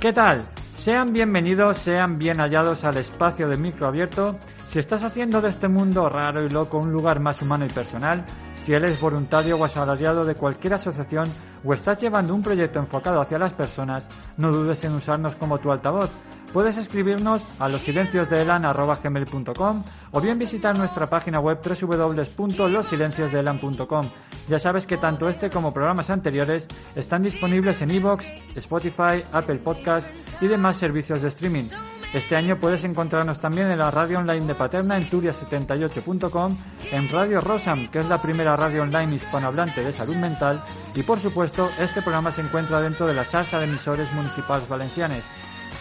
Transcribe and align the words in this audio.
¿Qué 0.00 0.12
tal? 0.12 0.44
Sean 0.76 1.12
bienvenidos, 1.12 1.78
sean 1.78 2.18
bien 2.18 2.38
hallados 2.38 2.84
al 2.84 2.96
espacio 2.98 3.48
de 3.48 3.56
micro 3.56 3.88
abierto. 3.88 4.38
Si 4.68 4.78
estás 4.78 5.02
haciendo 5.02 5.40
de 5.40 5.48
este 5.48 5.66
mundo 5.66 6.08
raro 6.08 6.44
y 6.44 6.48
loco 6.48 6.78
un 6.78 6.92
lugar 6.92 7.18
más 7.18 7.42
humano 7.42 7.66
y 7.66 7.68
personal, 7.68 8.24
si 8.66 8.74
eres 8.74 9.00
voluntario 9.00 9.56
o 9.56 9.64
asalariado 9.64 10.24
de 10.24 10.34
cualquier 10.34 10.74
asociación 10.74 11.32
o 11.64 11.72
estás 11.72 12.00
llevando 12.00 12.34
un 12.34 12.42
proyecto 12.42 12.80
enfocado 12.80 13.20
hacia 13.20 13.38
las 13.38 13.52
personas, 13.52 14.08
no 14.36 14.50
dudes 14.50 14.82
en 14.82 14.94
usarnos 14.94 15.36
como 15.36 15.58
tu 15.58 15.70
altavoz. 15.70 16.10
Puedes 16.52 16.76
escribirnos 16.76 17.46
a 17.60 17.68
losilenciosdeelan.com 17.68 19.84
o 20.10 20.20
bien 20.20 20.36
visitar 20.36 20.76
nuestra 20.76 21.06
página 21.06 21.38
web 21.38 21.60
www.losilenciosdeelan.com. 21.62 24.10
Ya 24.48 24.58
sabes 24.58 24.84
que 24.84 24.96
tanto 24.96 25.28
este 25.28 25.48
como 25.48 25.72
programas 25.72 26.10
anteriores 26.10 26.66
están 26.96 27.22
disponibles 27.22 27.80
en 27.82 27.92
iVoox, 27.92 28.24
Spotify, 28.56 29.22
Apple 29.30 29.58
Podcast 29.58 30.08
y 30.40 30.48
demás 30.48 30.76
servicios 30.76 31.22
de 31.22 31.28
streaming. 31.28 31.68
Este 32.12 32.36
año 32.36 32.56
puedes 32.56 32.84
encontrarnos 32.84 33.40
también 33.40 33.70
en 33.70 33.78
la 33.78 33.90
radio 33.90 34.18
online 34.18 34.46
de 34.46 34.54
Paterna 34.54 34.96
en 34.96 35.10
turia78.com, 35.10 36.56
en 36.92 37.08
Radio 37.10 37.40
Rosam, 37.40 37.88
que 37.88 37.98
es 37.98 38.06
la 38.06 38.22
primera 38.22 38.56
radio 38.56 38.82
online 38.82 39.16
hispanohablante 39.16 39.84
de 39.84 39.92
salud 39.92 40.16
mental, 40.16 40.62
y 40.94 41.02
por 41.02 41.20
supuesto, 41.20 41.68
este 41.78 42.02
programa 42.02 42.32
se 42.32 42.40
encuentra 42.40 42.80
dentro 42.80 43.06
de 43.06 43.14
la 43.14 43.24
salsa 43.24 43.58
de 43.58 43.66
emisores 43.66 44.10
municipales 44.12 44.68
valencianes. 44.68 45.24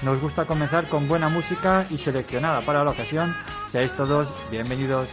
Nos 0.02 0.20
gusta 0.20 0.46
comenzar 0.46 0.90
con 0.90 1.08
buena 1.08 1.30
música 1.30 1.88
y 1.90 1.98
seleccionada 1.98 2.62
para 2.62 2.84
la 2.84 2.92
ocasión. 2.92 3.36
Seáis 3.70 3.96
todos 3.96 4.28
bienvenidos. 4.52 5.10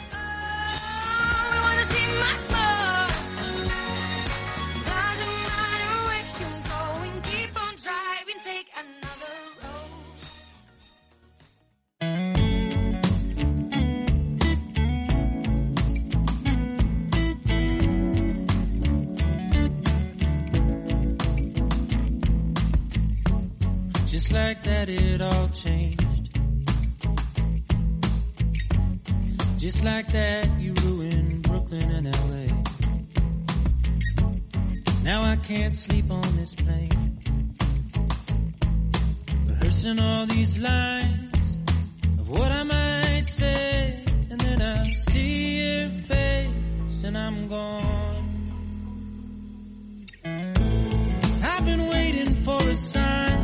Like 24.52 24.62
that, 24.64 24.88
it 24.90 25.22
all 25.22 25.48
changed. 25.48 26.38
Just 29.56 29.82
like 29.82 30.08
that, 30.12 30.46
you 30.60 30.74
ruined 30.84 31.42
Brooklyn 31.42 31.90
and 31.90 32.06
LA. 32.22 32.46
Now 35.02 35.22
I 35.22 35.36
can't 35.36 35.72
sleep 35.72 36.10
on 36.10 36.36
this 36.36 36.54
plane. 36.54 37.54
Rehearsing 39.46 39.98
all 39.98 40.26
these 40.26 40.58
lines 40.58 41.58
of 42.20 42.28
what 42.28 42.52
I 42.52 42.62
might 42.62 43.24
say. 43.26 44.04
And 44.28 44.38
then 44.38 44.60
I 44.60 44.92
see 44.92 45.62
your 45.64 45.88
face 46.10 47.04
and 47.04 47.16
I'm 47.16 47.48
gone. 47.48 48.26
I've 51.42 51.64
been 51.64 51.88
waiting 51.88 52.34
for 52.34 52.60
a 52.68 52.76
sign. 52.76 53.41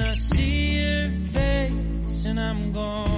I 0.00 0.14
see 0.14 0.80
your 0.80 1.10
face 1.32 2.24
and 2.26 2.38
I'm 2.38 2.72
gone. 2.72 3.17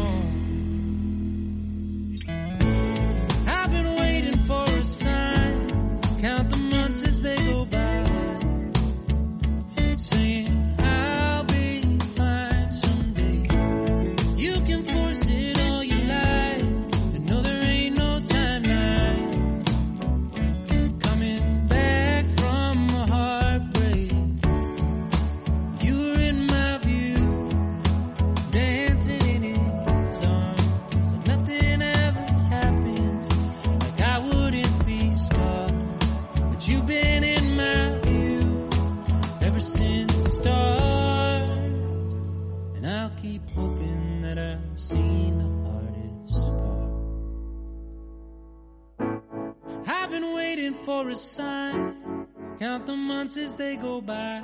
Waiting 50.60 50.74
for 50.84 51.08
a 51.08 51.14
sign. 51.14 52.26
Count 52.58 52.84
the 52.84 52.94
months 52.94 53.36
as 53.38 53.56
they 53.56 53.76
go 53.76 54.02
by. 54.02 54.42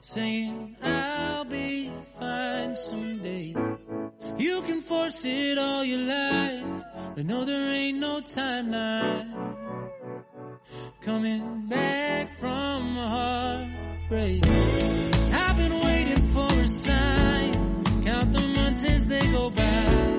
Saying 0.00 0.76
I'll 0.82 1.44
be 1.44 1.92
fine 2.18 2.74
someday. 2.74 3.54
You 4.36 4.62
can 4.62 4.80
force 4.80 5.24
it 5.24 5.58
all 5.58 5.84
you 5.84 5.98
like. 5.98 6.64
But 7.14 7.26
no, 7.26 7.44
there 7.44 7.70
ain't 7.70 7.98
no 7.98 8.20
time 8.20 8.70
now. 8.70 9.24
Coming 11.02 11.68
back 11.68 12.32
from 12.40 12.98
a 12.98 13.08
heartbreak. 13.16 14.44
I've 15.42 15.56
been 15.56 15.78
waiting 15.88 16.22
for 16.34 16.52
a 16.52 16.68
sign. 16.68 17.84
Count 18.04 18.32
the 18.32 18.40
months 18.40 18.82
as 18.84 19.06
they 19.06 19.24
go 19.30 19.50
by. 19.50 20.15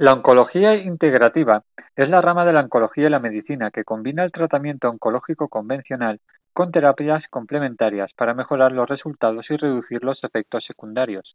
La 0.00 0.12
oncología 0.12 0.76
integrativa 0.76 1.64
es 1.96 2.08
la 2.08 2.20
rama 2.20 2.44
de 2.44 2.52
la 2.52 2.60
oncología 2.60 3.08
y 3.08 3.10
la 3.10 3.18
medicina 3.18 3.72
que 3.72 3.82
combina 3.82 4.22
el 4.22 4.30
tratamiento 4.30 4.88
oncológico 4.88 5.48
convencional 5.48 6.20
con 6.52 6.70
terapias 6.70 7.24
complementarias 7.30 8.12
para 8.14 8.32
mejorar 8.32 8.70
los 8.70 8.88
resultados 8.88 9.46
y 9.50 9.56
reducir 9.56 10.04
los 10.04 10.22
efectos 10.22 10.64
secundarios. 10.64 11.34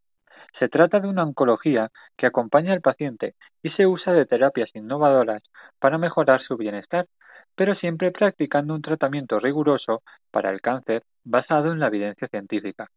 Se 0.59 0.69
trata 0.69 1.01
de 1.01 1.09
una 1.09 1.23
oncología 1.23 1.91
que 2.15 2.25
acompaña 2.25 2.71
al 2.71 2.79
paciente 2.79 3.35
y 3.61 3.69
se 3.71 3.85
usa 3.85 4.13
de 4.13 4.25
terapias 4.25 4.73
innovadoras 4.73 5.43
para 5.77 5.97
mejorar 5.97 6.41
su 6.43 6.55
bienestar, 6.55 7.07
pero 7.57 7.75
siempre 7.75 8.11
practicando 8.11 8.75
un 8.75 8.81
tratamiento 8.81 9.41
riguroso 9.41 10.03
para 10.31 10.51
el 10.51 10.61
cáncer 10.61 11.03
basado 11.25 11.73
en 11.73 11.81
la 11.81 11.87
evidencia 11.87 12.29
científica. 12.29 12.87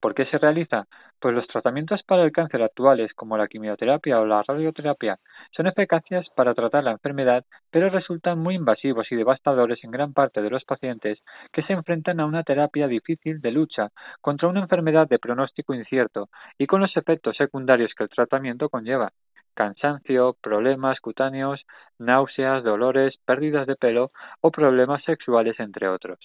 ¿Por 0.00 0.14
qué 0.14 0.26
se 0.26 0.38
realiza? 0.38 0.86
Pues 1.20 1.34
los 1.34 1.46
tratamientos 1.48 2.02
para 2.04 2.22
el 2.24 2.32
cáncer 2.32 2.62
actuales, 2.62 3.12
como 3.14 3.36
la 3.36 3.48
quimioterapia 3.48 4.20
o 4.20 4.26
la 4.26 4.42
radioterapia, 4.42 5.18
son 5.56 5.66
eficaces 5.66 6.26
para 6.36 6.54
tratar 6.54 6.84
la 6.84 6.92
enfermedad, 6.92 7.44
pero 7.70 7.88
resultan 7.90 8.38
muy 8.38 8.54
invasivos 8.56 9.10
y 9.10 9.16
devastadores 9.16 9.82
en 9.84 9.90
gran 9.90 10.12
parte 10.12 10.42
de 10.42 10.50
los 10.50 10.64
pacientes 10.64 11.18
que 11.52 11.62
se 11.62 11.72
enfrentan 11.72 12.20
a 12.20 12.26
una 12.26 12.42
terapia 12.42 12.86
difícil 12.88 13.40
de 13.40 13.52
lucha 13.52 13.88
contra 14.20 14.48
una 14.48 14.60
enfermedad 14.60 15.08
de 15.08 15.18
pronóstico 15.18 15.74
incierto 15.74 16.28
y 16.58 16.66
con 16.66 16.80
los 16.80 16.96
efectos 16.96 17.36
secundarios 17.36 17.92
que 17.96 18.04
el 18.04 18.10
tratamiento 18.10 18.68
conlleva. 18.68 19.12
cansancio, 19.54 20.36
problemas 20.42 21.00
cutáneos, 21.00 21.64
náuseas, 21.98 22.62
dolores, 22.64 23.14
pérdidas 23.24 23.66
de 23.66 23.76
pelo 23.76 24.10
o 24.40 24.50
problemas 24.50 25.02
sexuales, 25.04 25.58
entre 25.60 25.88
otros. 25.88 26.18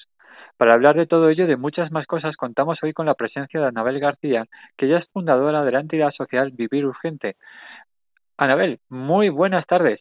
Para 0.58 0.74
hablar 0.74 0.96
de 0.96 1.08
todo 1.08 1.30
ello 1.30 1.46
y 1.46 1.48
de 1.48 1.58
muchas 1.58 1.92
más 1.92 2.06
cosas, 2.06 2.36
contamos 2.36 2.78
hoy 2.84 2.94
con 2.94 3.06
la 3.06 3.14
presencia 3.14 3.60
de 3.60 3.68
Anabel 3.68 4.00
García, 4.00 4.46
que 4.78 4.88
ya 4.88 4.98
es 4.98 5.08
fundadora 5.14 5.64
de 5.64 5.72
la 5.72 5.80
entidad 5.80 6.12
social 6.12 6.52
Vivir 6.52 6.86
Urgente. 6.86 7.36
Anabel, 8.38 8.80
muy 8.90 9.30
buenas 9.30 9.66
tardes. 9.66 10.00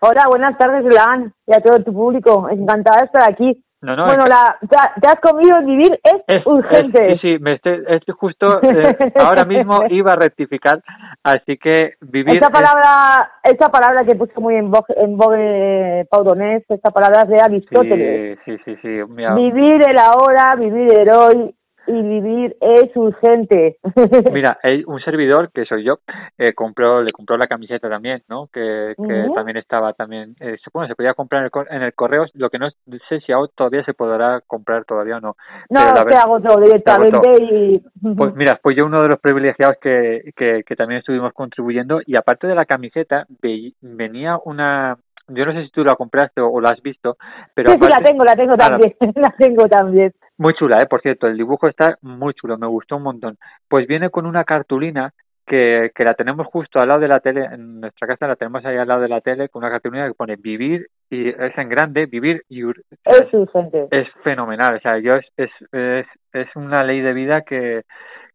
Hola, 0.00 0.24
buenas 0.28 0.58
tardes, 0.58 0.84
Lan, 0.92 1.32
y 1.46 1.54
a 1.54 1.60
todo 1.60 1.82
tu 1.82 1.92
público. 1.92 2.48
Encantada 2.50 2.98
de 2.98 3.04
estar 3.04 3.30
aquí. 3.30 3.62
No, 3.82 3.96
no, 3.96 4.04
bueno, 4.04 4.22
es- 4.22 4.28
la, 4.28 4.56
te, 4.60 5.00
te 5.00 5.08
has 5.08 5.20
comido 5.20 5.60
vivir 5.62 5.98
es, 6.04 6.22
es, 6.28 6.46
urgente. 6.46 7.08
es- 7.08 7.20
sí, 7.20 7.34
sí, 7.36 7.38
me 7.42 7.54
estoy, 7.54 7.82
es 7.88 8.00
justo 8.16 8.46
eh, 8.62 9.12
ahora 9.18 9.44
mismo 9.44 9.80
iba 9.90 10.12
a 10.12 10.16
rectificar, 10.16 10.80
así 11.24 11.58
que 11.58 11.94
vivir 12.00 12.34
esta 12.36 12.46
es- 12.46 12.52
palabra, 12.52 13.32
esta 13.42 13.68
palabra 13.70 14.04
que 14.04 14.14
puso 14.14 14.40
muy 14.40 14.54
en 14.54 14.70
vogue, 14.70 14.94
en 14.96 15.16
vogue 15.16 16.06
Pau 16.10 16.22
Donés, 16.22 16.62
esta 16.68 16.90
palabra 16.92 17.22
es 17.22 17.28
de 17.28 17.40
Aristóteles. 17.40 18.38
sí, 18.44 18.56
sí, 18.56 18.62
sí, 18.64 18.76
sí, 18.82 18.88
mira, 19.08 19.34
Vivir 19.34 19.82
el 19.88 19.98
ahora, 19.98 20.54
vivir 20.54 21.00
el 21.00 21.10
hoy 21.10 21.54
y 21.86 22.00
vivir 22.02 22.56
es 22.60 22.94
urgente. 22.96 23.78
Mira, 24.32 24.58
hay 24.62 24.82
un 24.86 25.00
servidor 25.00 25.50
que 25.52 25.64
soy 25.64 25.84
yo, 25.84 25.98
eh, 26.38 26.52
compró, 26.54 27.02
le 27.02 27.12
compró 27.12 27.36
la 27.36 27.46
camiseta 27.48 27.88
también, 27.88 28.22
¿no? 28.28 28.48
Que, 28.52 28.94
también 29.34 29.56
estaba 29.56 29.92
también, 29.92 30.34
eh, 30.40 30.56
se- 30.62 30.70
bueno, 30.72 30.88
se 30.88 30.94
podía 30.94 31.14
comprar 31.14 31.42
en 31.42 31.50
el, 31.52 31.76
en 31.76 31.82
el 31.82 31.94
correo, 31.94 32.26
lo 32.34 32.50
que 32.50 32.58
no 32.58 32.68
sé 33.08 33.20
si 33.20 33.32
aún 33.32 33.48
todavía 33.54 33.84
se 33.84 33.94
podrá 33.94 34.40
comprar 34.46 34.84
todavía 34.84 35.16
o 35.16 35.20
no. 35.20 35.36
no, 35.70 35.80
la 35.80 35.96
se 35.96 36.04
ver- 36.04 36.16
agotó 36.16 36.60
directamente 36.60 37.28
y... 37.42 37.82
Pues 38.16 38.34
mira, 38.36 38.58
pues 38.62 38.76
yo 38.76 38.86
uno 38.86 39.02
de 39.02 39.08
los 39.08 39.20
privilegiados 39.20 39.76
que, 39.80 40.32
que, 40.36 40.62
que 40.64 40.76
también 40.76 40.98
estuvimos 41.00 41.32
contribuyendo 41.32 42.00
y 42.06 42.16
aparte 42.16 42.46
de 42.46 42.54
la 42.54 42.64
camiseta 42.66 43.26
ve- 43.40 43.72
venía 43.80 44.38
una, 44.44 44.96
yo 45.28 45.46
no 45.46 45.52
sé 45.52 45.64
si 45.64 45.70
tú 45.70 45.84
la 45.84 45.94
compraste 45.96 46.40
o, 46.40 46.48
o 46.50 46.60
la 46.60 46.70
has 46.70 46.82
visto, 46.82 47.16
pero 47.54 47.70
sí, 47.72 47.78
sí, 47.80 47.88
la 47.88 47.98
tengo, 47.98 48.24
la 48.24 48.36
tengo 48.36 48.54
Ah, 48.54 48.68
también, 48.68 48.94
la 49.16 49.34
tengo 49.38 49.66
también. 49.68 50.12
Muy 50.38 50.54
chula, 50.54 50.78
¿eh? 50.82 50.86
Por 50.86 51.00
cierto, 51.02 51.26
el 51.26 51.36
dibujo 51.36 51.68
está 51.68 51.98
muy 52.02 52.34
chulo, 52.34 52.58
me 52.58 52.66
gustó 52.66 52.96
un 52.96 53.02
montón. 53.04 53.38
Pues 53.68 53.86
viene 53.86 54.10
con 54.10 54.26
una 54.26 54.44
cartulina 54.44 55.12
que, 55.46 55.90
que 55.94 56.04
la 56.04 56.14
tenemos 56.14 56.46
justo 56.46 56.80
al 56.80 56.88
lado 56.88 57.00
de 57.00 57.08
la 57.08 57.20
tele, 57.20 57.44
en 57.44 57.80
nuestra 57.80 58.06
casa 58.06 58.26
la 58.26 58.36
tenemos 58.36 58.64
ahí 58.64 58.76
al 58.76 58.88
lado 58.88 59.00
de 59.00 59.08
la 59.08 59.20
tele, 59.20 59.48
con 59.48 59.62
una 59.62 59.70
cartulina 59.70 60.06
que 60.06 60.14
pone 60.14 60.36
vivir, 60.36 60.88
y 61.10 61.28
es 61.28 61.56
en 61.58 61.68
grande, 61.68 62.06
vivir 62.06 62.42
y 62.48 62.62
Es 63.04 63.34
urgente. 63.34 63.88
es 63.90 64.08
fenomenal, 64.22 64.76
o 64.76 64.80
sea, 64.80 64.98
yo 64.98 65.16
es, 65.16 65.26
es, 65.36 65.50
es, 65.72 66.06
es 66.32 66.56
una 66.56 66.82
ley 66.84 67.00
de 67.00 67.12
vida 67.12 67.42
que, 67.42 67.82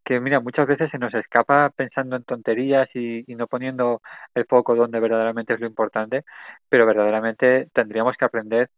que, 0.04 0.20
mira, 0.20 0.40
muchas 0.42 0.68
veces 0.68 0.92
se 0.92 1.00
nos 1.00 1.14
escapa 1.14 1.72
pensando 1.76 2.16
en 2.16 2.24
tonterías 2.24 2.90
y, 2.94 3.24
y 3.32 3.36
no 3.36 3.48
poniendo 3.48 4.02
el 4.36 4.46
foco 4.46 4.76
donde 4.76 5.00
verdaderamente 5.00 5.54
es 5.54 5.60
lo 5.60 5.68
importante, 5.68 6.24
pero 6.70 6.86
verdaderamente 6.86 7.68
tendríamos 7.74 8.16
que 8.18 8.26
aprender 8.26 8.70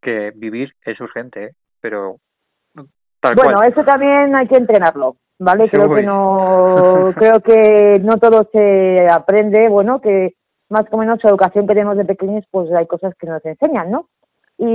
que 0.00 0.32
vivir 0.34 0.74
es 0.84 1.00
urgente, 1.00 1.44
¿eh? 1.44 1.50
pero 1.80 2.18
tal 3.22 3.34
Bueno, 3.36 3.54
cual. 3.54 3.68
eso 3.72 3.82
también 3.84 4.36
hay 4.36 4.46
que 4.48 4.56
entrenarlo, 4.56 5.16
¿vale? 5.38 5.70
Creo 5.70 5.94
que 5.94 6.02
no, 6.02 7.12
creo 7.16 7.40
que 7.40 7.98
no 8.02 8.18
todo 8.18 8.48
se 8.52 9.06
aprende, 9.10 9.68
bueno, 9.70 10.00
que 10.00 10.34
más 10.68 10.84
o 10.90 10.96
menos 10.98 11.18
la 11.22 11.30
educación 11.30 11.66
que 11.66 11.74
tenemos 11.74 11.96
de 11.96 12.04
pequeños, 12.04 12.44
pues 12.50 12.70
hay 12.72 12.86
cosas 12.86 13.14
que 13.18 13.26
nos 13.26 13.44
enseñan, 13.46 13.90
¿no? 13.90 14.08
Y 14.58 14.66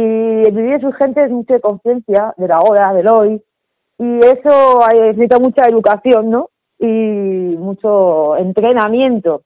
el 0.48 0.52
vivir 0.52 0.74
es 0.76 0.84
urgente 0.84 1.22
es 1.22 1.30
mucho 1.30 1.54
de 1.54 1.62
conciencia 1.62 2.34
de 2.38 2.48
la 2.48 2.60
hora, 2.62 2.94
del 2.94 3.08
hoy, 3.08 3.44
y 4.00 4.18
eso 4.20 4.80
hay- 4.88 5.00
necesita 5.00 5.40
mucha 5.40 5.68
educación, 5.68 6.30
¿no? 6.30 6.50
Y 6.80 6.88
mucho 7.58 8.36
entrenamiento. 8.38 9.42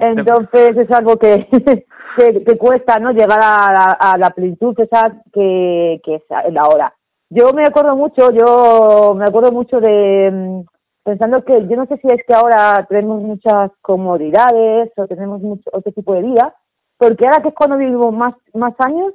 Entonces 0.00 0.76
es 0.76 0.90
algo 0.90 1.16
que, 1.18 1.46
que, 2.16 2.44
que 2.44 2.58
cuesta, 2.58 2.98
¿no? 2.98 3.12
Llegar 3.12 3.38
a 3.42 3.72
la, 3.72 3.90
a 3.98 4.18
la 4.18 4.30
plenitud 4.30 4.74
esa 4.80 5.12
que, 5.32 6.00
que 6.04 6.14
es 6.16 6.22
la 6.52 6.66
hora. 6.68 6.92
Yo 7.30 7.52
me 7.52 7.66
acuerdo 7.66 7.96
mucho, 7.96 8.30
yo 8.30 9.14
me 9.16 9.24
acuerdo 9.24 9.50
mucho 9.52 9.80
de 9.80 10.30
mm, 10.32 10.60
pensando 11.04 11.44
que 11.44 11.66
yo 11.66 11.76
no 11.76 11.86
sé 11.86 11.96
si 11.98 12.08
es 12.08 12.22
que 12.26 12.34
ahora 12.34 12.86
tenemos 12.88 13.20
muchas 13.22 13.70
comodidades 13.82 14.90
o 14.96 15.06
tenemos 15.06 15.40
mucho 15.40 15.68
otro 15.72 15.92
tipo 15.92 16.14
de 16.14 16.22
vida, 16.22 16.54
porque 16.98 17.26
ahora 17.26 17.42
que 17.42 17.48
es 17.48 17.54
cuando 17.54 17.76
vivimos 17.78 18.12
más 18.12 18.34
más 18.54 18.74
años 18.78 19.12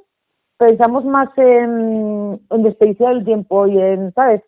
pensamos 0.58 1.04
más 1.04 1.28
en, 1.38 2.40
en 2.50 2.62
desperdiciar 2.62 3.12
el 3.12 3.24
tiempo 3.24 3.66
y 3.66 3.80
en, 3.80 4.12
¿sabes? 4.14 4.42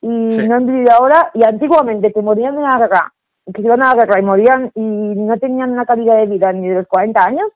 Y 0.00 0.06
Sí. 0.08 0.46
no 0.48 0.56
en 0.58 0.66
vivir 0.66 0.90
ahora. 0.92 1.30
Y 1.34 1.42
antiguamente 1.44 2.12
que 2.12 2.22
morían 2.22 2.54
de 2.54 2.62
la 2.62 2.78
guerra, 2.78 3.12
que 3.46 3.60
se 3.62 3.66
iban 3.66 3.82
a 3.82 3.94
la 3.94 4.00
guerra 4.00 4.20
y 4.20 4.22
morían 4.22 4.70
y 4.74 4.80
no 4.80 5.36
tenían 5.38 5.72
una 5.72 5.84
calidad 5.84 6.18
de 6.18 6.26
vida 6.26 6.52
ni 6.52 6.68
de 6.68 6.76
los 6.76 6.86
40 6.86 7.24
años. 7.24 7.48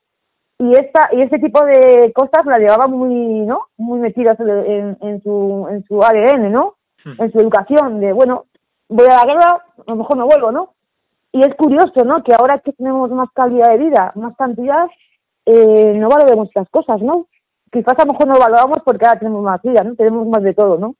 Y 0.60 0.76
esta 0.76 1.08
y 1.12 1.22
este 1.22 1.38
tipo 1.38 1.64
de 1.64 2.12
cosas 2.12 2.44
la 2.44 2.58
llevaban 2.58 2.90
muy, 2.90 3.14
¿no? 3.46 3.62
Muy 3.78 3.98
metidas 3.98 4.38
en, 4.40 4.98
en 5.00 5.22
su 5.22 5.66
en 5.70 5.82
su 5.84 6.02
ADN, 6.02 6.52
¿no? 6.52 6.74
Hmm. 7.02 7.14
En 7.18 7.32
su 7.32 7.38
educación 7.40 7.98
de, 7.98 8.12
bueno, 8.12 8.44
voy 8.90 9.06
a 9.06 9.16
la 9.16 9.24
guerra, 9.24 9.46
a 9.54 9.90
lo 9.90 9.96
mejor 9.96 10.18
me 10.18 10.24
vuelvo, 10.24 10.52
¿no? 10.52 10.74
Y 11.32 11.40
es 11.40 11.54
curioso, 11.54 12.04
¿no? 12.04 12.22
Que 12.22 12.34
ahora 12.34 12.58
que 12.58 12.72
tenemos 12.72 13.10
más 13.10 13.30
calidad 13.32 13.70
de 13.70 13.78
vida, 13.78 14.12
más 14.16 14.36
cantidad, 14.36 14.86
eh, 15.46 15.94
no 15.96 16.10
valoremos 16.10 16.50
las 16.54 16.68
cosas, 16.68 17.00
¿no? 17.00 17.26
Quizás 17.72 17.98
a 17.98 18.04
lo 18.04 18.12
mejor 18.12 18.26
no 18.26 18.34
lo 18.34 18.40
valoramos 18.40 18.78
porque 18.84 19.06
ahora 19.06 19.18
tenemos 19.18 19.42
más 19.42 19.62
vida, 19.62 19.82
¿no? 19.82 19.94
Tenemos 19.94 20.26
más 20.26 20.42
de 20.42 20.52
todo, 20.52 20.76
¿no? 20.76 20.94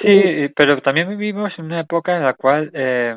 Sí, 0.00 0.48
pero 0.56 0.80
también 0.80 1.10
vivimos 1.10 1.52
en 1.58 1.66
una 1.66 1.80
época 1.80 2.16
en 2.16 2.22
la 2.22 2.32
cual 2.32 2.70
eh, 2.72 3.14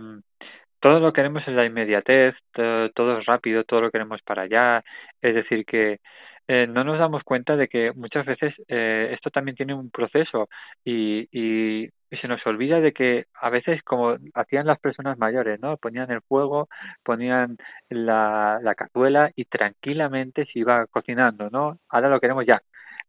todo 0.81 0.99
lo 0.99 1.13
queremos 1.13 1.43
es 1.47 1.53
la 1.55 1.65
inmediatez, 1.65 2.35
todo, 2.53 3.19
es 3.19 3.25
rápido, 3.25 3.63
todo 3.65 3.81
lo 3.81 3.91
queremos 3.91 4.21
para 4.23 4.43
allá. 4.43 4.83
Es 5.21 5.35
decir, 5.35 5.65
que 5.65 5.99
eh, 6.47 6.67
no 6.67 6.83
nos 6.83 6.99
damos 6.99 7.23
cuenta 7.23 7.55
de 7.55 7.67
que 7.69 7.91
muchas 7.93 8.25
veces 8.25 8.53
eh, 8.67 9.09
esto 9.13 9.29
también 9.31 9.55
tiene 9.55 9.73
un 9.75 9.91
proceso 9.91 10.49
y, 10.83 11.27
y, 11.31 11.85
y 12.09 12.17
se 12.21 12.27
nos 12.27 12.45
olvida 12.47 12.81
de 12.81 12.93
que 12.93 13.25
a 13.35 13.49
veces 13.51 13.81
como 13.83 14.17
hacían 14.33 14.67
las 14.67 14.79
personas 14.79 15.17
mayores, 15.19 15.59
¿no? 15.61 15.77
Ponían 15.77 16.11
el 16.11 16.21
fuego, 16.21 16.67
ponían 17.03 17.57
la, 17.89 18.59
la 18.63 18.75
cazuela 18.75 19.31
y 19.35 19.45
tranquilamente 19.45 20.45
se 20.45 20.59
iba 20.59 20.87
cocinando, 20.87 21.49
¿no? 21.49 21.79
Ahora 21.89 22.09
lo 22.09 22.19
queremos 22.19 22.45
ya, 22.45 22.61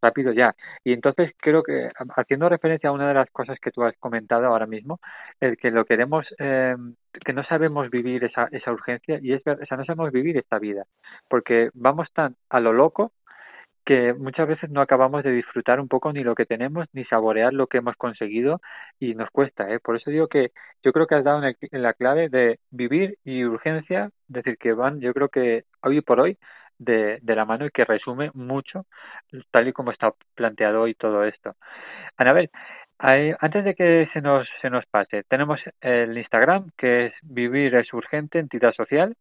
rápido 0.03 0.33
ya. 0.33 0.55
Y 0.85 0.93
entonces 0.93 1.33
creo 1.39 1.63
que 1.63 1.91
haciendo 2.17 2.49
referencia 2.49 2.91
a 2.91 2.93
una 2.93 3.09
de 3.09 3.15
las 3.15 3.31
cosas 3.31 3.59
que 3.61 3.71
tú 3.71 3.85
has 3.85 3.97
comentado 3.99 4.47
ahora 4.47 4.67
mismo, 4.67 5.01
el 5.41 5.57
que 5.57 5.71
lo 5.71 5.85
queremos, 5.87 6.27
eh, 6.39 6.77
que 7.25 7.33
no 7.33 7.45
sabemos 7.45 7.91
vivir 7.91 8.25
esa, 8.25 8.49
esa 8.53 8.73
urgencia 8.73 9.19
y 9.23 9.33
es 9.35 9.43
o 9.47 9.67
sea, 9.67 9.77
no 9.77 9.85
sabemos 9.85 10.13
vivir 10.13 10.37
esta 10.39 10.59
vida, 10.59 10.85
porque 11.29 11.71
vamos 11.75 12.09
tan 12.13 12.37
a 12.51 12.61
lo 12.61 12.73
loco 12.73 13.13
que 13.85 14.13
muchas 14.15 14.47
veces 14.49 14.71
no 14.71 14.81
acabamos 14.81 15.25
de 15.25 15.33
disfrutar 15.33 15.81
un 15.81 15.89
poco 15.89 16.13
ni 16.13 16.23
lo 16.23 16.35
que 16.37 16.47
tenemos 16.47 16.87
ni 16.93 17.05
saborear 17.05 17.53
lo 17.53 17.67
que 17.67 17.79
hemos 17.79 17.97
conseguido 17.97 18.61
y 19.01 19.15
nos 19.15 19.31
cuesta, 19.31 19.69
¿eh? 19.73 19.81
Por 19.81 19.97
eso 19.97 20.11
digo 20.11 20.29
que 20.29 20.53
yo 20.85 20.93
creo 20.93 21.07
que 21.09 21.17
has 21.17 21.25
dado 21.25 21.43
en, 21.43 21.57
el- 21.73 21.83
la 21.83 21.93
clave 21.95 22.29
de 22.29 22.61
vivir 22.71 23.19
y 23.25 23.45
urgencia, 23.45 24.11
decir, 24.29 24.57
que 24.59 24.73
van, 24.73 25.01
yo 25.01 25.13
creo 25.15 25.29
que 25.29 25.65
hoy 25.83 26.01
por 26.01 26.21
hoy 26.21 26.39
de, 26.85 27.19
de 27.23 27.35
la 27.37 27.45
mano 27.45 27.67
y 27.67 27.71
que 27.71 27.85
resume 27.85 28.31
mucho 28.35 28.87
tal 29.51 29.69
y 29.69 29.73
como 29.73 29.91
está 29.93 30.13
planteado 30.35 30.83
hoy 30.83 30.95
todo 30.95 31.25
esto. 31.25 31.55
Anabel, 32.17 32.51
hay- 32.99 33.35
antes 33.41 33.65
de 33.65 33.75
que 33.75 34.09
se 34.13 34.21
nos, 34.21 34.49
se 34.61 34.71
nos 34.71 34.85
pase, 34.87 35.25
tenemos 35.25 35.61
el 35.81 36.17
Instagram 36.17 36.71
que 36.77 37.07
es 37.07 37.13
Vivir 37.23 37.75
es 37.75 37.93
Urgente, 37.93 38.39
entidad 38.39 38.73
social, 38.75 39.17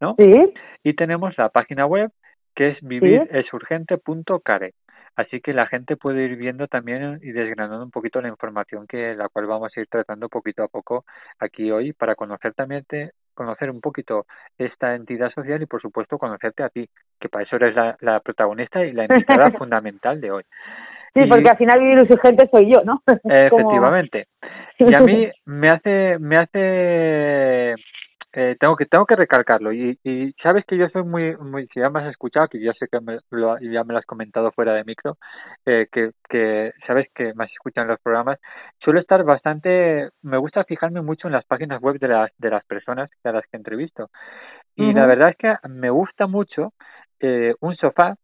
¿no? 0.00 0.14
Sí, 0.18 0.52
Y 0.84 0.94
tenemos 0.94 1.36
la 1.36 1.48
página 1.48 1.86
web 1.86 2.10
que 2.54 2.70
es 2.70 2.78
viviresurgente.care. 2.82 4.74
Así 5.16 5.40
que 5.40 5.52
la 5.52 5.66
gente 5.66 5.96
puede 5.96 6.24
ir 6.24 6.36
viendo 6.36 6.68
también 6.68 7.18
y 7.22 7.32
desgranando 7.32 7.82
un 7.82 7.90
poquito 7.90 8.20
la 8.20 8.28
información 8.28 8.86
que 8.86 9.14
la 9.16 9.28
cual 9.28 9.46
vamos 9.46 9.72
a 9.76 9.80
ir 9.80 9.88
tratando 9.88 10.28
poquito 10.28 10.62
a 10.62 10.68
poco 10.68 11.04
aquí 11.40 11.70
hoy 11.72 11.92
para 11.92 12.14
conocer 12.14 12.54
también 12.54 12.84
te- 12.84 13.10
conocer 13.38 13.70
un 13.70 13.80
poquito 13.80 14.26
esta 14.58 14.94
entidad 14.96 15.30
social 15.32 15.62
y 15.62 15.66
por 15.66 15.80
supuesto 15.80 16.18
conocerte 16.18 16.62
a 16.64 16.68
ti, 16.68 16.86
que 17.20 17.28
para 17.28 17.44
eso 17.44 17.56
eres 17.56 17.74
la, 17.74 17.96
la 18.00 18.18
protagonista 18.20 18.84
y 18.84 18.92
la 18.92 19.04
invitada 19.04 19.44
fundamental 19.58 20.20
de 20.20 20.30
hoy. 20.32 20.42
sí, 21.14 21.20
Y- 21.22 21.28
porque 21.28 21.48
al 21.48 21.56
final 21.56 21.78
vivir 21.80 21.98
urgente 22.00 22.48
soy 22.52 22.72
yo, 22.74 22.82
¿no? 22.84 23.00
Como- 23.22 23.32
Efectivamente. 23.32 24.26
Y 24.80 24.94
a 24.94 25.00
mí 25.00 25.28
me 25.46 25.68
hace, 25.70 26.18
me 26.20 26.36
hace, 26.36 27.74
eh, 28.32 28.56
tengo 28.60 28.76
que, 28.76 28.86
tengo 28.86 29.06
que 29.06 29.16
recalcarlo. 29.16 29.72
Y, 29.72 29.98
y 30.04 30.32
sabes 30.42 30.64
que 30.66 30.76
yo 30.76 30.88
soy 30.90 31.02
muy, 31.04 31.36
muy, 31.36 31.66
si 31.68 31.80
ya 31.80 31.90
me 31.90 32.00
has 32.00 32.10
escuchado, 32.10 32.48
que 32.48 32.60
yo 32.60 32.72
sé 32.74 32.86
que 32.90 33.00
me, 33.00 33.18
lo, 33.30 33.58
ya 33.60 33.84
me 33.84 33.92
lo 33.92 33.98
has 33.98 34.06
comentado 34.06 34.52
fuera 34.52 34.74
de 34.74 34.84
micro, 34.84 35.16
eh, 35.66 35.86
que, 35.90 36.10
que 36.28 36.72
sabes 36.86 37.08
que 37.14 37.32
me 37.34 37.44
has 37.44 37.52
escuchado 37.52 37.84
en 37.84 37.90
los 37.90 38.00
programas, 38.00 38.38
suelo 38.80 39.00
estar 39.00 39.24
bastante, 39.24 40.10
me 40.22 40.38
gusta 40.38 40.64
fijarme 40.64 41.00
mucho 41.02 41.28
en 41.28 41.32
las 41.32 41.44
páginas 41.46 41.80
web 41.80 41.98
de 41.98 42.08
las, 42.08 42.30
de 42.38 42.50
las 42.50 42.64
personas 42.64 43.10
a 43.24 43.32
las 43.32 43.44
que 43.46 43.56
entrevisto. 43.56 44.10
Y 44.76 44.92
la 44.92 45.06
verdad 45.06 45.30
es 45.30 45.36
que 45.36 45.68
me 45.68 45.90
gusta 45.90 46.28
mucho 46.28 46.72
eh, 47.18 47.54
un 47.60 47.74
sofá 47.76 48.16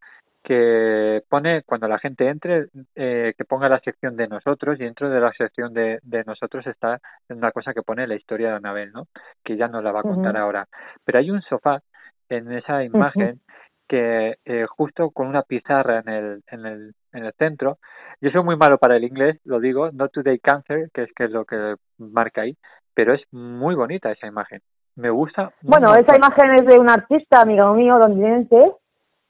que 0.45 1.23
pone 1.29 1.63
cuando 1.63 1.89
la 1.89 1.99
gente 1.99 2.29
entre 2.29 2.67
eh, 2.95 3.33
que 3.37 3.45
ponga 3.45 3.69
la 3.69 3.81
sección 3.81 4.15
de 4.15 4.29
nosotros 4.29 4.79
y 4.79 4.85
dentro 4.85 5.09
de 5.09 5.21
la 5.21 5.33
sección 5.33 5.73
de, 5.73 5.99
de 6.03 6.23
nosotros 6.25 6.67
está 6.67 7.01
una 7.31 7.51
cosa 7.51 7.73
que 7.73 7.83
pone 7.83 8.07
la 8.07 8.15
historia 8.15 8.51
de 8.51 8.57
Anabel, 8.57 8.93
¿no? 8.93 9.07
Que 9.43 9.57
ya 9.57 9.69
nos 9.69 9.83
la 9.83 9.91
va 9.91 10.01
a 10.01 10.03
contar 10.03 10.37
ahora. 10.37 10.67
Pero 11.05 11.19
hay 11.19 11.31
un 11.31 11.41
sofá 11.43 11.81
en 12.29 12.53
esa 12.53 12.85
imagen 12.85 13.41
que 13.89 14.37
eh, 14.45 14.67
justo 14.69 15.11
con 15.11 15.29
una 15.29 15.43
pizarra 15.43 16.01
en 16.01 16.09
el, 16.09 16.43
en 16.49 16.67
el 16.67 16.95
en 17.15 17.25
el 17.25 17.33
centro. 17.35 17.79
Yo 18.21 18.31
soy 18.31 18.43
muy 18.43 18.57
malo 18.57 18.79
para 18.79 18.97
el 18.97 19.05
inglés, 19.05 19.41
lo 19.45 19.61
digo, 19.61 19.91
Not 19.93 20.13
Today 20.13 20.39
Cancer, 20.39 20.91
que 20.93 21.05
es 21.05 21.13
que 21.15 21.25
es 21.25 21.31
lo 21.31 21.45
que 21.45 21.77
marca 21.99 22.43
ahí, 22.43 22.57
pero 22.93 23.15
es 23.15 23.23
muy 23.33 23.75
bonita 23.75 24.13
esa 24.13 24.27
imagen. 24.27 24.61
Me 24.97 25.11
gusta. 25.11 25.53
Bueno, 25.63 25.95
esa 25.95 26.17
imagen 26.17 26.55
es 26.55 26.67
de 26.67 26.79
un 26.79 26.89
artista, 26.89 27.41
amigo 27.43 27.75
mío, 27.75 27.95
londinense, 27.95 28.75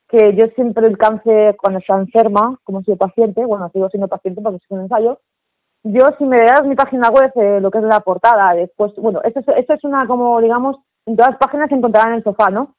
que 0.08 0.34
yo 0.34 0.46
siempre 0.54 0.87
el 0.87 0.99
cáncer, 0.99 1.56
cuando 1.56 1.80
está 1.80 1.96
enferma, 1.96 2.58
como 2.64 2.82
soy 2.82 2.96
paciente, 2.96 3.44
bueno, 3.44 3.70
sigo 3.73 3.88
siendo 3.88 4.08
paciente 4.08 4.42
porque 4.42 4.58
soy 4.68 4.78
un 4.78 4.84
ensayo, 4.84 5.18
yo 5.84 6.06
si 6.18 6.25
me 6.25 6.38
das 6.38 6.64
mi 6.64 6.75
página 6.75 7.11
web, 7.11 7.30
eh, 7.37 7.61
lo 7.61 7.70
que 7.70 7.78
es 7.78 7.84
la 7.84 8.00
portada, 8.00 8.54
después, 8.54 8.92
bueno, 8.96 9.20
esto 9.23 9.40
es, 9.40 9.49
esto 9.58 9.75
es 9.75 9.84
una 9.84 10.06
como, 10.06 10.40
digamos, 10.40 10.76
en 11.06 11.16
todas 11.16 11.32
las 11.32 11.38
páginas 11.38 11.68
se 11.68 11.75
encontrarán 11.75 12.14
el 12.14 12.25
sofá, 12.25 12.50
¿no? 12.50 12.75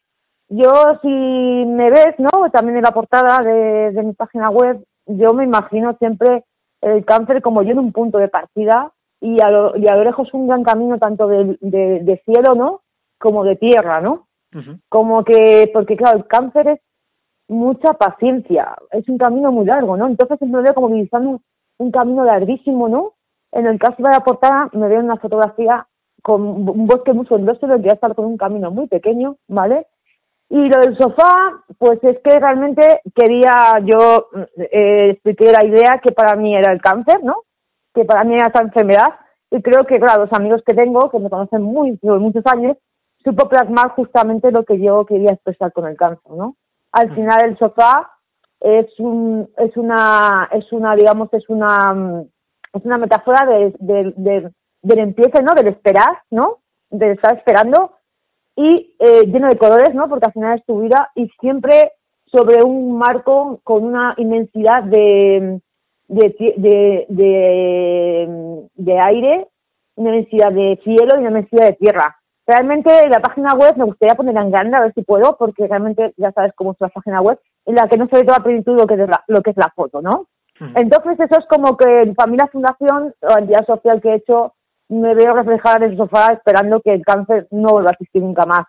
Yo, 0.50 0.72
si 1.02 1.08
me 1.08 1.90
ves, 1.90 2.16
¿no? 2.18 2.50
También 2.52 2.78
en 2.78 2.84
la 2.84 2.92
portada 2.92 3.44
de, 3.44 3.92
de 3.92 4.04
mi 4.04 4.14
página 4.14 4.50
web, 4.50 4.84
yo 5.06 5.34
me 5.34 5.44
imagino 5.44 5.96
siempre 5.98 6.46
el 6.82 7.06
cáncer 7.06 7.42
como 7.42 7.62
yo 7.62 7.72
en 7.72 7.80
un 7.80 7.92
punto 7.92 8.18
de 8.18 8.28
partida 8.28 8.92
y 9.22 9.42
a 9.42 9.50
lo, 9.50 9.76
y 9.76 9.88
a 9.88 9.96
lo 9.96 10.04
lejos 10.04 10.34
un 10.34 10.48
gran 10.48 10.64
camino 10.64 10.98
tanto 10.98 11.28
de, 11.28 11.58
de, 11.62 12.00
de 12.02 12.22
cielo, 12.26 12.54
¿no? 12.56 12.82
Como 13.20 13.44
de 13.44 13.56
tierra, 13.56 14.02
¿no? 14.02 14.28
Ujú. 14.54 14.80
Como 14.90 15.24
que, 15.24 15.70
porque 15.74 15.98
claro, 15.98 16.18
el 16.18 16.28
cáncer 16.28 16.68
es 16.68 16.80
mucha 17.48 17.94
paciencia, 17.94 18.76
es 18.92 19.08
un 19.08 19.18
camino 19.18 19.52
muy 19.52 19.66
largo, 19.66 19.98
¿no? 19.98 20.08
Entonces 20.08 20.42
me 20.42 20.62
veo 20.62 20.74
como 20.74 20.90
divisando 20.90 21.42
un, 21.78 21.92
camino 21.92 22.24
larguísimo, 22.24 22.90
¿no? 22.90 23.14
En 23.52 23.68
el 23.68 23.80
caso 23.80 23.96
de 24.00 24.10
la 24.10 24.22
portada 24.22 24.70
me 24.74 24.88
veo 24.88 25.00
en 25.00 25.06
una 25.06 25.18
fotografía 25.18 25.88
con 26.24 26.42
un 26.42 26.88
bosque 26.88 27.14
muy 27.14 27.26
frondoso 27.26 27.68
donde 27.68 27.84
voy 27.84 27.90
a 27.90 27.94
estar 27.94 28.16
con 28.16 28.26
un 28.26 28.38
camino 28.38 28.72
muy 28.72 28.88
pequeño, 28.88 29.38
¿vale? 29.48 29.88
Y 30.50 30.70
lo 30.70 30.80
del 30.80 30.98
sofá, 30.98 31.64
pues 31.78 32.04
es 32.04 32.20
que 32.20 32.40
realmente 32.40 33.02
quería, 33.16 33.80
yo 33.84 34.28
eh, 34.58 35.12
expliqué 35.12 35.52
la 35.52 35.66
idea 35.66 36.00
que 36.04 36.12
para 36.12 36.36
mí 36.36 36.54
era 36.54 36.72
el 36.72 36.82
cáncer, 36.82 37.24
¿no? 37.24 37.44
Que 37.94 38.06
para 38.06 38.24
mí 38.24 38.36
era 38.36 38.48
esta 38.48 38.62
enfermedad. 38.62 39.08
Y 39.52 39.62
creo 39.62 39.86
que, 39.86 40.00
claro, 40.00 40.26
los 40.26 40.34
amigos 40.34 40.62
que 40.66 40.74
tengo, 40.74 41.10
que 41.10 41.20
me 41.20 41.30
conocen 41.30 41.62
muy, 41.62 41.98
muchos 42.02 42.46
años, 42.46 42.78
supo 43.24 43.50
plasmar 43.50 43.90
justamente 43.92 44.52
lo 44.52 44.64
que 44.64 44.80
yo 44.80 45.06
quería 45.06 45.32
expresar 45.32 45.72
con 45.74 45.88
el 45.88 45.98
cáncer, 45.98 46.32
¿no? 46.32 46.56
Al 46.96 47.14
final 47.14 47.44
el 47.44 47.58
sofá 47.58 48.10
es 48.60 48.88
un, 49.00 49.50
es 49.58 49.76
una, 49.76 50.50
es 50.52 50.72
una, 50.72 50.96
digamos, 50.96 51.28
es 51.34 51.48
una, 51.50 51.94
mm, 51.94 52.22
es 52.74 52.86
una 52.86 52.98
metáfora 52.98 53.46
de, 53.46 53.74
de, 53.80 54.14
de, 54.16 54.52
del 54.82 55.00
empiece, 55.00 55.44
¿no? 55.44 55.54
Del 55.54 55.68
esperar, 55.68 56.22
¿no? 56.32 56.60
De 56.90 57.12
estar 57.12 57.38
esperando 57.38 57.92
y 58.56 58.96
eh, 59.00 59.26
lleno 59.28 59.50
de 59.50 59.58
colores, 59.58 59.94
¿no? 59.94 60.08
Porque 60.08 60.28
al 60.28 60.34
final 60.34 60.58
es 60.58 60.66
tu 60.66 60.80
vida 60.80 61.12
y 61.16 61.28
siempre 61.42 61.92
sobre 62.26 62.64
un 62.64 62.98
marco 62.98 63.60
con 63.64 63.84
una 63.84 64.14
inmensidad 64.18 64.84
de 64.84 65.62
de, 66.08 67.06
de, 67.08 68.68
de 68.76 69.00
aire, 69.02 69.48
una 69.96 70.10
inmensidad 70.10 70.52
de 70.52 70.80
cielo 70.84 71.16
y 71.16 71.20
una 71.20 71.30
inmensidad 71.30 71.68
de 71.68 71.74
tierra. 71.74 72.18
Realmente 72.48 73.10
la 73.10 73.20
página 73.20 73.54
web 73.54 73.76
me 73.76 73.86
gustaría 73.86 74.16
ponerla 74.16 74.42
en 74.42 74.52
grande 74.52 74.78
a 74.78 74.82
ver 74.82 74.94
si 74.94 75.04
puedo, 75.04 75.36
porque 75.38 75.68
realmente 75.68 76.14
ya 76.18 76.32
sabes 76.32 76.54
cómo 76.56 76.74
es 76.74 76.78
la 76.80 76.90
página 76.90 77.22
web, 77.22 77.40
en 77.66 77.76
la 77.76 77.88
que 77.88 77.98
no 77.98 78.08
se 78.08 78.18
ve 78.18 78.24
toda 78.24 78.44
plenitud 78.44 78.78
lo 78.78 78.86
que 78.86 78.94
es 78.94 79.10
la, 79.10 79.24
lo 79.28 79.42
que 79.42 79.52
es 79.52 79.58
la 79.58 79.72
foto, 79.76 80.02
¿no? 80.02 80.28
Ujú. 80.62 80.72
Entonces 80.76 81.20
eso 81.20 81.40
es 81.40 81.46
como 81.48 81.76
que 81.76 82.02
en 82.02 82.16
Familia 82.16 82.48
Fundación, 82.52 83.14
o 83.22 83.38
entidad 83.38 83.66
social 83.66 84.00
que 84.02 84.10
he 84.10 84.16
hecho, 84.16 84.54
me 84.90 85.16
veo 85.16 85.34
reflejada 85.34 85.78
en 85.78 85.92
el 85.92 85.98
sofá 85.98 86.34
esperando 86.34 86.82
que 86.82 86.94
el 86.94 87.04
cáncer 87.04 87.48
no 87.52 87.72
vuelva 87.72 87.90
a 87.90 87.94
existir 87.94 88.22
nunca 88.22 88.46
más. 88.46 88.66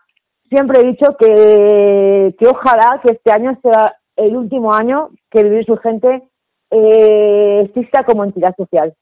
Siempre 0.49 0.81
he 0.81 0.85
dicho 0.85 1.17
que, 1.19 2.35
que 2.39 2.47
ojalá 2.47 3.01
que 3.03 3.13
este 3.13 3.31
año 3.31 3.59
sea 3.63 3.97
el 4.17 4.37
último 4.37 4.73
año 4.73 5.11
que 5.31 5.43
Vivir 5.43 5.67
su 5.67 5.77
gente 5.77 6.23
eh, 6.71 7.61
exista 7.65 8.05
como 8.05 8.25
entidad 8.25 8.55
social. 8.57 8.95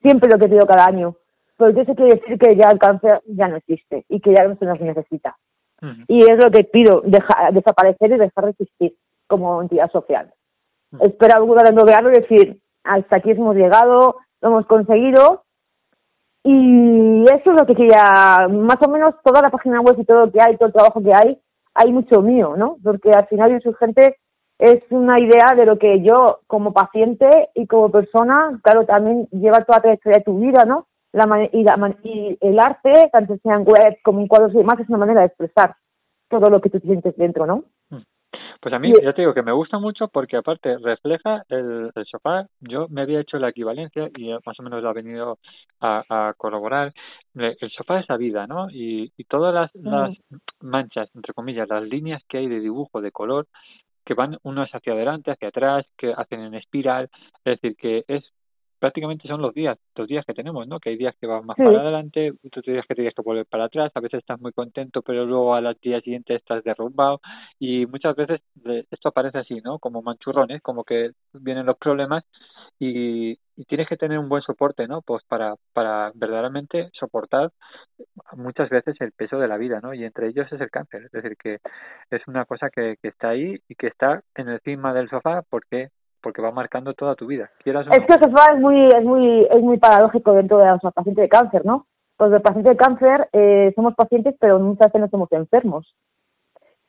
Siempre 0.00 0.30
lo 0.30 0.38
que 0.38 0.48
pido 0.48 0.66
cada 0.66 0.86
año. 0.86 1.16
Porque 1.64 1.82
eso 1.82 1.94
quiere 1.94 2.14
decir 2.16 2.38
que 2.38 2.56
ya 2.56 2.68
el 2.70 2.78
cáncer 2.78 3.22
ya 3.26 3.48
no 3.48 3.56
existe 3.56 4.04
y 4.08 4.20
que 4.20 4.34
ya 4.34 4.44
no 4.46 4.56
se 4.56 4.64
nos 4.66 4.80
necesita. 4.80 5.36
Y 6.06 6.22
es 6.22 6.42
lo 6.42 6.50
que 6.50 6.62
pido, 6.64 7.02
deja- 7.04 7.50
desaparecer 7.52 8.12
y 8.12 8.16
dejar 8.18 8.44
de 8.44 8.50
existir 8.52 8.94
como 9.26 9.60
entidad 9.62 9.90
social. 9.90 10.32
Mm. 10.92 10.98
Espero 11.02 11.36
alguna 11.36 11.62
vez 11.64 11.74
lograrlo 11.74 12.10
y 12.10 12.20
decir, 12.20 12.60
hasta 12.84 13.16
aquí 13.16 13.32
hemos 13.32 13.56
llegado, 13.56 14.16
lo 14.40 14.48
hemos 14.48 14.66
conseguido. 14.66 15.42
Y 16.44 17.22
eso 17.24 17.52
es 17.52 17.60
lo 17.60 17.66
que 17.66 17.74
quería, 17.74 18.48
más 18.50 18.76
o 18.84 18.90
menos 18.90 19.14
toda 19.22 19.42
la 19.42 19.50
página 19.50 19.80
web 19.80 19.94
y 19.98 20.04
todo 20.04 20.20
lo 20.26 20.32
que 20.32 20.40
hay, 20.40 20.56
todo 20.56 20.66
el 20.68 20.72
trabajo 20.72 21.02
que 21.02 21.14
hay, 21.14 21.38
hay 21.74 21.92
mucho 21.92 22.20
mío, 22.20 22.54
¿no? 22.56 22.78
Porque 22.82 23.10
al 23.10 23.26
final 23.28 23.52
Insurgente 23.52 24.16
es 24.58 24.82
una 24.90 25.18
idea 25.20 25.54
de 25.56 25.66
lo 25.66 25.78
que 25.78 26.00
yo 26.02 26.40
como 26.46 26.72
paciente 26.72 27.48
y 27.54 27.66
como 27.66 27.90
persona, 27.90 28.60
claro, 28.62 28.84
también 28.86 29.26
lleva 29.30 29.64
toda 29.64 29.78
la 29.78 29.82
trayectoria 29.82 30.18
de 30.18 30.24
tu 30.24 30.38
vida, 30.38 30.64
¿no? 30.64 30.86
La 31.12 31.48
y, 31.52 31.62
la 31.62 31.76
man- 31.76 31.98
y 32.02 32.38
el 32.40 32.58
arte, 32.58 33.10
tanto 33.12 33.36
sea 33.42 33.56
en 33.56 33.64
web 33.64 33.98
como 34.02 34.20
en 34.20 34.28
cuadros 34.28 34.54
y 34.54 34.58
demás, 34.58 34.80
es 34.80 34.88
una 34.88 34.98
manera 34.98 35.20
de 35.20 35.26
expresar 35.26 35.76
todo 36.28 36.48
lo 36.48 36.60
que 36.60 36.70
tú 36.70 36.78
sientes 36.80 37.16
dentro, 37.16 37.46
¿no? 37.46 37.64
Pues 38.60 38.72
a 38.74 38.78
mí, 38.78 38.90
Y- 38.90 39.02
ya 39.04 39.12
te 39.12 39.22
digo 39.22 39.34
que 39.34 39.42
me 39.42 39.52
gusta 39.52 39.78
mucho 39.78 40.06
porque 40.08 40.36
aparte 40.36 40.78
refleja 40.78 41.42
el, 41.48 41.90
el 41.94 42.06
sofá. 42.06 42.46
Yo 42.60 42.86
me 42.88 43.02
había 43.02 43.20
hecho 43.20 43.36
la 43.38 43.48
equivalencia 43.48 44.08
y 44.16 44.30
eh, 44.30 44.38
más 44.46 44.58
o 44.58 44.62
menos 44.62 44.82
lo 44.82 44.88
ha 44.88 44.92
venido 44.92 45.38
a, 45.80 46.04
a 46.08 46.34
corroborar. 46.34 46.94
El 47.34 47.70
sofá 47.72 47.98
es 47.98 48.08
la 48.08 48.16
vida, 48.16 48.46
¿no? 48.46 48.70
Y, 48.70 49.12
y 49.16 49.24
todas 49.24 49.52
las, 49.52 49.74
las 49.74 50.16
manchas, 50.60 51.08
entre 51.14 51.34
comillas, 51.34 51.68
las 51.68 51.82
líneas 51.82 52.22
que 52.28 52.38
hay 52.38 52.46
de 52.48 52.60
dibujo, 52.60 53.00
de 53.00 53.10
color, 53.10 53.48
que 54.04 54.14
van 54.14 54.38
unos 54.44 54.70
hacia 54.72 54.92
adelante, 54.92 55.32
hacia 55.32 55.48
atrás, 55.48 55.84
que 55.98 56.12
hacen 56.16 56.40
en 56.40 56.54
espiral. 56.54 57.10
Es 57.44 57.60
decir, 57.60 57.76
que 57.76 58.04
es 58.06 58.22
prácticamente 58.82 59.28
son 59.28 59.40
los 59.40 59.54
días, 59.54 59.78
los 59.94 60.08
días 60.08 60.26
que 60.26 60.34
tenemos, 60.34 60.66
¿no? 60.66 60.80
Que 60.80 60.90
hay 60.90 60.96
días 60.96 61.14
que 61.20 61.28
van 61.28 61.46
más 61.46 61.56
Sí. 61.56 61.62
para 61.62 61.82
adelante, 61.82 62.32
otros 62.44 62.64
días 62.64 62.84
que 62.88 62.96
tienes 62.96 63.14
que 63.14 63.22
volver 63.22 63.46
para 63.46 63.66
atrás, 63.66 63.92
a 63.94 64.00
veces 64.00 64.18
estás 64.18 64.40
muy 64.40 64.50
contento, 64.52 65.02
pero 65.02 65.24
luego 65.24 65.54
al 65.54 65.78
día 65.80 66.00
siguiente 66.00 66.34
estás 66.34 66.64
derrumbado 66.64 67.20
y 67.60 67.86
muchas 67.86 68.16
veces 68.16 68.40
de- 68.56 68.84
esto 68.90 69.08
aparece 69.10 69.38
así, 69.38 69.60
¿no? 69.60 69.78
Como 69.78 70.02
manchurrones, 70.02 70.60
como 70.62 70.82
que 70.82 71.12
vienen 71.32 71.64
los 71.66 71.78
problemas 71.78 72.24
y, 72.80 73.38
y 73.56 73.64
tienes 73.68 73.86
que 73.88 73.96
tener 73.96 74.18
un 74.18 74.28
buen 74.28 74.42
soporte, 74.42 74.88
¿no? 74.88 75.00
Pues 75.02 75.22
para, 75.28 75.54
para 75.72 76.10
verdaderamente 76.16 76.90
soportar 76.92 77.52
muchas 78.36 78.68
veces 78.68 78.96
el 79.00 79.12
peso 79.12 79.38
de 79.38 79.46
la 79.46 79.58
vida, 79.58 79.78
¿no? 79.80 79.94
Y 79.94 80.04
entre 80.04 80.26
ellos 80.28 80.50
es 80.52 80.60
el 80.60 80.70
cáncer, 80.70 81.04
es 81.04 81.12
decir, 81.12 81.36
que 81.36 81.58
es 82.10 82.26
una 82.26 82.44
cosa 82.46 82.68
que, 82.70 82.96
que 83.00 83.08
está 83.08 83.28
ahí 83.30 83.60
y 83.68 83.74
que 83.76 83.86
está 83.86 84.22
en 84.34 84.48
encima 84.48 84.92
del 84.92 85.08
sofá 85.08 85.42
porque 85.48 85.90
porque 86.22 86.40
va 86.42 86.50
marcando 86.52 86.94
toda 86.94 87.14
tu 87.14 87.26
vida, 87.26 87.50
quieras 87.62 87.86
Es 87.90 88.00
no. 88.00 88.06
que 88.06 88.14
el 88.14 88.20
sofá 88.20 88.52
es 88.54 88.60
muy, 88.60 88.86
es 88.86 89.04
muy, 89.04 89.46
es 89.50 89.60
muy 89.60 89.78
paradójico 89.78 90.32
dentro 90.32 90.58
de 90.58 90.66
los 90.66 90.80
pacientes 90.94 91.22
de 91.22 91.28
cáncer, 91.28 91.64
¿no? 91.64 91.86
Porque 92.16 92.36
el 92.36 92.42
paciente 92.42 92.70
de 92.70 92.76
cáncer 92.76 93.28
eh, 93.32 93.72
somos 93.74 93.94
pacientes, 93.94 94.34
pero 94.38 94.58
muchas 94.58 94.88
veces 94.88 95.00
no 95.00 95.08
somos 95.08 95.32
enfermos. 95.32 95.94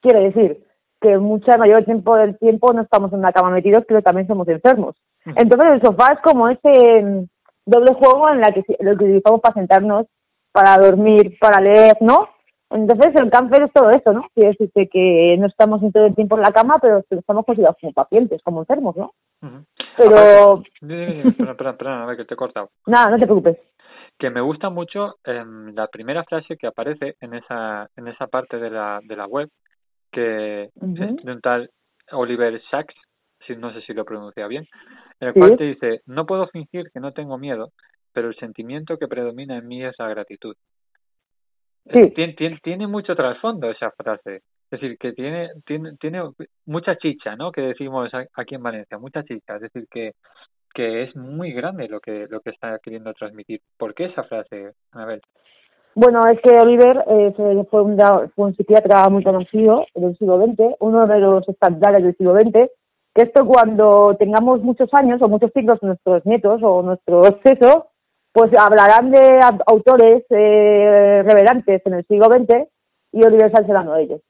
Quiere 0.01 0.25
decir 0.25 0.63
que 1.01 1.17
mucha 1.17 1.57
mayor 1.57 1.83
tiempo 1.83 2.15
del 2.15 2.37
tiempo 2.37 2.71
no 2.71 2.81
estamos 2.83 3.11
en 3.11 3.19
una 3.19 3.33
cama 3.33 3.49
metidos, 3.49 3.83
pero 3.87 4.01
también 4.01 4.27
somos 4.27 4.47
enfermos. 4.47 4.95
Entonces 5.25 5.71
el 5.71 5.81
sofá 5.81 6.13
es 6.13 6.19
como 6.19 6.49
ese 6.49 7.01
mm, 7.01 7.25
doble 7.65 7.93
juego 7.93 8.29
en 8.29 8.41
la 8.41 8.51
que 8.53 8.63
lo 8.79 8.97
que 8.97 9.05
utilizamos 9.05 9.41
para 9.41 9.55
sentarnos, 9.55 10.05
para 10.51 10.77
dormir, 10.77 11.37
para 11.39 11.59
leer, 11.59 11.97
¿no? 12.01 12.29
Entonces 12.73 13.13
el 13.15 13.29
cáncer 13.29 13.63
es 13.63 13.71
todo 13.73 13.89
eso, 13.91 14.13
¿no? 14.13 14.25
Quiere 14.33 14.55
decir 14.57 14.89
que 14.89 15.35
no 15.39 15.47
estamos 15.47 15.81
en 15.83 15.91
todo 15.91 16.05
el 16.07 16.15
tiempo 16.15 16.35
en 16.35 16.41
la 16.41 16.51
cama, 16.51 16.75
pero 16.81 17.03
estamos 17.09 17.45
considerados 17.45 17.77
como 17.79 17.93
pacientes, 17.93 18.41
como 18.43 18.61
enfermos, 18.61 18.95
¿no? 18.95 19.13
Ujú. 19.41 19.63
Pero 19.97 20.63
dime, 20.81 21.05
dime, 21.05 21.13
dime, 21.17 21.31
perdón, 21.33 21.55
perdón, 21.57 21.77
perdón, 21.77 22.01
a 22.01 22.05
ver 22.07 22.17
que 22.17 22.25
te 22.25 22.33
he 22.33 22.37
cortado. 22.37 22.69
nada, 22.87 23.11
no 23.11 23.17
te 23.19 23.25
preocupes. 23.25 23.57
que 24.17 24.29
me 24.29 24.41
gusta 24.41 24.69
mucho 24.69 25.15
em, 25.23 25.73
la 25.75 25.87
primera 25.87 26.23
frase 26.23 26.57
que 26.57 26.67
aparece 26.67 27.15
en 27.21 27.33
esa 27.35 27.89
en 27.95 28.07
esa 28.07 28.27
parte 28.27 28.57
de 28.59 28.69
la 28.69 28.99
de 29.03 29.15
la 29.15 29.25
web 29.27 29.49
que 30.11 30.63
es 30.65 30.71
de 31.23 31.31
un 31.31 31.41
tal 31.41 31.69
Oliver 32.11 32.61
Sacks 32.69 32.95
si 33.45 33.55
no 33.55 33.73
sé 33.73 33.81
si 33.81 33.93
lo 33.93 34.05
pronuncia 34.05 34.47
bien 34.47 34.65
en 35.19 35.27
el 35.27 35.33
Sí. 35.33 35.39
cual 35.39 35.57
te 35.57 35.63
dice 35.65 36.01
no 36.05 36.25
puedo 36.25 36.47
fingir 36.47 36.91
que 36.93 36.99
no 36.99 37.11
tengo 37.11 37.37
miedo 37.37 37.71
pero 38.13 38.27
el 38.29 38.35
sentimiento 38.35 38.97
que 38.97 39.07
predomina 39.07 39.57
en 39.57 39.67
mí 39.67 39.83
es 39.83 39.95
la 39.97 40.07
gratitud 40.09 40.55
Sí. 41.91 42.11
tiene, 42.11 42.33
tiene, 42.33 42.59
tiene 42.63 42.87
mucho 42.87 43.15
trasfondo 43.15 43.69
esa 43.69 43.91
frase 43.91 44.35
es 44.37 44.79
decir 44.79 44.97
que 44.97 45.11
tiene 45.11 45.49
tiene 45.65 45.97
tiene 45.97 46.21
mucha 46.65 46.95
chicha 46.97 47.35
no 47.35 47.51
que 47.51 47.61
decimos 47.61 48.09
aquí 48.35 48.55
en 48.55 48.63
Valencia 48.63 48.97
mucha 48.97 49.23
chicha 49.23 49.55
es 49.55 49.61
decir 49.63 49.87
que 49.91 50.13
que 50.73 51.03
es 51.03 51.15
muy 51.15 51.53
grande 51.53 51.87
lo 51.87 51.99
que 51.99 52.27
lo 52.29 52.41
que 52.41 52.49
está 52.49 52.79
queriendo 52.79 53.13
transmitir. 53.13 53.61
¿Por 53.77 53.93
qué 53.93 54.05
esa 54.05 54.23
frase, 54.23 54.73
Anabel? 54.91 55.21
Bueno, 55.95 56.25
es 56.25 56.41
que 56.41 56.57
Oliver 56.57 57.03
eh, 57.07 57.33
fue, 57.35 57.63
fue 57.69 57.83
un, 57.83 57.97
fue 58.35 58.45
un 58.47 58.55
psiquiatra 58.55 59.07
muy 59.09 59.23
conocido 59.23 59.85
del 59.93 60.17
siglo 60.17 60.43
XX, 60.43 60.75
uno 60.79 61.05
de 61.05 61.19
los 61.19 61.47
estandartes 61.47 62.03
del 62.03 62.17
siglo 62.17 62.33
XX, 62.33 62.71
que 63.13 63.21
esto 63.21 63.45
cuando 63.45 64.15
tengamos 64.17 64.63
muchos 64.63 64.91
años 64.93 65.21
o 65.21 65.27
muchos 65.27 65.51
siglos 65.53 65.77
nuestros 65.83 66.25
nietos 66.25 66.61
o 66.63 66.81
nuestros 66.81 67.35
eso, 67.43 67.89
pues 68.33 68.51
hablarán 68.57 69.11
de 69.11 69.39
autores 69.67 70.25
eh, 70.31 71.23
revelantes 71.23 71.81
en 71.85 71.93
el 71.93 72.05
siglo 72.07 72.25
XX 72.25 72.67
y 73.11 73.23
Universal 73.23 73.65
serán 73.65 73.87
uno 73.87 73.95
de 73.95 74.03
ellos. 74.03 74.21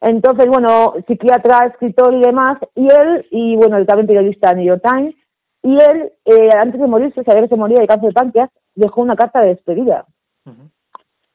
Entonces, 0.00 0.46
bueno, 0.46 0.94
psiquiatra, 1.06 1.66
escritor 1.66 2.14
y 2.14 2.22
demás, 2.22 2.58
y 2.74 2.86
él, 2.86 3.26
y 3.30 3.56
bueno, 3.56 3.76
él 3.76 3.86
también 3.86 4.06
periodista 4.06 4.50
de 4.50 4.56
New 4.56 4.66
York 4.66 4.82
Times, 4.82 5.14
y 5.62 5.74
él, 5.74 6.12
eh, 6.24 6.50
antes 6.56 6.80
de 6.80 6.86
morirse, 6.86 7.22
saber 7.24 7.42
que 7.42 7.48
se 7.48 7.56
moría 7.56 7.80
de 7.80 7.86
cáncer 7.86 8.08
de 8.08 8.14
páncreas, 8.14 8.50
dejó 8.74 9.02
una 9.02 9.16
carta 9.16 9.40
de 9.40 9.48
despedida. 9.48 10.06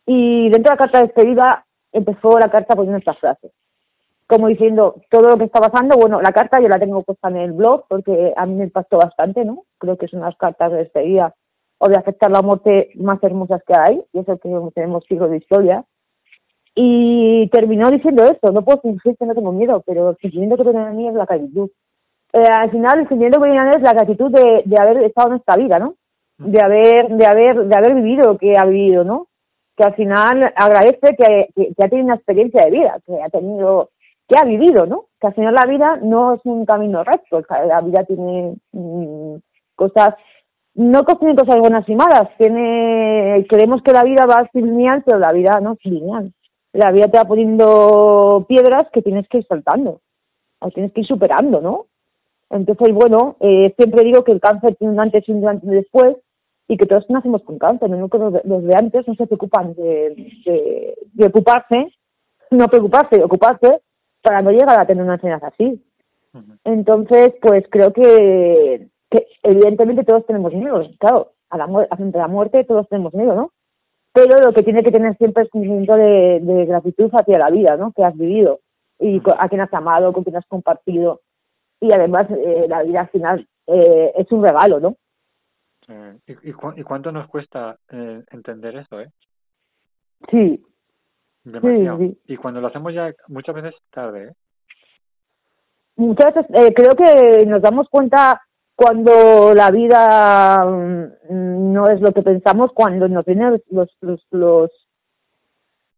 Y 0.06 0.50
dentro 0.50 0.72
de 0.72 0.76
la 0.76 0.78
carta 0.78 0.98
de 1.00 1.06
despedida 1.06 1.66
empezó 1.92 2.40
la 2.40 2.50
carta 2.50 2.76
poniendo 2.76 2.98
estas 2.98 3.20
frases. 3.20 3.52
Como 4.26 4.48
diciendo 4.48 4.96
todo 5.12 5.30
lo 5.30 5.38
que 5.38 5.44
está 5.44 5.60
pasando, 5.60 5.98
bueno, 5.98 6.22
la 6.22 6.32
carta 6.32 6.60
yo 6.60 6.70
la 6.70 6.80
tengo 6.80 7.04
puesta 7.04 7.28
en 7.28 7.38
el 7.38 7.52
blog 7.52 7.86
porque 7.88 8.34
a 8.36 8.46
mí 8.46 8.56
me 8.56 8.64
impactó 8.64 8.98
bastante, 8.98 9.46
¿no? 9.46 9.66
Creo 9.78 9.98
que 9.98 10.06
es 10.06 10.14
unas 10.14 10.36
cartas 10.38 10.72
de 10.72 10.78
despedida 10.80 11.36
o 11.86 11.90
de 11.90 11.98
aceptar 11.98 12.32
la 12.32 12.42
muerte 12.42 12.92
más 12.96 13.22
hermosas 13.22 13.62
que 13.68 13.74
hay, 13.78 14.02
y 14.14 14.20
eso 14.20 14.38
que 14.38 14.50
tenemos 14.74 15.04
siglos 15.04 15.30
de 15.30 15.38
historia. 15.38 15.84
Y 16.76 17.50
terminó 17.50 17.92
diciendo 17.92 18.24
esto, 18.24 18.54
no 18.54 18.64
puedo 18.64 18.80
fingir 18.80 19.18
que 19.18 19.26
no 19.26 19.36
tengo 19.36 19.52
miedo, 19.52 19.84
pero 19.86 20.12
el 20.12 20.18
sentimiento 20.18 20.56
que 20.56 20.64
tengo 20.64 20.88
en 20.88 20.96
mí 20.96 21.10
es 21.10 21.14
la 21.14 21.26
gratitud. 21.26 21.70
Eh, 22.32 22.48
al 22.50 22.72
final 22.72 23.00
el 23.00 23.08
sentimiento 23.10 23.42
que 23.42 23.50
viene 23.50 23.70
es 23.70 23.82
la 23.82 23.94
gratitud 23.94 24.32
de, 24.32 24.64
de 24.64 24.82
haber 24.82 25.04
estado 25.04 25.32
en 25.32 25.36
esta 25.40 25.58
vida, 25.58 25.78
¿no? 25.78 25.96
De 26.38 26.62
haber, 26.62 27.10
de 27.10 27.26
haber, 27.26 27.66
de 27.66 27.76
haber 27.76 27.96
vivido 27.96 28.32
lo 28.32 28.38
que 28.38 28.58
ha 28.58 28.64
vivido, 28.64 29.04
¿no? 29.04 29.28
Que 29.76 29.84
al 29.84 29.96
final 29.96 30.54
agradece 30.56 31.18
que, 31.18 31.50
que, 31.54 31.74
que 31.76 31.84
ha 31.84 31.90
tenido 31.90 32.06
una 32.06 32.16
experiencia 32.16 32.64
de 32.64 32.72
vida, 32.72 32.98
que 33.06 33.22
ha 33.22 33.28
tenido, 33.28 33.90
que 34.30 34.38
ha 34.40 34.46
vivido, 34.46 34.86
¿no? 34.86 35.08
Que 35.20 35.28
al 35.28 35.34
final 35.34 35.54
la 35.54 35.66
vida 35.66 36.00
no 36.02 36.36
es 36.36 36.42
un 36.46 36.66
camino 36.66 37.04
recto, 37.04 37.42
la 37.68 37.82
vida 37.82 38.06
tiene 38.06 38.56
mm, 38.72 39.36
cosas, 39.76 40.16
no 40.76 41.04
tiene 41.04 41.36
cosas 41.36 41.60
buenas 41.60 41.88
y 41.88 41.96
malas, 41.96 42.30
tiene, 42.38 43.46
creemos 43.48 43.82
que 43.84 43.92
la 43.92 44.04
vida 44.04 44.26
va 44.26 44.50
lineal, 44.54 45.04
pero 45.06 45.20
la 45.20 45.32
vida 45.32 45.60
no 45.62 45.74
es 45.74 45.86
lineal. 45.86 46.34
La 46.74 46.92
vida 46.92 47.08
te 47.08 47.18
va 47.18 47.26
poniendo 47.26 48.46
piedras 48.48 48.88
que 48.92 49.04
tienes 49.04 49.28
que 49.30 49.40
ir 49.40 49.46
saltando, 49.46 50.02
o 50.60 50.72
tienes 50.72 50.92
que 50.92 51.02
ir 51.02 51.08
superando, 51.08 51.62
¿no? 51.62 51.86
Entonces, 52.50 52.94
bueno, 52.94 53.36
eh, 53.40 53.74
siempre 53.78 54.04
digo 54.04 54.24
que 54.24 54.32
el 54.32 54.40
cáncer 54.40 54.76
tiene 54.76 54.94
un 54.94 55.00
antes 55.00 55.28
y 55.28 55.32
un 55.32 55.42
durante 55.42 55.66
y 55.66 55.70
un 55.70 55.76
después, 55.76 56.18
y 56.68 56.78
que 56.78 56.86
todos 56.86 57.08
nacemos 57.10 57.44
con 57.44 57.60
cáncer, 57.60 57.90
no 57.90 58.10
que 58.10 58.18
los 58.18 58.34
de, 58.34 58.42
los 58.46 58.64
de 58.64 58.76
antes 58.76 59.08
no 59.08 59.14
se 59.16 59.28
preocupan 59.28 59.76
de, 59.76 60.16
de, 60.46 60.96
de 61.14 61.26
ocuparse, 61.26 61.94
no 62.50 62.68
preocuparse, 62.68 63.18
de 63.18 63.24
ocuparse 63.24 63.82
para 64.22 64.42
no 64.42 64.52
llegar 64.52 64.80
a 64.80 64.88
tener 64.88 65.04
una 65.04 65.16
enseñanza 65.16 65.48
así. 65.48 65.84
Entonces, 66.64 67.34
pues 67.42 67.66
creo 67.70 67.94
que, 67.94 68.88
que 69.14 69.28
evidentemente 69.44 70.04
todos 70.04 70.26
tenemos 70.26 70.54
miedo, 70.54 70.82
claro, 71.00 71.32
a 71.50 71.58
la, 71.58 71.68
frente 71.96 72.18
a 72.18 72.22
la 72.24 72.28
muerte 72.28 72.64
todos 72.64 72.88
tenemos 72.90 73.14
miedo, 73.14 73.36
¿no? 73.36 73.52
Pero 74.12 74.38
lo 74.40 74.54
que 74.54 74.64
tiene 74.64 74.84
que 74.84 74.92
tener 74.92 75.16
siempre 75.18 75.44
es 75.44 75.50
un 75.54 75.62
sentimiento 75.62 75.96
de, 75.96 76.40
de 76.42 76.66
gratitud 76.66 77.10
hacia 77.14 77.38
la 77.40 77.50
vida, 77.50 77.78
¿no? 77.78 77.92
Que 77.94 78.04
has 78.04 78.16
vivido 78.16 78.60
y 79.00 79.22
a 79.38 79.48
quien 79.50 79.62
has 79.62 79.74
amado, 79.74 80.14
con 80.14 80.24
quien 80.24 80.36
has 80.38 80.46
compartido. 80.48 81.22
Y 81.80 81.92
además, 81.94 82.28
eh, 82.30 82.66
la 82.70 82.84
vida 82.84 83.02
al 83.02 83.10
final 83.10 83.48
eh, 83.68 84.12
es 84.16 84.32
un 84.32 84.44
regalo, 84.44 84.80
¿no? 84.80 84.96
Eh, 85.90 86.18
¿y, 86.28 86.50
y, 86.50 86.54
cu- 86.54 86.74
y 86.76 86.84
cuánto 86.84 87.12
nos 87.12 87.28
cuesta 87.28 87.78
eh, 87.92 88.24
entender 88.32 88.76
eso, 88.78 89.02
eh? 89.02 89.10
Sí, 90.32 90.64
Demasiado. 91.44 91.98
sí. 91.98 92.18
Y 92.28 92.38
cuando 92.38 92.62
lo 92.62 92.68
hacemos 92.68 92.94
ya 92.94 93.12
muchas 93.28 93.56
veces 93.56 93.76
tarde, 93.92 94.30
¿eh? 94.30 94.34
muchas 95.98 96.34
veces 96.34 96.46
eh, 96.56 96.74
creo 96.74 96.96
que 96.96 97.46
nos 97.46 97.62
damos 97.62 97.90
cuenta 97.90 98.42
cuando 98.76 99.54
la 99.54 99.72
vida 99.72 100.66
mm, 100.66 101.74
no 101.74 101.88
es 101.90 102.02
lo 102.02 102.12
que 102.12 102.22
pensamos, 102.22 102.72
cuando 102.74 103.08
nos 103.08 103.26
vienen 103.26 103.62
los, 103.70 103.90
los, 104.02 104.26
los 104.32 104.72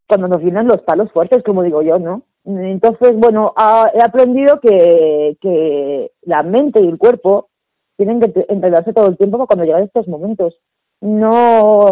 cuando 0.08 0.27
nos 0.27 0.41
vienen 0.41 0.67
los 0.67 0.82
palos 0.82 1.12
fuertes, 1.12 1.44
como 1.44 1.63
digo 1.63 1.82
yo, 1.82 1.98
¿no? 1.98 2.24
Entonces, 2.46 3.15
bueno, 3.17 3.53
ha- 3.55 3.89
he 3.94 4.03
aprendido 4.03 4.60
que, 4.60 5.36
que 5.41 6.12
la 6.22 6.43
mente 6.43 6.80
y 6.80 6.88
el 6.88 7.00
cuerpo 7.00 7.50
tienen 7.97 8.19
que 8.19 8.45
entrenarse 8.50 8.93
todo 8.93 9.08
el 9.08 9.17
tiempo 9.17 9.47
cuando 9.47 9.65
llegan 9.65 9.84
estos 9.84 10.08
momentos. 10.08 10.56
No, 11.02 11.88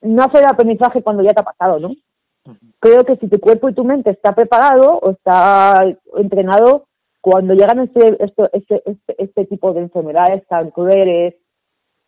no 0.00 0.22
hacer 0.22 0.46
aprendizaje 0.46 1.02
cuando 1.02 1.22
ya 1.22 1.34
te 1.34 1.40
ha 1.40 1.44
pasado, 1.44 1.78
¿no? 1.80 1.90
Creo 2.80 3.04
que 3.04 3.16
si 3.16 3.28
tu 3.28 3.38
cuerpo 3.40 3.68
y 3.68 3.74
tu 3.74 3.84
mente 3.84 4.10
está 4.10 4.34
preparado 4.34 4.98
o 5.02 5.10
está 5.10 5.84
entrenado, 6.16 6.86
cuando 7.22 7.54
llegan 7.54 7.78
este, 7.78 8.22
esto, 8.22 8.50
este, 8.52 8.82
este, 8.84 9.22
este 9.22 9.44
tipo 9.46 9.72
de 9.72 9.82
enfermedades 9.82 10.46
tan 10.48 10.72
crueles, 10.72 11.36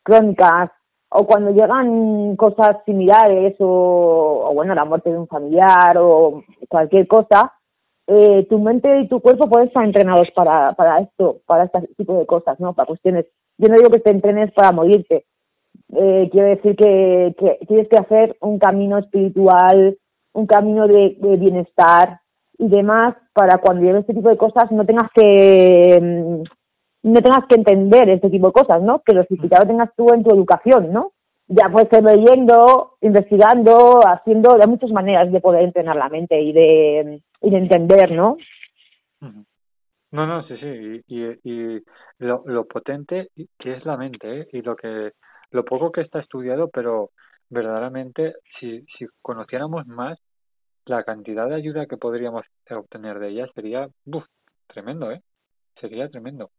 crónicas, 0.02 0.72
o 1.08 1.24
cuando 1.24 1.52
llegan 1.52 2.34
cosas 2.34 2.78
similares, 2.84 3.54
o, 3.60 4.50
bueno, 4.52 4.74
la 4.74 4.84
muerte 4.84 5.10
de 5.10 5.18
un 5.18 5.28
familiar, 5.28 5.96
o 5.98 6.42
cualquier 6.68 7.06
cosa, 7.06 7.52
eh, 8.08 8.44
tu 8.50 8.58
mente 8.58 9.02
y 9.02 9.08
tu 9.08 9.20
cuerpo 9.20 9.48
pueden 9.48 9.68
estar 9.68 9.84
entrenados 9.84 10.28
para, 10.34 10.72
para 10.72 10.98
esto, 10.98 11.40
para 11.46 11.64
este 11.64 11.86
tipo 11.96 12.18
de 12.18 12.26
cosas, 12.26 12.58
¿no? 12.58 12.74
Para 12.74 12.88
cuestiones. 12.88 13.26
Yo 13.56 13.68
no 13.68 13.76
digo 13.76 13.90
que 13.90 14.00
te 14.00 14.10
entrenes 14.10 14.52
para 14.52 14.72
morirte, 14.72 15.26
eh, 15.92 16.28
quiero 16.32 16.48
decir 16.48 16.74
que, 16.74 17.36
que 17.38 17.64
tienes 17.68 17.88
que 17.88 17.98
hacer 17.98 18.36
un 18.40 18.58
camino 18.58 18.98
espiritual, 18.98 19.96
un 20.32 20.46
camino 20.46 20.88
de 20.88 21.36
bienestar 21.38 22.18
y 22.58 22.68
demás 22.68 23.14
para 23.32 23.58
cuando 23.58 23.84
llegue 23.84 24.00
este 24.00 24.14
tipo 24.14 24.28
de 24.28 24.36
cosas 24.36 24.70
no 24.70 24.84
tengas 24.84 25.10
que 25.14 25.98
mm, 26.00 26.42
no 27.04 27.20
tengas 27.20 27.46
que 27.46 27.56
entender 27.56 28.08
este 28.08 28.30
tipo 28.30 28.46
de 28.46 28.52
cosas, 28.54 28.82
¿no? 28.82 29.00
Que 29.00 29.12
los 29.12 29.26
lo 29.30 29.66
tengas 29.66 29.90
tú 29.94 30.12
en 30.12 30.24
tu 30.24 30.34
educación, 30.34 30.90
¿no? 30.90 31.12
Ya 31.46 31.68
puedes 31.70 31.90
ser 31.90 32.02
leyendo, 32.02 32.96
investigando, 33.02 34.00
haciendo, 34.06 34.54
de 34.54 34.66
muchas 34.66 34.90
maneras 34.90 35.30
de 35.30 35.40
poder 35.40 35.64
entrenar 35.64 35.96
la 35.96 36.08
mente 36.08 36.40
y 36.40 36.52
de, 36.54 37.20
y 37.42 37.50
de 37.50 37.58
entender, 37.58 38.12
¿no? 38.12 38.38
No, 39.20 40.26
no, 40.26 40.46
sí, 40.46 40.54
sí, 40.58 41.02
y, 41.08 41.24
y, 41.24 41.76
y 41.76 41.82
lo, 42.18 42.42
lo 42.46 42.64
potente 42.66 43.28
que 43.58 43.74
es 43.74 43.84
la 43.84 43.98
mente, 43.98 44.40
¿eh? 44.40 44.48
Y 44.52 44.62
lo 44.62 44.74
que, 44.74 45.12
lo 45.50 45.64
poco 45.64 45.92
que 45.92 46.00
está 46.00 46.20
estudiado, 46.20 46.70
pero 46.70 47.10
verdaderamente, 47.50 48.34
si, 48.58 48.86
si 48.96 49.06
conociéramos 49.20 49.86
más, 49.86 50.18
la 50.86 51.02
cantidad 51.04 51.48
de 51.48 51.54
ayuda 51.54 51.86
que 51.86 51.96
podríamos 51.96 52.44
obtener 52.70 53.18
de 53.18 53.28
ella 53.28 53.46
sería, 53.54 53.88
uf, 54.06 54.24
tremendo, 54.66 55.10
¿eh? 55.12 55.22
Sería 55.80 56.08
tremendo. 56.08 56.50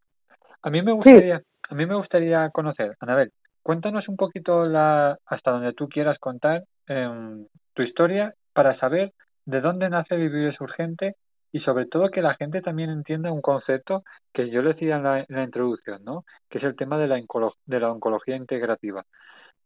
A 0.61 0.69
mí 0.69 0.81
me 0.81 0.91
gustaría, 0.91 1.41
a 1.69 1.75
mí 1.75 1.85
me 1.85 1.95
gustaría 1.95 2.49
conocer, 2.49 2.95
Anabel, 2.99 3.31
cuéntanos 3.61 4.07
un 4.07 4.17
poquito 4.17 4.65
la, 4.65 5.17
hasta 5.25 5.51
donde 5.51 5.73
tú 5.73 5.87
quieras 5.87 6.17
contar 6.19 6.63
em, 6.87 7.45
tu 7.73 7.83
historia 7.83 8.33
para 8.53 8.77
saber 8.79 9.13
de 9.45 9.61
dónde 9.61 9.89
nace 9.89 10.15
Vivir 10.15 10.49
es 10.49 10.59
Urgente 10.59 11.15
y 11.51 11.59
sobre 11.61 11.85
todo 11.85 12.09
que 12.09 12.21
la 12.21 12.35
gente 12.35 12.61
también 12.61 12.89
entienda 12.89 13.31
un 13.31 13.41
concepto 13.41 14.03
que 14.33 14.49
yo 14.49 14.61
le 14.61 14.73
decía 14.73 14.97
en 14.97 15.03
la, 15.03 15.19
en 15.19 15.25
la 15.29 15.43
introducción, 15.43 16.03
¿no? 16.03 16.25
Que 16.49 16.57
es 16.57 16.63
el 16.63 16.75
tema 16.75 16.97
de 16.97 17.07
la, 17.07 17.21
de 17.65 17.79
la 17.79 17.91
oncología 17.91 18.35
integrativa, 18.35 19.05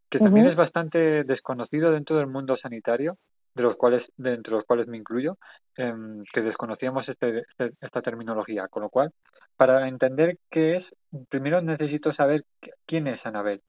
que 0.10 0.20
también 0.20 0.48
es 0.48 0.56
bastante 0.56 1.24
desconocido 1.24 1.92
dentro 1.92 2.18
del 2.18 2.28
mundo 2.28 2.58
sanitario, 2.58 3.18
de 3.62 3.68
los 3.68 3.76
cuales, 3.76 4.04
de 4.18 4.34
entre 4.34 4.54
los 4.54 4.64
cuales 4.64 4.88
me 4.88 4.98
incluyo, 4.98 5.36
em, 5.76 6.24
que 6.34 6.42
desconocíamos 6.42 7.08
este, 7.10 7.40
este- 7.40 7.72
esta 7.82 8.02
terminología. 8.02 8.68
Con 8.70 8.84
lo 8.84 8.90
cual, 8.90 9.12
para 9.58 9.88
entender 9.88 10.38
qué 10.50 10.78
es, 10.78 10.86
primero 11.30 11.62
necesito 11.62 12.14
saber 12.14 12.44
qu- 12.62 12.72
quién 12.88 13.08
es 13.08 13.20
Anabel. 13.26 13.60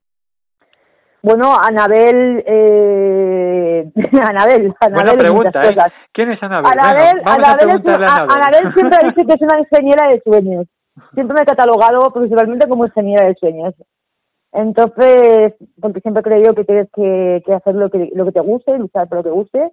Bueno, 1.22 1.52
Anabel, 1.60 2.42
eh, 2.46 3.90
Anabel, 4.22 4.72
Anabel 4.80 5.04
Buena 5.04 5.12
pregunta, 5.18 5.60
¿eh? 5.62 5.76
¿Quién 6.12 6.32
es 6.32 6.42
Anabel? 6.42 6.70
Anabel, 6.72 7.22
a 7.26 7.34
Anabel, 7.34 7.68
es 7.68 7.90
a- 7.90 7.94
Anabel. 7.94 8.28
Anabel 8.30 8.74
siempre 8.74 8.98
dice 9.14 9.26
que 9.26 9.32
es 9.34 9.40
una 9.42 9.58
ingeniera 9.58 10.08
de 10.08 10.20
sueños. 10.24 10.66
Siempre 11.14 11.34
me 11.34 11.42
he 11.42 11.46
catalogado 11.46 12.12
principalmente 12.12 12.68
como 12.68 12.86
ingeniera 12.86 13.26
de 13.26 13.34
sueños. 13.34 13.74
Entonces, 14.52 15.54
porque 15.80 16.00
siempre 16.00 16.20
he 16.20 16.24
creído 16.24 16.54
que 16.54 16.64
tienes 16.64 16.88
que, 16.92 17.42
que 17.46 17.52
hacer 17.52 17.74
lo 17.74 17.90
que, 17.90 18.10
lo 18.14 18.24
que 18.24 18.32
te 18.32 18.40
guste, 18.40 18.78
luchar 18.78 19.08
por 19.08 19.18
lo 19.18 19.24
que 19.24 19.30
guste. 19.30 19.72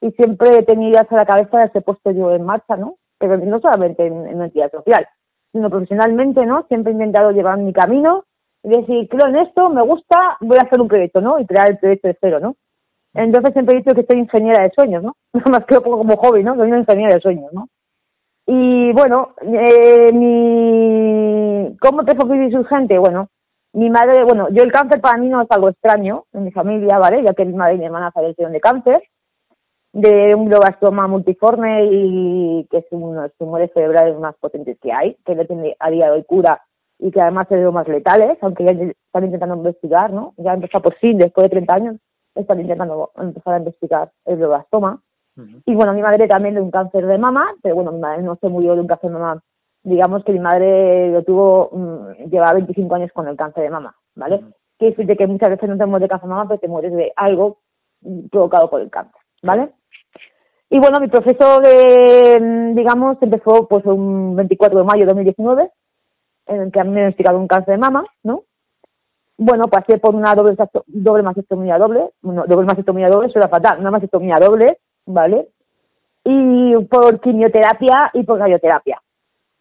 Y 0.00 0.10
siempre 0.12 0.58
he 0.58 0.62
tenido 0.62 0.90
ideas 0.90 1.10
a 1.10 1.16
la 1.16 1.26
cabeza 1.26 1.64
ese 1.64 1.80
puesto 1.80 2.10
yo 2.10 2.32
en 2.34 2.44
marcha, 2.44 2.76
¿no? 2.76 2.96
Pero 3.18 3.36
no 3.38 3.60
solamente 3.60 4.06
en, 4.06 4.26
en 4.26 4.42
entidad 4.42 4.70
social, 4.70 5.06
sino 5.52 5.70
profesionalmente, 5.70 6.44
¿no? 6.46 6.66
Siempre 6.68 6.92
he 6.92 6.94
intentado 6.94 7.32
llevar 7.32 7.58
mi 7.58 7.72
camino 7.72 8.24
y 8.62 8.68
decir, 8.68 9.08
creo 9.08 9.28
en 9.28 9.36
esto, 9.36 9.70
me 9.70 9.82
gusta, 9.82 10.36
voy 10.40 10.58
a 10.58 10.62
hacer 10.62 10.80
un 10.80 10.88
proyecto, 10.88 11.20
¿no? 11.20 11.38
Y 11.38 11.46
crear 11.46 11.70
el 11.70 11.78
proyecto 11.78 12.08
de 12.08 12.18
cero, 12.20 12.38
¿no? 12.40 12.56
Entonces 13.14 13.52
siempre 13.52 13.74
he 13.74 13.78
dicho 13.78 13.94
que 13.94 14.06
soy 14.06 14.20
ingeniera 14.20 14.62
de 14.62 14.70
sueños, 14.74 15.02
¿no? 15.02 15.16
Nada 15.32 15.50
más 15.50 15.64
que 15.64 15.80
como 15.80 16.16
hobby, 16.16 16.44
¿no? 16.44 16.54
Soy 16.54 16.68
una 16.68 16.80
ingeniera 16.80 17.14
de 17.14 17.20
sueños, 17.20 17.52
¿no? 17.52 17.68
Y 18.46 18.92
bueno, 18.92 19.34
eh, 19.42 20.12
mi... 20.12 21.76
¿cómo 21.80 22.04
te 22.04 22.14
fue 22.14 22.30
vivir 22.30 22.56
urgente? 22.56 22.98
Bueno, 22.98 23.28
mi 23.72 23.90
madre, 23.90 24.24
bueno, 24.24 24.48
yo 24.50 24.62
el 24.62 24.72
cáncer 24.72 25.00
para 25.00 25.18
mí 25.18 25.28
no 25.28 25.42
es 25.42 25.50
algo 25.50 25.68
extraño 25.68 26.24
en 26.32 26.44
mi 26.44 26.52
familia, 26.52 26.98
¿vale? 26.98 27.22
Ya 27.22 27.34
que 27.34 27.44
mi 27.44 27.54
madre 27.54 27.74
y 27.74 27.78
mi 27.78 27.84
hermana 27.86 28.10
fallecieron 28.12 28.52
de 28.52 28.60
cáncer. 28.60 29.02
de 29.92 30.34
un 30.34 30.46
glioblastoma 30.46 31.06
multiforme 31.08 31.86
y 31.90 32.66
que 32.70 32.78
es 32.78 32.86
uno 32.90 33.22
de 33.22 33.28
los 33.28 33.36
tumores 33.36 33.70
cerebrales 33.72 34.18
más 34.18 34.36
potentes 34.36 34.78
que 34.80 34.92
hay, 34.92 35.16
que 35.24 35.34
no 35.34 35.44
tiene 35.46 35.76
a 35.80 35.90
día 35.90 36.06
de 36.06 36.12
hoy 36.12 36.24
cura 36.24 36.62
y 36.98 37.10
que 37.10 37.20
además 37.20 37.46
es 37.50 37.58
de 37.58 37.64
los 37.64 37.72
más 37.72 37.88
letales, 37.88 38.38
aunque 38.42 38.64
ya 38.64 38.72
están 38.72 39.24
intentando 39.24 39.56
investigar, 39.56 40.12
¿no? 40.12 40.34
Ya 40.36 40.52
empezado 40.52 40.82
por 40.82 40.94
fin, 40.96 41.16
después 41.18 41.44
de 41.44 41.50
30 41.50 41.74
años, 41.74 41.96
están 42.34 42.60
intentando 42.60 43.10
empezar 43.16 43.54
a 43.54 43.58
investigar 43.58 44.10
el 44.24 44.36
glioblastoma. 44.36 45.00
Y 45.66 45.74
bueno, 45.74 45.92
mi 45.94 46.02
madre 46.02 46.26
también 46.26 46.56
de 46.56 46.60
un 46.60 46.72
cáncer 46.72 47.06
de 47.06 47.16
mama, 47.16 47.46
pero 47.62 47.76
bueno, 47.76 47.92
mi 47.92 48.00
madre 48.00 48.22
no 48.22 48.36
se 48.40 48.48
murió 48.48 48.74
de 48.74 48.80
un 48.80 48.88
cáncer 48.88 49.10
de 49.10 49.18
mama. 49.18 49.42
Digamos 49.88 50.22
que 50.22 50.32
mi 50.32 50.40
madre 50.40 51.10
lo 51.10 51.22
tuvo, 51.24 51.70
mm, 51.72 52.30
llevaba 52.30 52.54
25 52.54 52.94
años 52.94 53.10
con 53.12 53.26
el 53.26 53.36
cáncer 53.36 53.62
de 53.64 53.70
mama, 53.70 53.96
¿vale? 54.14 54.36
Ujú. 54.36 54.52
Quiere 54.78 54.94
decir 54.94 55.16
que 55.16 55.26
muchas 55.26 55.50
veces 55.50 55.68
no 55.68 55.78
te 55.78 55.86
mueres 55.86 56.04
de 56.04 56.10
cáncer 56.10 56.28
de 56.28 56.34
mama, 56.34 56.48
pero 56.48 56.60
te 56.60 56.68
mueres 56.68 56.92
de 56.92 57.12
algo 57.16 57.58
mm, 58.02 58.28
provocado 58.28 58.68
por 58.68 58.80
el 58.82 58.90
cáncer, 58.90 59.20
¿vale? 59.42 59.70
Y 60.70 60.78
bueno, 60.78 60.98
mi 61.00 61.08
proceso 61.08 61.60
de, 61.60 62.38
mm, 62.38 62.74
digamos, 62.74 63.16
empezó 63.22 63.66
pues 63.66 63.84
un 63.86 64.36
24 64.36 64.78
de 64.78 64.84
mayo 64.84 65.00
de 65.00 65.06
2019, 65.06 65.70
en 66.46 66.60
el 66.60 66.72
que 66.72 66.80
a 66.80 66.84
mí 66.84 66.90
me 66.90 67.00
diagnosticaron 67.00 67.40
un 67.40 67.48
cáncer 67.48 67.74
de 67.74 67.80
mama, 67.80 68.04
¿no? 68.22 68.42
Bueno, 69.38 69.64
pasé 69.68 69.98
por 69.98 70.14
una 70.14 70.34
doble, 70.34 70.56
doble 70.86 71.22
mastectomía 71.22 71.78
doble, 71.78 72.10
no, 72.22 72.44
doble 72.46 72.66
mastectomía 72.66 73.08
doble, 73.08 73.28
eso 73.28 73.38
era 73.38 73.48
fatal, 73.48 73.78
una 73.80 73.90
mastectomía 73.90 74.36
doble, 74.38 74.78
¿vale? 75.06 75.48
Y 76.24 76.76
por 76.84 77.20
quimioterapia 77.20 78.10
y 78.12 78.24
por 78.24 78.38
radioterapia. 78.38 79.00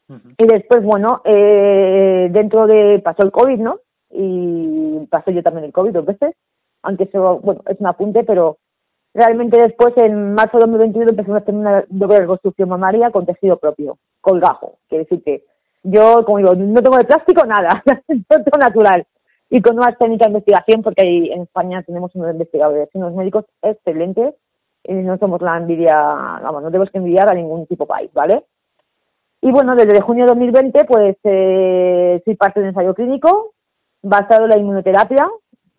Y 0.09 0.47
después, 0.47 0.83
bueno, 0.83 1.21
eh, 1.25 2.29
dentro 2.31 2.65
de, 2.65 2.99
pasó 3.03 3.23
el 3.23 3.31
COVID, 3.31 3.59
¿no? 3.59 3.79
Y 4.09 5.05
pasé 5.09 5.33
yo 5.33 5.43
también 5.43 5.65
el 5.65 5.73
COVID 5.73 5.91
dos 5.91 6.05
veces, 6.05 6.33
aunque 6.81 7.03
eso, 7.05 7.39
bueno, 7.39 7.61
es 7.67 7.79
un 7.79 7.87
apunte, 7.87 8.23
pero 8.23 8.57
realmente 9.13 9.61
después, 9.61 9.93
en 9.97 10.33
marzo 10.33 10.57
de 10.57 10.61
2021, 10.61 11.09
empecé 11.09 11.31
a 11.31 11.37
hacer 11.37 11.53
una 11.53 11.83
doble 11.89 12.19
reconstrucción 12.19 12.69
mamaria 12.69 13.11
con 13.11 13.25
tejido 13.25 13.57
propio, 13.57 13.97
colgajo. 14.21 14.77
Quiere 14.87 15.03
decir 15.03 15.23
que 15.23 15.43
yo, 15.83 16.23
como 16.25 16.37
digo, 16.37 16.55
no 16.55 16.81
tengo 16.81 16.97
de 16.97 17.05
plástico 17.05 17.45
nada, 17.45 17.83
todo 18.29 18.59
natural. 18.59 19.05
Y 19.49 19.61
con 19.61 19.75
nuevas 19.75 19.97
técnicas 19.97 20.27
de 20.27 20.31
investigación, 20.31 20.81
porque 20.81 21.01
ahí 21.01 21.31
en 21.31 21.43
España 21.43 21.83
tenemos 21.83 22.13
unos 22.15 22.31
investigadores 22.31 22.89
unos 22.93 23.13
médicos 23.13 23.45
excelentes, 23.61 24.35
y 24.83 24.93
no 24.93 25.17
somos 25.17 25.41
la 25.41 25.57
envidia, 25.57 25.95
vamos, 25.95 26.63
no 26.63 26.69
tenemos 26.69 26.89
que 26.89 26.97
envidiar 26.97 27.29
a 27.29 27.33
ningún 27.33 27.65
tipo 27.67 27.83
de 27.83 27.89
país, 27.89 28.13
¿vale? 28.13 28.45
Y 29.41 29.51
bueno, 29.51 29.75
desde 29.75 30.01
junio 30.01 30.25
de 30.25 30.29
2020, 30.29 30.85
pues 30.85 31.17
eh, 31.23 32.21
soy 32.25 32.35
parte 32.35 32.59
de 32.59 32.65
un 32.65 32.69
ensayo 32.69 32.93
clínico 32.93 33.53
basado 34.01 34.45
en 34.45 34.49
la 34.49 34.57
inmunoterapia, 34.57 35.29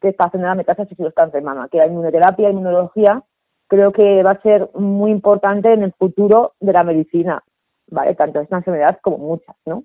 que 0.01 0.09
es 0.09 0.14
para 0.14 0.38
la 0.38 0.55
metástasis 0.55 0.99
y 0.99 1.03
los 1.03 1.14
cánceres 1.14 1.44
mama, 1.44 1.68
que 1.68 1.79
la 1.79 1.87
inmunoterapia, 1.87 2.51
inmunología, 2.51 3.23
creo 3.66 3.92
que 3.92 4.23
va 4.23 4.33
a 4.33 4.42
ser 4.42 4.71
muy 4.75 5.11
importante 5.11 5.73
en 5.73 5.83
el 5.83 5.92
futuro 5.92 6.55
de 6.61 6.73
la 6.73 6.85
medicina, 6.85 7.42
¿vale? 7.88 8.14
Tanto 8.14 8.40
esta 8.40 8.57
enfermedad 8.57 8.99
como 9.03 9.18
muchas, 9.18 9.57
¿no? 9.66 9.85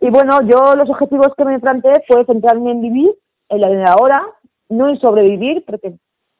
Y 0.00 0.10
bueno, 0.10 0.40
yo 0.42 0.74
los 0.74 0.88
objetivos 0.90 1.28
que 1.36 1.44
me 1.44 1.60
planteé 1.60 2.02
fue 2.08 2.24
centrarme 2.24 2.72
en 2.72 2.80
vivir, 2.80 3.14
en 3.48 3.60
la 3.60 3.68
de 3.68 3.84
ahora, 3.84 4.20
no 4.68 4.88
en 4.88 4.98
sobrevivir, 4.98 5.64
porque 5.64 5.94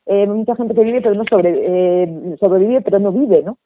eh, 0.07 0.27
mucha 0.27 0.57
gente 0.57 0.75
que 0.75 0.83
vive 0.83 1.01
pero 1.01 1.15
no 1.15 1.25
sobre, 1.29 1.53
eh, 1.55 2.37
sobrevive 2.41 2.81
pero 2.81 2.99
no 2.99 3.13
vive, 3.13 3.43
¿no? 3.43 3.59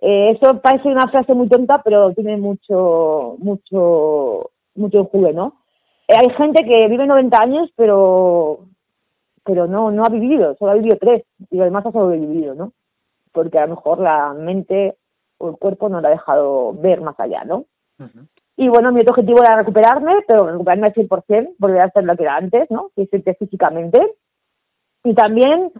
Eh, 0.00 0.30
eso 0.30 0.60
parece 0.60 0.88
una 0.88 1.08
frase 1.08 1.34
muy 1.34 1.48
tonta, 1.48 1.82
pero 1.82 2.12
tiene 2.14 2.36
mucho, 2.36 3.36
mucho, 3.38 4.50
mucho 4.76 4.98
enjugue, 4.98 5.32
¿no? 5.32 5.54
Eh, 6.06 6.14
hay 6.16 6.30
gente 6.36 6.64
que 6.64 6.88
vive 6.88 7.06
90 7.06 7.38
años, 7.38 7.70
pero, 7.76 8.60
pero 9.44 9.66
no, 9.66 9.90
no 9.90 10.04
ha 10.04 10.08
vivido, 10.08 10.54
solo 10.56 10.72
ha 10.72 10.76
vivido 10.76 10.96
tres, 11.00 11.24
y 11.50 11.60
además 11.60 11.86
ha 11.86 11.92
sobrevivido, 11.92 12.54
¿no? 12.54 12.72
Porque 13.32 13.58
a 13.58 13.66
lo 13.66 13.74
mejor 13.74 13.98
la 13.98 14.34
mente 14.34 14.96
o 15.38 15.50
el 15.50 15.56
cuerpo 15.56 15.88
no 15.88 16.00
le 16.00 16.08
ha 16.08 16.12
dejado 16.12 16.72
ver 16.74 17.00
más 17.00 17.18
allá, 17.18 17.44
¿no? 17.44 17.64
Y 18.56 18.68
bueno, 18.68 18.92
mi 18.92 19.00
otro 19.00 19.12
objetivo 19.12 19.42
era 19.42 19.56
recuperarme, 19.56 20.12
pero 20.26 20.46
recuperarme 20.46 20.86
al 20.88 20.94
100%, 20.94 21.54
volver 21.58 21.80
a 21.80 21.90
ser 21.90 22.04
lo 22.04 22.16
que 22.16 22.22
era 22.22 22.36
antes, 22.36 22.70
¿no? 22.70 22.90
Físicamente, 22.94 23.34
físicamente. 23.34 24.14
Y 25.04 25.14
también 25.14 25.72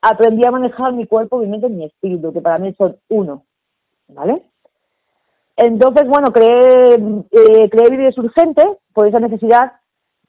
aprendí 0.00 0.46
a 0.46 0.50
manejar 0.50 0.92
mi 0.92 1.06
cuerpo, 1.06 1.38
mi 1.38 1.46
mente 1.46 1.68
y 1.68 1.70
mi 1.70 1.84
espíritu, 1.84 2.32
que 2.32 2.40
para 2.40 2.58
mí 2.58 2.72
son 2.74 2.96
uno, 3.08 3.44
¿vale? 4.08 4.42
Entonces, 5.56 6.06
bueno, 6.08 6.32
creé, 6.32 6.94
eh, 7.30 7.70
creé 7.70 7.90
vídeos 7.90 8.18
urgentes 8.18 8.66
por 8.92 9.06
esa 9.06 9.20
necesidad, 9.20 9.72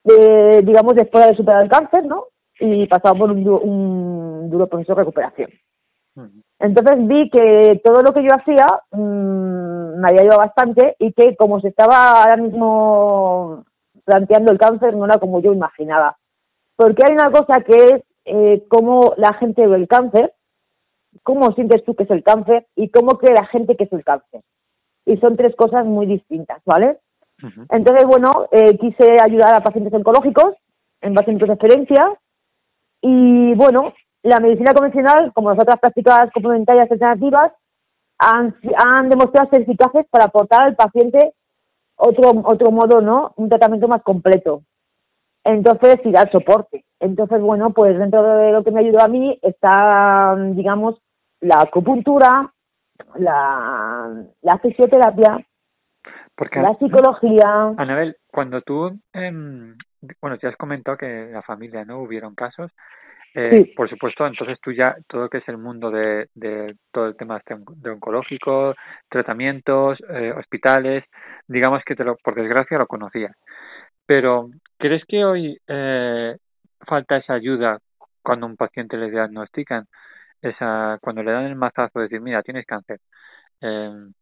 de, 0.03 0.61
digamos, 0.63 0.93
después 0.93 1.27
de 1.27 1.35
superar 1.35 1.63
el 1.63 1.69
cáncer, 1.69 2.05
¿no? 2.05 2.25
Y 2.59 2.85
pasado 2.87 3.15
por 3.15 3.31
un, 3.31 3.43
du- 3.43 3.57
un 3.57 4.49
duro 4.49 4.67
proceso 4.67 4.93
de 4.93 4.99
recuperación. 5.01 5.49
Entonces 6.59 7.07
vi 7.07 7.29
que 7.29 7.81
todo 7.83 8.01
lo 8.01 8.13
que 8.13 8.23
yo 8.23 8.29
hacía 8.33 8.65
mm, 8.91 9.99
me 9.99 10.07
había 10.07 10.21
ayudado 10.21 10.39
bastante 10.39 10.95
y 10.99 11.11
que 11.11 11.35
como 11.35 11.59
se 11.59 11.67
estaba 11.69 12.23
ahora 12.23 12.37
mismo 12.37 13.65
planteando 14.05 14.51
el 14.51 14.57
cáncer 14.57 14.95
no 14.95 15.05
era 15.05 15.17
como 15.17 15.41
yo 15.41 15.51
imaginaba. 15.53 16.17
Porque 16.77 17.03
hay 17.05 17.13
una 17.13 17.31
cosa 17.31 17.61
que 17.61 17.75
es 17.75 18.03
eh, 18.25 18.63
cómo 18.69 19.13
la 19.17 19.33
gente 19.33 19.67
ve 19.67 19.75
el 19.75 19.87
cáncer, 19.87 20.33
cómo 21.23 21.51
sientes 21.53 21.83
tú 21.83 21.95
que 21.95 22.03
es 22.03 22.11
el 22.11 22.23
cáncer 22.23 22.67
y 22.75 22.89
cómo 22.89 23.17
cree 23.17 23.33
la 23.33 23.45
gente 23.45 23.75
que 23.75 23.85
es 23.85 23.93
el 23.93 24.03
cáncer. 24.03 24.41
Y 25.05 25.17
son 25.17 25.37
tres 25.37 25.55
cosas 25.55 25.85
muy 25.85 26.05
distintas, 26.05 26.61
¿vale? 26.65 26.99
Entonces, 27.69 28.05
bueno, 28.05 28.47
eh, 28.51 28.77
quise 28.77 29.19
ayudar 29.21 29.53
a 29.53 29.63
pacientes 29.63 29.93
oncológicos 29.93 30.55
en 31.01 31.13
base 31.13 31.31
a 31.31 31.33
mis 31.33 31.43
experiencias 31.43 32.09
y, 33.01 33.53
bueno, 33.55 33.93
la 34.23 34.39
medicina 34.39 34.73
convencional, 34.73 35.31
como 35.33 35.51
las 35.51 35.59
otras 35.59 35.79
prácticas 35.79 36.31
complementarias 36.31 36.89
alternativas, 36.89 37.51
han, 38.17 38.55
han 38.77 39.09
demostrado 39.09 39.49
ser 39.49 39.61
eficaces 39.61 40.05
para 40.09 40.25
aportar 40.25 40.65
al 40.65 40.75
paciente 40.75 41.33
otro, 41.97 42.31
otro 42.45 42.71
modo, 42.71 43.01
¿no? 43.01 43.33
Un 43.35 43.49
tratamiento 43.49 43.87
más 43.87 44.01
completo. 44.01 44.63
Entonces, 45.43 45.99
y 46.03 46.11
dar 46.11 46.31
soporte. 46.31 46.85
Entonces, 46.99 47.39
bueno, 47.39 47.69
pues 47.69 47.97
dentro 47.99 48.23
de 48.23 48.51
lo 48.51 48.63
que 48.63 48.71
me 48.71 48.79
ayudó 48.79 49.01
a 49.01 49.07
mí 49.07 49.37
está, 49.43 50.35
digamos, 50.53 50.99
la 51.41 51.61
acupuntura, 51.61 52.51
la, 53.15 54.23
la 54.41 54.57
fisioterapia, 54.59 55.37
Porque 56.35 56.61
la 56.61 56.75
psicología. 56.77 57.73
Anabel, 57.77 58.17
cuando 58.31 58.61
tú, 58.61 58.97
em, 59.13 59.75
bueno, 60.21 60.37
te 60.37 60.47
has 60.47 60.55
comentado 60.57 60.97
que 60.97 61.05
en 61.05 61.33
la 61.33 61.41
familia 61.41 61.85
no 61.85 61.99
hubieron 61.99 62.35
casos, 62.35 62.71
eh, 63.33 63.51
Sí. 63.51 63.73
por 63.75 63.89
supuesto, 63.89 64.25
entonces 64.25 64.57
tú 64.61 64.71
ya, 64.71 64.95
todo 65.07 65.23
lo 65.23 65.29
que 65.29 65.39
es 65.39 65.47
el 65.49 65.57
mundo 65.57 65.91
de, 65.91 66.29
de 66.35 66.75
todo 66.91 67.07
el 67.07 67.17
tema 67.17 67.37
este 67.37 67.55
de 67.57 67.89
oncológico, 67.89 68.75
tratamientos, 69.09 69.97
eh, 70.09 70.33
hospitales, 70.37 71.03
digamos 71.47 71.83
que 71.83 71.95
te 71.95 72.05
lo, 72.05 72.15
por 72.17 72.33
desgracia 72.35 72.77
lo 72.77 72.87
conocías. 72.87 73.35
Pero, 74.05 74.49
¿crees 74.77 75.03
que 75.05 75.25
hoy 75.25 75.59
eh, 75.67 76.37
falta 76.87 77.17
esa 77.17 77.33
ayuda 77.33 77.79
cuando 78.23 78.45
un 78.45 78.55
paciente 78.55 78.95
le 78.97 79.09
diagnostican, 79.11 79.85
esa, 80.45 80.97
cuando 81.01 81.23
le 81.23 81.31
dan 81.31 81.45
el 81.45 81.55
mazazo 81.55 81.99
de 81.99 82.05
decir, 82.05 82.21
mira, 82.21 82.43
tienes 82.43 82.65
cáncer? 82.65 82.99
Em, 83.61 84.13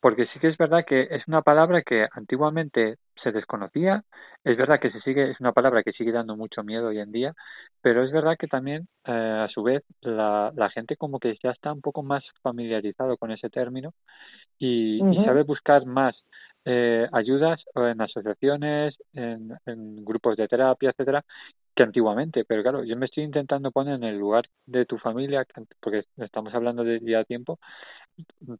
porque 0.00 0.26
sí 0.26 0.38
que 0.38 0.48
es 0.48 0.56
verdad 0.58 0.84
que 0.86 1.08
es 1.10 1.26
una 1.26 1.42
palabra 1.42 1.82
que 1.82 2.06
antiguamente 2.12 2.96
se 3.22 3.32
desconocía, 3.32 4.04
es 4.44 4.56
verdad 4.56 4.78
que 4.78 4.90
se 4.92 5.00
sigue, 5.00 5.30
es 5.30 5.40
una 5.40 5.52
palabra 5.52 5.82
que 5.82 5.92
sigue 5.92 6.12
dando 6.12 6.36
mucho 6.36 6.62
miedo 6.62 6.88
hoy 6.88 7.00
en 7.00 7.12
día, 7.12 7.34
pero 7.80 8.04
es 8.04 8.12
verdad 8.12 8.36
que 8.38 8.46
también, 8.46 8.88
eh, 9.04 9.12
a 9.12 9.48
su 9.48 9.62
vez, 9.62 9.82
la, 10.02 10.52
la 10.54 10.70
gente 10.70 10.96
como 10.96 11.18
que 11.18 11.36
ya 11.42 11.50
está 11.50 11.72
un 11.72 11.80
poco 11.80 12.02
más 12.02 12.22
familiarizado 12.42 13.16
con 13.16 13.32
ese 13.32 13.50
término 13.50 13.94
y, 14.58 15.00
sabe 15.24 15.42
buscar 15.42 15.86
más 15.86 16.14
eh, 16.66 17.06
ayudas 17.12 17.64
o 17.74 17.86
en 17.86 18.00
asociaciones, 18.00 18.94
en, 19.14 19.52
en 19.64 20.04
grupos 20.04 20.36
de 20.36 20.48
terapia, 20.48 20.90
etcétera, 20.90 21.24
que 21.74 21.82
antiguamente. 21.84 22.44
Pero 22.44 22.62
claro, 22.62 22.84
yo 22.84 22.96
me 22.96 23.06
estoy 23.06 23.24
intentando 23.24 23.70
poner 23.70 23.94
en 23.94 24.04
el 24.04 24.18
lugar 24.18 24.44
de 24.66 24.84
tu 24.84 24.98
familia, 24.98 25.46
porque 25.80 26.02
estamos 26.16 26.52
hablando 26.52 26.84
de 26.84 27.00
ya 27.00 27.24
tiempo, 27.24 27.58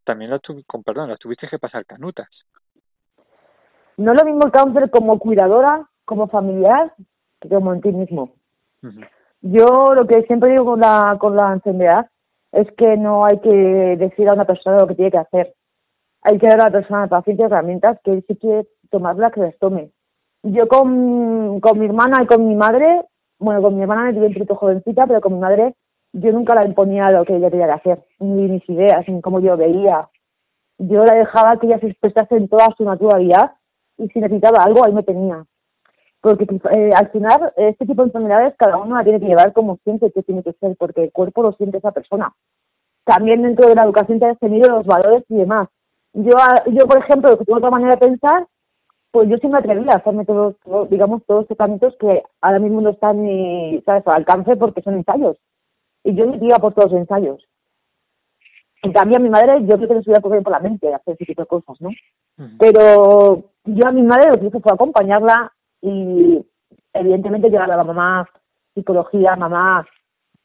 también 0.04 0.30
las 0.30 0.40
tuvi- 0.40 0.64
con 0.66 0.82
perdón, 0.82 1.10
las 1.10 1.18
tuviste 1.18 1.48
que 1.48 1.58
pasar 1.58 1.84
canutas. 1.84 2.28
No 3.96 4.12
es 4.12 4.18
lo 4.18 4.24
mismo 4.24 4.46
el 4.46 4.52
cáncer 4.52 4.90
como 4.90 5.18
cuidadora, 5.18 5.88
como 6.04 6.28
familiar, 6.28 6.94
que 7.40 7.48
como 7.48 7.74
en 7.74 7.80
ti 7.80 7.92
mismo. 7.92 8.34
Yo 9.40 9.94
lo 9.94 10.06
que 10.06 10.22
siempre 10.22 10.50
digo 10.50 10.64
con 10.64 10.80
la, 10.80 11.16
con 11.18 11.34
la 11.34 11.52
enfermedad 11.52 12.08
es 12.52 12.70
que 12.76 12.96
no 12.96 13.24
hay 13.24 13.40
que 13.40 13.50
decir 13.98 14.28
a 14.28 14.34
una 14.34 14.44
persona 14.44 14.78
lo 14.78 14.86
que 14.86 14.94
tiene 14.94 15.10
que 15.10 15.18
hacer. 15.18 15.54
Hay 16.28 16.38
que 16.38 16.48
dar 16.48 16.60
a 16.60 16.64
la 16.64 16.70
persona, 16.72 17.04
al 17.04 17.08
paciente, 17.08 17.44
herramientas 17.44 18.00
que 18.02 18.10
él 18.10 18.24
si 18.26 18.34
quiere 18.34 18.66
tomarlas, 18.90 19.30
que 19.32 19.40
las 19.40 19.56
tome. 19.58 19.92
Yo 20.42 20.66
con, 20.66 21.60
con 21.60 21.78
mi 21.78 21.86
hermana 21.86 22.20
y 22.24 22.26
con 22.26 22.48
mi 22.48 22.56
madre, 22.56 23.04
bueno, 23.38 23.62
con 23.62 23.76
mi 23.76 23.82
hermana 23.82 24.06
me 24.06 24.14
tuve 24.14 24.26
un 24.26 24.34
poquito 24.34 24.56
jovencita, 24.56 25.06
pero 25.06 25.20
con 25.20 25.34
mi 25.34 25.38
madre 25.38 25.76
yo 26.12 26.32
nunca 26.32 26.56
la 26.56 26.64
imponía 26.64 27.12
lo 27.12 27.24
que 27.24 27.36
ella 27.36 27.48
tenía 27.48 27.66
que 27.66 27.72
hacer, 27.72 28.04
ni 28.18 28.48
mis 28.48 28.68
ideas, 28.68 29.06
ni 29.06 29.20
cómo 29.20 29.38
yo 29.38 29.56
veía. 29.56 30.08
Yo 30.78 31.04
la 31.04 31.14
dejaba 31.14 31.58
que 31.60 31.68
ella 31.68 31.78
se 31.78 31.86
expresase 31.88 32.36
en 32.36 32.48
toda 32.48 32.74
su 32.76 32.84
naturalidad 32.84 33.52
y 33.96 34.08
si 34.08 34.18
necesitaba 34.18 34.64
algo, 34.64 34.84
ahí 34.84 34.92
me 34.92 35.04
tenía. 35.04 35.44
porque 36.20 36.44
eh, 36.72 36.90
al 36.92 37.08
final 37.10 37.52
este 37.56 37.86
tipo 37.86 38.02
de 38.02 38.08
enfermedades 38.08 38.54
cada 38.58 38.78
uno 38.78 38.96
la 38.96 39.04
tiene 39.04 39.20
que 39.20 39.26
llevar 39.26 39.52
como 39.52 39.78
siente 39.84 40.10
que 40.10 40.24
tiene 40.24 40.42
que 40.42 40.54
ser, 40.54 40.76
porque 40.76 41.04
el 41.04 41.12
cuerpo 41.12 41.42
lo 41.42 41.52
siente 41.52 41.78
esa 41.78 41.92
persona. 41.92 42.34
También 43.04 43.42
dentro 43.42 43.68
de 43.68 43.76
la 43.76 43.84
educación 43.84 44.18
te 44.18 44.26
has 44.26 44.38
tenido 44.40 44.68
los 44.70 44.86
valores 44.86 45.22
y 45.28 45.36
demás. 45.36 45.68
Yo, 46.16 46.32
yo 46.72 46.86
por 46.86 46.98
ejemplo, 46.98 47.36
que 47.36 47.44
tengo 47.44 47.58
otra 47.58 47.70
manera 47.70 47.92
de 47.92 48.06
pensar, 48.08 48.46
pues 49.10 49.28
yo 49.28 49.36
sí 49.36 49.48
me 49.48 49.58
atreví 49.58 49.86
a 49.90 49.96
hacerme 49.96 50.24
todos, 50.24 50.56
todos, 50.64 50.88
digamos, 50.88 51.22
todos 51.26 51.46
estos 51.50 51.96
que 51.96 52.22
ahora 52.40 52.58
mismo 52.58 52.80
no 52.80 52.90
están 52.90 53.22
ni, 53.22 53.82
¿sabes?, 53.82 54.06
al 54.06 54.16
alcance 54.16 54.56
porque 54.56 54.80
son 54.80 54.94
ensayos. 54.94 55.36
Y 56.04 56.14
yo 56.14 56.26
me 56.26 56.38
iba 56.40 56.56
por 56.58 56.72
todos 56.72 56.90
los 56.90 57.00
ensayos. 57.00 57.46
En 58.82 58.92
cambio, 58.92 59.18
a 59.18 59.20
mi 59.20 59.28
madre, 59.28 59.60
yo 59.66 59.76
creo 59.76 59.88
que 59.88 60.02
se 60.02 60.10
hubiera 60.10 60.20
por 60.20 60.50
la 60.50 60.60
mente 60.60 60.94
hacer 60.94 61.14
ese 61.14 61.26
tipo 61.26 61.42
de 61.42 61.48
cosas, 61.48 61.78
¿no? 61.80 61.90
Pero 62.58 63.44
yo 63.64 63.86
a 63.86 63.92
mi 63.92 64.02
madre 64.02 64.30
lo 64.30 64.38
que 64.38 64.46
hice 64.46 64.60
fue 64.60 64.72
acompañarla 64.72 65.52
y 65.82 66.42
evidentemente 66.94 67.50
llevarla 67.50 67.74
a 67.74 67.78
la 67.78 67.84
mamá, 67.84 68.28
psicología, 68.74 69.36
mamá, 69.36 69.86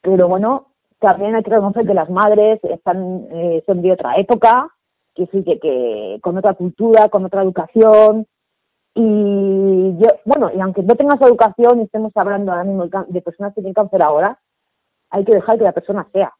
pero 0.02 0.28
bueno, 0.28 0.68
también 1.00 1.36
hay 1.36 1.44
que 1.44 1.52
reconocer 1.52 1.86
que 1.86 1.94
las 1.94 2.10
madres 2.10 2.60
están 2.64 3.28
eh, 3.32 3.64
son 3.66 3.82
de 3.82 3.92
otra 3.92 4.16
época, 4.18 4.70
que 5.16 5.26
sí 5.28 5.44
que, 5.44 6.20
con 6.22 6.38
otra 6.38 6.54
cultura, 6.54 7.10
con 7.10 7.26
otra 7.26 7.44
educación 7.44 8.26
y 8.94 9.98
yo, 9.98 10.08
bueno, 10.26 10.50
y 10.54 10.60
aunque 10.60 10.84
no 10.84 10.96
tengas 10.96 11.22
educación 11.22 11.80
y 11.80 11.84
estemos 11.84 12.12
hablando 12.16 12.52
ahora 12.52 12.64
mismo 12.66 12.86
de 13.08 13.22
personas 13.22 13.54
que 13.54 13.62
tienen 13.62 13.74
cáncer 13.74 14.04
ahora, 14.04 14.40
hay 15.10 15.24
que 15.26 15.36
dejar 15.36 15.58
que 15.58 15.64
la 15.64 15.72
persona 15.72 16.08
sea. 16.14 16.34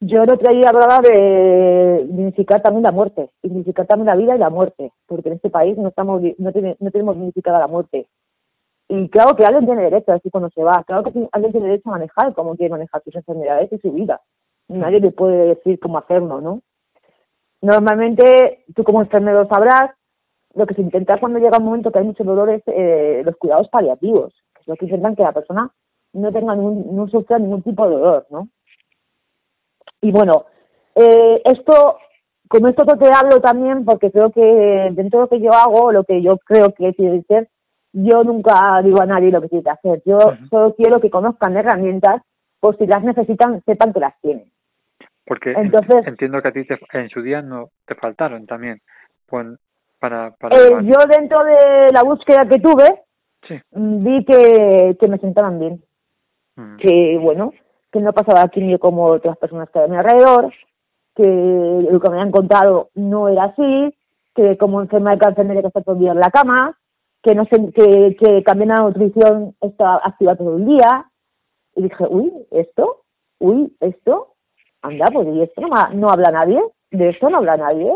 Yo 0.00 0.22
el 0.22 0.30
otro 0.30 0.50
día 0.52 0.70
hablaba 0.70 1.00
de 1.00 2.04
dignificar 2.08 2.62
también 2.62 2.84
la 2.84 2.90
muerte, 2.92 3.30
dignificar 3.42 3.86
también 3.86 4.06
la 4.06 4.16
vida 4.16 4.34
y 4.34 4.38
la 4.38 4.48
muerte, 4.48 4.92
porque 5.06 5.28
en 5.28 5.34
este 5.36 5.50
país 5.50 5.76
no 5.76 5.88
estamos 5.88 6.22
no, 6.38 6.52
tiene- 6.52 6.76
no 6.80 6.90
tenemos 6.90 7.16
dignificada 7.16 7.58
la 7.58 7.66
muerte. 7.66 8.06
Y 8.88 9.08
claro 9.10 9.36
que 9.36 9.44
alguien 9.44 9.66
tiene 9.66 9.82
derecho 9.84 10.10
a 10.10 10.14
decir 10.14 10.32
cuando 10.32 10.48
se 10.50 10.64
va, 10.64 10.82
claro 10.86 11.02
que 11.04 11.28
alguien 11.32 11.52
tiene 11.52 11.68
derecho 11.68 11.90
a 11.90 11.92
manejar 11.92 12.34
cómo 12.34 12.56
quiere 12.56 12.70
manejar 12.72 13.02
sus 13.04 13.14
enfermedades 13.14 13.70
y 13.72 13.78
su 13.78 13.92
vida. 13.92 14.20
Nadie 14.68 15.00
le 15.00 15.10
puede 15.12 15.48
decir 15.54 15.78
cómo 15.78 15.98
hacerlo, 15.98 16.40
¿no? 16.40 16.62
Normalmente, 17.62 18.64
tú 18.74 18.84
como 18.84 19.02
enfermero 19.02 19.46
sabrás, 19.48 19.90
lo 20.54 20.66
que 20.66 20.74
se 20.74 20.80
intenta 20.80 21.18
cuando 21.20 21.38
llega 21.38 21.58
un 21.58 21.64
momento 21.64 21.92
que 21.92 21.98
hay 21.98 22.04
mucho 22.04 22.24
dolor 22.24 22.50
es 22.50 22.62
eh, 22.66 23.22
los 23.24 23.36
cuidados 23.36 23.68
paliativos, 23.68 24.32
que 24.54 24.62
es 24.62 24.68
lo 24.68 24.76
que 24.76 24.86
intentan 24.86 25.14
que 25.14 25.22
la 25.22 25.32
persona 25.32 25.70
no 26.12 26.32
tenga 26.32 26.54
ningún, 26.56 26.96
no 26.96 27.08
sufra 27.08 27.38
ningún 27.38 27.62
tipo 27.62 27.88
de 27.88 27.94
dolor, 27.94 28.26
¿no? 28.30 28.48
Y 30.00 30.10
bueno, 30.10 30.46
eh, 30.94 31.42
esto, 31.44 31.98
con 32.48 32.66
esto 32.66 32.84
te 32.84 33.12
hablo 33.12 33.40
también, 33.40 33.84
porque 33.84 34.10
creo 34.10 34.30
que 34.30 34.90
dentro 34.92 35.20
de 35.20 35.24
lo 35.24 35.28
que 35.28 35.40
yo 35.40 35.52
hago, 35.52 35.92
lo 35.92 36.04
que 36.04 36.22
yo 36.22 36.38
creo 36.38 36.72
que 36.72 36.92
tiene 36.94 37.20
que 37.20 37.34
ser, 37.34 37.48
yo 37.92 38.24
nunca 38.24 38.80
digo 38.82 39.00
a 39.00 39.06
nadie 39.06 39.30
lo 39.30 39.40
que 39.40 39.48
tiene 39.48 39.64
que 39.64 39.70
hacer. 39.70 40.02
Yo 40.04 40.18
solo 40.48 40.74
quiero 40.74 41.00
que 41.00 41.10
conozcan 41.10 41.56
herramientas, 41.56 42.22
por 42.60 42.76
si 42.76 42.86
las 42.86 43.02
necesitan, 43.02 43.62
sepan 43.64 43.92
que 43.92 44.00
las 44.00 44.20
tienen. 44.20 44.50
Porque 45.30 45.52
Entonces- 45.52 46.04
entiendo 46.08 46.42
que 46.42 46.48
a 46.48 46.52
ti 46.52 46.64
te- 46.66 46.80
en 46.92 47.08
su 47.08 47.22
día 47.22 47.40
no 47.40 47.68
te 47.86 47.94
faltaron 47.94 48.46
también. 48.48 48.80
Para, 50.00 50.32
para 50.32 50.56
Eh, 50.56 50.70
yo 50.82 50.96
dentro 51.08 51.44
de 51.44 51.92
la 51.92 52.02
búsqueda 52.02 52.48
que 52.48 52.58
tuve, 52.58 53.02
Sí. 53.46 53.54
mm, 53.70 54.04
vi 54.04 54.24
que, 54.24 54.96
que 55.00 55.06
me 55.08 55.18
sentaban 55.18 55.60
bien. 55.60 55.80
Mm. 56.56 56.76
que 56.78 57.16
bueno, 57.22 57.52
que 57.92 58.00
no 58.00 58.12
pasaba 58.12 58.48
quimio 58.48 58.80
como 58.80 59.04
otras 59.04 59.38
personas 59.38 59.70
que 59.70 59.78
hay 59.78 59.84
a 59.84 59.88
mi 59.88 59.96
alrededor, 59.96 60.52
que 61.14 61.22
lo 61.22 62.00
que 62.00 62.08
me 62.10 62.16
habían 62.16 62.32
contado 62.32 62.90
no 62.96 63.28
era 63.28 63.44
así, 63.44 63.94
que 64.34 64.58
como 64.58 64.80
enferma 64.82 65.12
de 65.12 65.18
cáncer 65.18 65.46
tenía 65.46 65.62
que 65.62 65.68
estar 65.68 65.84
todo 65.84 65.94
el 65.94 66.00
día 66.00 66.10
en 66.12 66.18
la 66.18 66.30
cama, 66.30 66.76
que 67.22 67.36
no 67.36 67.44
sé, 67.44 67.70
que, 67.72 68.16
que 68.16 68.42
cambiar 68.42 68.78
la 68.78 68.82
nutrición 68.84 69.54
estaba 69.60 70.00
activa 70.04 70.34
todo 70.34 70.56
el 70.56 70.66
día, 70.66 71.06
y 71.76 71.82
dije, 71.84 72.04
uy, 72.10 72.32
esto, 72.50 73.02
uy, 73.38 73.72
esto, 73.78 74.34
anda, 74.82 75.06
pues 75.12 75.28
y 75.28 75.42
esto 75.42 75.62
no, 75.92 76.08
habla 76.08 76.30
nadie, 76.30 76.60
de 76.90 77.08
esto 77.10 77.28
no 77.30 77.38
habla 77.38 77.56
nadie. 77.56 77.92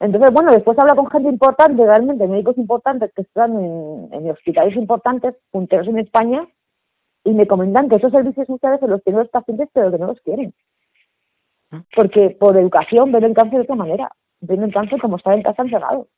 Entonces, 0.00 0.32
bueno, 0.32 0.52
después 0.52 0.78
habla 0.78 0.94
con 0.94 1.10
gente 1.10 1.28
importante, 1.28 1.84
realmente 1.84 2.26
médicos 2.28 2.56
importantes 2.56 3.12
que 3.14 3.22
están 3.22 3.52
en, 3.58 4.08
en 4.12 4.30
hospitales 4.30 4.76
importantes, 4.76 5.34
punteros 5.50 5.88
en 5.88 5.98
España, 5.98 6.46
y 7.24 7.32
me 7.32 7.46
comentan 7.46 7.88
que 7.88 7.96
esos 7.96 8.12
servicios 8.12 8.46
sociales 8.46 8.80
se 8.80 8.86
los 8.86 9.02
tienen 9.02 9.22
los 9.22 9.30
pacientes, 9.30 9.68
pero 9.72 9.90
que 9.90 9.98
no 9.98 10.06
los 10.06 10.20
quieren. 10.20 10.54
Porque 11.94 12.30
por 12.30 12.56
educación 12.56 13.12
ven 13.12 13.24
el 13.24 13.34
cáncer 13.34 13.58
de 13.58 13.64
otra 13.64 13.74
manera, 13.74 14.10
ven 14.40 14.62
el 14.62 14.72
cáncer 14.72 15.00
como 15.00 15.16
estar 15.16 15.34
en 15.34 15.42
casa 15.42 15.62
encerrado. 15.62 16.08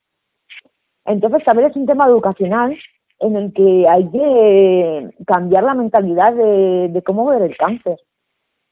Entonces 1.05 1.43
también 1.45 1.71
es 1.71 1.77
un 1.77 1.87
tema 1.87 2.05
educacional 2.07 2.79
en 3.19 3.37
el 3.37 3.53
que 3.53 3.89
hay 3.89 4.09
que 4.11 5.11
cambiar 5.27 5.65
la 5.65 5.75
mentalidad 5.75 6.33
de, 6.33 6.89
de 6.91 7.03
cómo 7.03 7.27
ver 7.27 7.43
el 7.43 7.57
cáncer. 7.57 7.99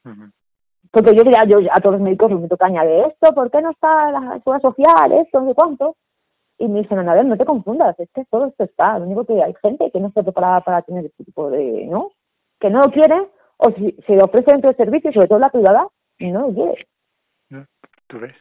Ujú. 0.05 0.31
Porque 0.91 1.15
yo 1.15 1.23
ya 1.23 1.43
yo 1.47 1.59
a 1.71 1.79
todos 1.79 1.93
los 1.93 2.01
médicos 2.01 2.31
les 2.31 2.39
meto 2.39 2.57
caña 2.57 2.83
de 2.83 3.01
esto, 3.01 3.33
¿por 3.33 3.51
qué 3.51 3.61
no 3.61 3.71
está 3.71 4.11
la 4.11 4.39
seguridad 4.43 4.61
social, 4.61 5.11
esto, 5.13 5.41
no 5.41 5.47
sé 5.49 5.55
cuánto? 5.55 5.95
Y 6.57 6.67
me 6.67 6.81
dicen, 6.81 7.07
a 7.07 7.13
ver, 7.13 7.25
no 7.25 7.37
te 7.37 7.45
confundas, 7.45 7.97
es 7.99 8.09
que 8.11 8.25
todo 8.25 8.47
esto 8.47 8.63
está, 8.63 8.97
lo 8.99 9.05
único 9.05 9.23
que 9.25 9.41
hay 9.41 9.53
gente 9.61 9.91
que 9.91 9.99
no 9.99 10.07
está 10.07 10.23
preparada 10.23 10.61
para 10.61 10.81
tener 10.81 11.05
este 11.05 11.23
tipo 11.23 11.49
de, 11.49 11.85
¿no? 11.85 12.09
Que 12.59 12.69
no 12.69 12.79
lo 12.79 12.91
quiere, 12.91 13.29
o 13.57 13.71
si 13.71 13.91
se 14.05 14.13
le 14.13 14.23
ofrece 14.23 14.51
dentro 14.51 14.69
del 14.69 14.77
servicio, 14.77 15.13
sobre 15.13 15.27
todo 15.27 15.39
la 15.39 15.49
privada, 15.51 15.87
no 16.19 16.47
lo 16.47 16.53
quiere. 16.53 16.87
¿No? 17.49 17.65
¿Tú 18.07 18.19
ves? 18.19 18.33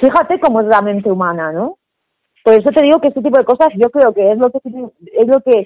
Fíjate 0.00 0.40
cómo 0.40 0.60
es 0.60 0.66
la 0.66 0.82
mente 0.82 1.10
humana, 1.10 1.52
¿no? 1.52 1.78
Por 2.44 2.54
eso 2.54 2.70
te 2.70 2.82
digo 2.82 3.00
que 3.00 3.08
este 3.08 3.22
tipo 3.22 3.38
de 3.38 3.44
cosas 3.44 3.68
yo 3.76 3.88
creo 3.90 4.12
que 4.12 4.32
es 4.32 4.38
lo 4.38 4.50
que 4.50 4.60
tiene- 4.60 4.90
es 5.12 5.26
lo 5.28 5.40
que 5.40 5.60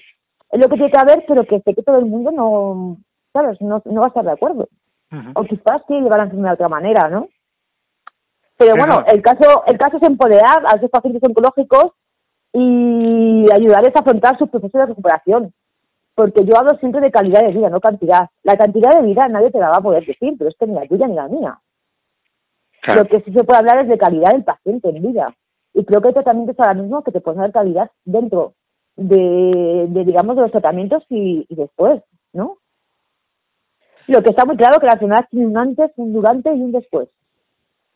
es 0.53 0.61
lo 0.61 0.69
que 0.69 0.77
tiene 0.77 0.92
que 0.92 1.01
haber, 1.01 1.25
pero 1.27 1.45
que 1.45 1.61
sé 1.61 1.75
que 1.75 1.83
todo 1.83 1.99
el 1.99 2.05
mundo 2.05 2.31
no, 2.31 2.99
sabes, 3.33 3.61
no, 3.61 3.83
no 3.85 4.01
va 4.01 4.07
a 4.07 4.09
estar 4.09 4.25
de 4.25 4.31
acuerdo. 4.31 4.69
O 5.35 5.45
quizás 5.45 5.83
llevar 5.88 6.19
la 6.19 6.25
enfermedad 6.25 6.51
de 6.51 6.55
otra 6.55 6.69
manera, 6.69 7.09
¿no? 7.09 7.29
Pero 8.59 8.73
Sí, 8.73 8.79
bueno, 8.81 9.01
no. 9.01 9.07
el 9.07 9.23
caso, 9.23 9.62
el 9.66 9.79
caso 9.79 9.99
es 9.99 10.03
empoderar 10.03 10.64
a 10.66 10.77
esos 10.77 10.90
pacientes 10.90 11.23
oncológicos 11.23 11.92
y 12.53 13.47
ayudarles 13.53 13.95
a 13.95 14.01
afrontar 14.01 14.38
su 14.38 14.49
proceso 14.49 14.79
de 14.79 14.87
recuperación. 14.87 15.53
Porque 16.14 16.45
yo 16.45 16.57
hablo 16.57 16.79
siempre 16.79 17.03
de 17.03 17.11
calidad 17.11 17.42
de 17.42 17.53
vida, 17.53 17.69
no 17.69 17.81
cantidad. 17.81 18.31
La 18.42 18.57
cantidad 18.57 18.99
de 18.99 19.07
vida 19.07 19.29
nadie 19.29 19.51
te 19.51 19.59
la 19.59 19.69
va 19.69 19.77
a 19.77 19.83
poder 19.83 20.05
decir, 20.07 20.35
pero 20.38 20.49
es 20.49 20.57
que 20.57 20.66
ni 20.66 20.75
la 20.75 20.87
tuya 20.88 21.07
ni 21.07 21.14
la 21.14 21.29
mía. 21.29 21.61
Claro. 22.83 23.03
Lo 23.03 23.09
que 23.09 23.21
sí 23.21 23.33
se 23.33 23.45
puede 23.45 23.59
hablar 23.59 23.83
es 23.83 23.88
de 23.88 23.99
calidad 23.99 24.31
del 24.33 24.45
paciente 24.45 24.88
en 24.88 25.03
vida. 25.03 25.35
Y 25.75 25.85
creo 25.85 26.01
que 26.01 26.09
hay 26.09 26.14
tratamientos 26.14 26.57
ahora 26.59 26.75
mismo 26.75 27.03
que 27.05 27.12
te 27.12 27.21
pueden 27.21 27.42
dar 27.42 27.53
calidad 27.53 27.90
dentro 28.05 28.55
de, 28.97 29.87
de 29.90 30.05
digamos, 30.05 30.37
de 30.37 30.42
los 30.42 30.51
tratamientos 30.51 31.05
y, 31.11 31.45
y 31.49 31.55
después, 31.55 32.03
¿no? 32.33 32.57
Lo 34.09 34.23
que 34.23 34.31
está 34.31 34.45
muy 34.45 34.57
claro 34.57 34.79
que 34.79 34.87
la 34.87 34.92
enfermedad 34.92 35.27
tiene 35.31 35.47
un 35.47 35.59
antes, 35.59 35.90
un 35.97 36.12
durante 36.12 36.55
y 36.55 36.62
un 36.62 36.73
después. 36.73 37.09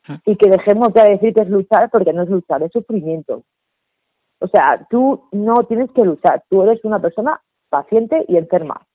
Mm. 0.09 0.15
Y 0.27 0.37
que 0.37 0.51
dejemos 0.51 0.93
de 0.93 1.03
decir 1.03 1.35
que 1.35 1.43
es 1.43 1.49
luchar 1.49 1.91
porque 1.91 2.13
no 2.13 2.23
es 2.23 2.29
luchar, 2.29 2.63
es 2.63 2.73
sufrimiento. 2.73 3.45
O 4.41 4.49
sea, 4.49 4.87
tú 4.89 5.29
no 5.33 5.65
tienes 5.65 5.91
que 5.93 6.05
luchar, 6.05 6.43
tú 6.49 6.63
eres 6.63 6.85
una 6.85 7.01
persona 7.01 7.41
paciente 7.69 8.25
y 8.27 8.37
enferma. 8.37 8.87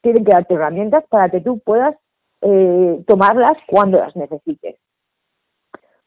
Tienen 0.00 0.24
que 0.24 0.32
darte 0.32 0.54
herramientas 0.54 1.04
para 1.08 1.28
que 1.30 1.40
tú 1.40 1.60
puedas 1.60 1.94
eh, 2.40 3.04
tomarlas 3.06 3.54
cuando 3.66 3.98
las 3.98 4.16
necesites. 4.16 4.76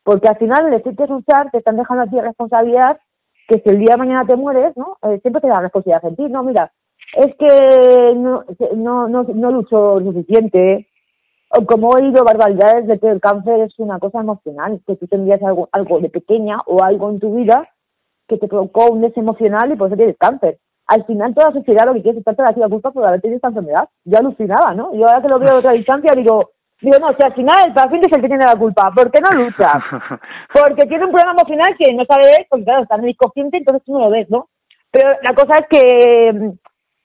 Porque 0.04 0.28
al 0.28 0.38
final, 0.38 0.66
el 0.66 0.72
decirte 0.72 1.08
luchar, 1.08 1.52
te 1.52 1.60
están 1.60 1.78
dejando 1.78 2.04
a 2.04 2.08
ti 2.08 2.20
responsabilidad 2.20 3.00
que 3.48 3.60
si 3.60 3.70
el 3.70 3.80
día 3.80 3.94
de 3.94 3.98
mañana 3.98 4.26
te 4.26 4.36
mueres, 4.36 4.76
¿no? 4.76 4.98
Eh, 5.04 5.20
siempre 5.22 5.42
te 5.42 5.48
da 5.48 5.62
responsabilidad 5.62 6.06
en 6.06 6.16
ti. 6.16 6.30
No, 6.30 6.44
mira, 6.44 6.72
es 7.14 7.36
que 7.36 8.14
no, 8.16 8.44
no, 8.76 9.08
no, 9.08 9.24
no 9.24 9.52
lucho 9.52 10.00
lo 10.00 10.12
suficiente. 10.12 10.88
O 11.50 11.66
como 11.66 11.98
he 11.98 12.04
oído 12.04 12.26
barbaridades 12.26 12.88
de 12.88 13.00
que 13.00 13.08
el 13.08 13.22
cáncer 13.22 13.62
es 13.62 13.80
una 13.80 14.00
cosa 14.00 14.20
emocional, 14.20 14.82
que 14.86 14.98
tú 14.98 15.08
tendrías 15.08 15.42
algo, 15.44 15.70
algo 15.72 16.00
de 16.02 16.10
pequeña 16.10 16.60
o 16.66 16.84
algo 16.84 17.10
en 17.10 17.20
tu 17.20 17.36
vida 17.36 17.70
que 18.28 18.38
te 18.38 18.48
provocó 18.48 18.92
un 18.92 19.02
desemocional 19.02 19.72
y 19.72 19.76
por 19.76 19.88
eso 19.88 19.96
tienes 19.96 20.18
cáncer. 20.18 20.60
Al 20.88 21.06
final 21.06 21.34
toda 21.34 21.50
la 21.50 21.54
sociedad 21.54 21.86
lo 21.86 21.94
que 21.94 22.02
quiere 22.02 22.20
es 22.20 22.28
echarte 22.28 22.60
la 22.60 22.70
culpa 22.70 22.92
por 22.92 23.06
haber 23.06 23.22
tenido 23.22 23.38
esta 23.38 23.50
enfermedad. 23.50 23.88
Yo 24.04 24.18
alucinaba, 24.18 24.74
¿no? 24.74 24.94
Yo 24.94 25.06
ahora 25.06 25.22
que 25.22 25.28
lo 25.28 25.40
veo 25.40 25.50
de 25.50 25.60
otra 25.60 25.72
distancia 25.72 26.12
digo, 26.16 26.52
digo, 26.82 26.98
no, 27.00 27.08
si 27.18 27.26
al 27.26 27.34
final 27.34 27.68
el 27.68 27.74
paciente 27.74 28.08
es 28.08 28.14
el 28.14 28.22
que 28.22 28.28
tiene 28.28 28.46
la 28.46 28.56
culpa, 28.56 28.92
¿por 28.94 29.12
qué 29.12 29.20
no 29.22 29.30
lucha? 29.32 29.82
Porque 30.54 30.86
tiene 30.88 31.06
un 31.06 31.12
problema 31.12 31.32
emocional 31.32 31.76
que 31.78 31.94
no 31.94 32.06
sabe 32.06 32.26
ver, 32.26 32.48
porque 32.50 32.66
claro, 32.66 32.84
está 32.84 32.96
en 32.96 33.04
el 33.04 33.10
inconsciente, 33.10 33.58
entonces 33.58 33.84
tú 33.86 33.94
no 33.94 34.00
lo 34.00 34.10
ves, 34.10 34.30
¿no? 34.30 34.50
Pero 34.92 35.10
la 35.22 35.34
cosa 35.34 35.60
es 35.60 35.68
que 35.70 36.54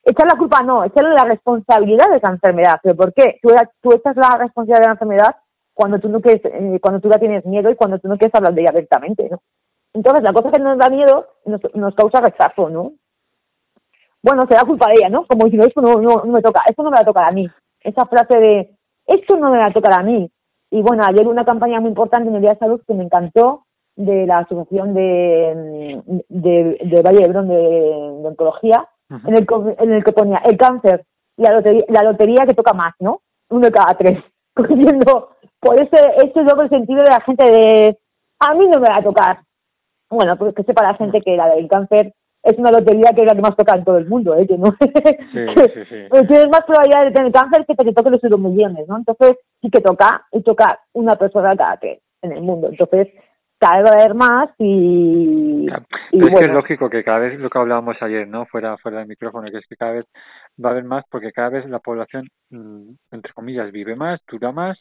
echar 0.04 0.26
la 0.26 0.36
culpa 0.36 0.62
no, 0.62 0.84
echarle 0.84 1.14
la 1.14 1.24
responsabilidad 1.24 2.10
de 2.10 2.16
esa 2.16 2.30
enfermedad. 2.30 2.80
¿Pero 2.82 2.96
por 2.96 3.12
qué? 3.12 3.38
Tú, 3.42 3.50
tú 3.80 3.92
echas 3.92 4.16
la 4.16 4.36
responsabilidad 4.38 4.80
de 4.80 4.86
la 4.86 4.92
enfermedad 4.92 5.36
cuando 5.74 5.98
tú 5.98 6.08
no 6.08 6.20
quieres, 6.20 6.42
eh, 6.44 6.78
cuando 6.80 7.00
tú 7.00 7.08
la 7.08 7.18
tienes 7.18 7.44
miedo 7.46 7.70
y 7.70 7.76
cuando 7.76 7.98
tú 7.98 8.08
no 8.08 8.18
quieres 8.18 8.34
hablar 8.34 8.54
de 8.54 8.60
ella 8.60 8.70
abiertamente, 8.70 9.28
¿no? 9.30 9.40
Entonces, 9.94 10.22
la 10.22 10.32
cosa 10.32 10.50
que 10.50 10.58
nos 10.58 10.78
da 10.78 10.88
miedo 10.88 11.26
nos, 11.44 11.60
nos 11.74 11.94
causa 11.94 12.20
rechazo, 12.20 12.68
¿no? 12.68 12.92
Bueno, 14.22 14.46
será 14.46 14.64
culpa 14.64 14.86
de 14.88 14.94
ella, 14.98 15.08
¿no? 15.08 15.26
Como 15.26 15.44
diciendo, 15.44 15.66
esto 15.66 15.80
no, 15.80 16.00
no, 16.00 16.22
no 16.24 16.32
me 16.32 16.42
toca, 16.42 16.62
esto 16.68 16.82
no 16.82 16.90
me 16.90 16.96
va 16.96 17.02
a 17.02 17.06
tocar 17.06 17.24
a 17.24 17.32
mí. 17.32 17.48
Esa 17.80 18.06
frase 18.06 18.36
de, 18.36 18.76
esto 19.06 19.36
no 19.36 19.50
me 19.50 19.58
va 19.58 19.66
a 19.66 19.72
tocar 19.72 19.98
a 19.98 20.02
mí. 20.02 20.30
Y 20.70 20.80
bueno, 20.80 21.02
ayer 21.06 21.26
una 21.26 21.44
campaña 21.44 21.80
muy 21.80 21.88
importante 21.88 22.28
en 22.28 22.36
el 22.36 22.40
Día 22.40 22.52
de 22.52 22.58
Salud 22.58 22.80
que 22.86 22.94
me 22.94 23.04
encantó, 23.04 23.66
de 23.96 24.26
la 24.26 24.38
Asociación 24.38 24.94
de, 24.94 26.02
de, 26.28 26.78
de 26.82 27.02
Valle 27.02 27.18
de 27.18 27.24
Hebrón 27.24 27.48
de, 27.48 27.54
de 27.56 28.28
Oncología, 28.28 28.88
en, 29.26 29.34
el, 29.34 29.46
en 29.78 29.92
el 29.92 30.04
que 30.04 30.12
ponía 30.12 30.38
el 30.44 30.56
cáncer 30.56 31.04
y 31.36 31.42
la 31.42 31.54
lotería, 31.54 31.84
la 31.88 32.02
lotería 32.02 32.46
que 32.46 32.54
toca 32.54 32.72
más, 32.72 32.94
¿no? 33.00 33.20
Uno 33.50 33.66
de 33.66 33.72
cada 33.72 33.94
tres. 33.94 34.18
Cogiendo 34.54 35.30
por 35.60 35.80
ese, 35.80 35.96
ese 36.16 36.44
doble 36.44 36.68
sentido 36.68 37.02
de 37.02 37.10
la 37.10 37.20
gente 37.20 37.50
de 37.50 37.98
a 38.40 38.54
mí 38.54 38.66
no 38.68 38.80
me 38.80 38.88
va 38.88 38.96
a 38.96 39.02
tocar. 39.02 39.40
Bueno, 40.10 40.36
pues 40.36 40.54
que 40.54 40.64
sepa 40.64 40.82
la 40.82 40.94
gente 40.94 41.20
que 41.20 41.36
la 41.36 41.48
del 41.54 41.68
cáncer 41.68 42.12
es 42.42 42.58
una 42.58 42.72
lotería 42.72 43.12
que 43.14 43.22
es 43.22 43.26
la 43.26 43.34
que 43.34 43.40
más 43.40 43.56
toca 43.56 43.76
en 43.76 43.84
todo 43.84 43.98
el 43.98 44.08
mundo, 44.08 44.34
¿eh? 44.34 44.46
Que 44.46 44.58
no, 44.58 44.66
sí, 44.80 44.90
sí, 45.74 45.84
sí. 45.88 45.96
Pues 46.10 46.26
tienes 46.26 46.48
más 46.48 46.62
probabilidad 46.64 47.04
de 47.04 47.12
tener 47.12 47.32
cáncer 47.32 47.64
que 47.66 47.74
te 47.74 47.84
que 47.84 47.92
toquen 47.92 48.18
los 48.20 48.40
millones, 48.40 48.86
¿no? 48.88 48.96
Entonces 48.96 49.36
sí 49.60 49.70
que 49.70 49.80
toca, 49.80 50.26
y 50.32 50.42
toca 50.42 50.80
una 50.92 51.16
persona 51.16 51.56
cada 51.56 51.76
tres 51.76 52.00
en 52.20 52.32
el 52.32 52.42
mundo. 52.42 52.68
Entonces 52.68 53.08
haber 53.68 54.14
más 54.14 54.50
y, 54.58 55.66
Claro. 55.66 55.86
y 56.10 56.20
es 56.20 56.28
que 56.28 56.40
es 56.46 56.52
lógico 56.52 56.90
que 56.90 57.04
cada 57.04 57.18
vez 57.18 57.38
lo 57.38 57.50
que 57.50 57.58
hablábamos 57.58 57.96
ayer, 58.00 58.26
¿no? 58.28 58.46
Fuera, 58.46 58.76
fuera 58.78 58.98
del 58.98 59.08
micrófono, 59.08 59.50
que 59.50 59.58
es 59.58 59.66
que 59.66 59.76
cada 59.76 59.92
vez 59.92 60.06
va 60.62 60.70
a 60.70 60.72
haber 60.72 60.84
más 60.84 61.04
porque 61.10 61.32
cada 61.32 61.50
vez 61.50 61.66
la 61.68 61.78
población, 61.78 62.28
mm, 62.50 62.90
entre 63.12 63.32
comillas, 63.32 63.72
vive 63.72 63.96
más, 63.96 64.20
dura 64.28 64.52
más 64.52 64.78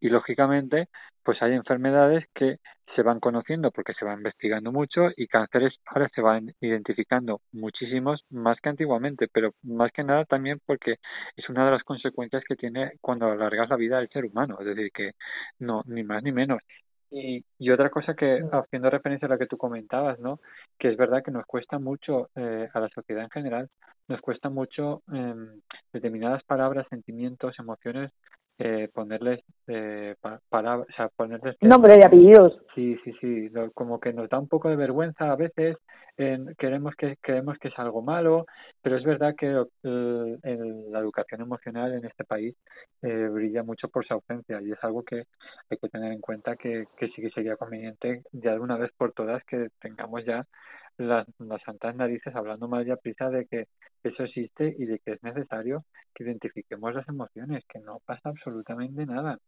y 0.00 0.08
lógicamente 0.08 0.88
pues 1.24 1.42
hay 1.42 1.52
enfermedades 1.54 2.24
que 2.34 2.56
se 2.96 3.02
van 3.02 3.20
conociendo 3.20 3.70
porque 3.70 3.94
se 3.94 4.04
va 4.04 4.14
investigando 4.14 4.72
mucho 4.72 5.10
y 5.16 5.26
cánceres 5.28 5.74
ahora 5.86 6.08
se 6.14 6.20
van 6.20 6.52
identificando 6.60 7.40
muchísimos 7.52 8.24
más 8.30 8.58
que 8.60 8.68
antiguamente, 8.70 9.28
pero 9.32 9.52
más 9.62 9.92
que 9.92 10.02
nada 10.02 10.24
también 10.24 10.60
porque 10.66 10.96
es 11.36 11.48
una 11.48 11.64
de 11.66 11.72
las 11.72 11.82
consecuencias 11.84 12.42
que 12.48 12.56
tiene 12.56 12.92
cuando 13.00 13.26
alargas 13.30 13.68
la 13.68 13.76
vida 13.76 13.98
del 13.98 14.08
ser 14.08 14.24
humano, 14.24 14.56
es 14.60 14.66
decir, 14.66 14.90
que 14.92 15.12
no, 15.58 15.82
ni 15.86 16.02
más 16.02 16.22
ni 16.22 16.32
menos. 16.32 16.60
Y, 17.10 17.44
y 17.58 17.70
otra 17.70 17.90
cosa 17.90 18.14
que, 18.14 18.40
haciendo 18.52 18.88
referencia 18.88 19.26
a 19.26 19.30
lo 19.30 19.38
que 19.38 19.46
tú 19.46 19.56
comentabas, 19.56 20.18
¿no? 20.20 20.40
Que 20.78 20.90
es 20.90 20.96
verdad 20.96 21.22
que 21.24 21.32
nos 21.32 21.44
cuesta 21.44 21.78
mucho, 21.78 22.30
eh, 22.36 22.68
a 22.72 22.80
la 22.80 22.88
sociedad 22.88 23.24
en 23.24 23.30
general, 23.30 23.68
nos 24.08 24.20
cuesta 24.20 24.48
mucho 24.48 25.02
eh, 25.12 25.34
determinadas 25.92 26.44
palabras, 26.44 26.86
sentimientos, 26.88 27.58
emociones, 27.58 28.12
eh, 28.62 28.88
ponerles 28.92 29.40
eh, 29.68 30.14
pa- 30.20 30.38
palabras, 30.50 30.86
o 30.90 30.92
sea, 30.92 31.08
ponerles 31.08 31.56
nombre 31.62 31.96
y 31.98 32.04
apellidos. 32.04 32.58
Sí, 32.74 32.96
sí, 33.04 33.12
sí, 33.20 33.48
lo- 33.48 33.70
como 33.72 33.98
que 33.98 34.12
nos 34.12 34.28
da 34.28 34.38
un 34.38 34.48
poco 34.48 34.68
de 34.68 34.76
vergüenza 34.76 35.32
a 35.32 35.36
veces, 35.36 35.76
en- 36.18 36.54
queremos 36.58 36.94
que 36.96 37.16
creemos 37.22 37.56
que 37.58 37.68
es 37.68 37.78
algo 37.78 38.02
malo, 38.02 38.44
pero 38.82 38.96
es 38.98 39.04
verdad 39.04 39.34
que 39.38 39.46
eh, 39.48 40.38
el- 40.42 40.92
la 40.92 40.98
educación 40.98 41.40
emocional 41.40 41.94
en 41.94 42.04
este 42.04 42.24
país 42.24 42.54
eh, 43.02 43.28
brilla 43.32 43.62
mucho 43.62 43.88
por 43.88 44.06
su 44.06 44.12
ausencia 44.14 44.60
y 44.60 44.72
es 44.72 44.78
algo 44.84 45.02
que 45.04 45.24
hay 45.70 45.78
que 45.78 45.88
tener 45.88 46.12
en 46.12 46.20
cuenta 46.20 46.56
que, 46.56 46.84
que 46.98 47.08
sí 47.08 47.22
que 47.22 47.30
sería 47.30 47.56
conveniente 47.56 48.22
ya 48.32 48.52
de 48.52 48.60
una 48.60 48.76
vez 48.76 48.90
por 48.98 49.12
todas 49.12 49.42
que 49.44 49.68
tengamos 49.80 50.22
ya 50.26 50.44
las, 51.00 51.26
las 51.38 51.62
santas 51.62 51.96
narices 51.96 52.34
hablando 52.34 52.68
más 52.68 52.86
ya 52.86 52.96
prisa 52.96 53.30
de 53.30 53.46
que 53.46 53.66
eso 54.02 54.22
existe 54.24 54.74
y 54.78 54.86
de 54.86 54.98
que 54.98 55.12
es 55.12 55.22
necesario 55.22 55.84
que 56.14 56.24
identifiquemos 56.24 56.94
las 56.94 57.08
emociones, 57.08 57.64
que 57.68 57.80
no 57.80 58.00
pasa 58.04 58.28
absolutamente 58.28 59.06
nada. 59.06 59.38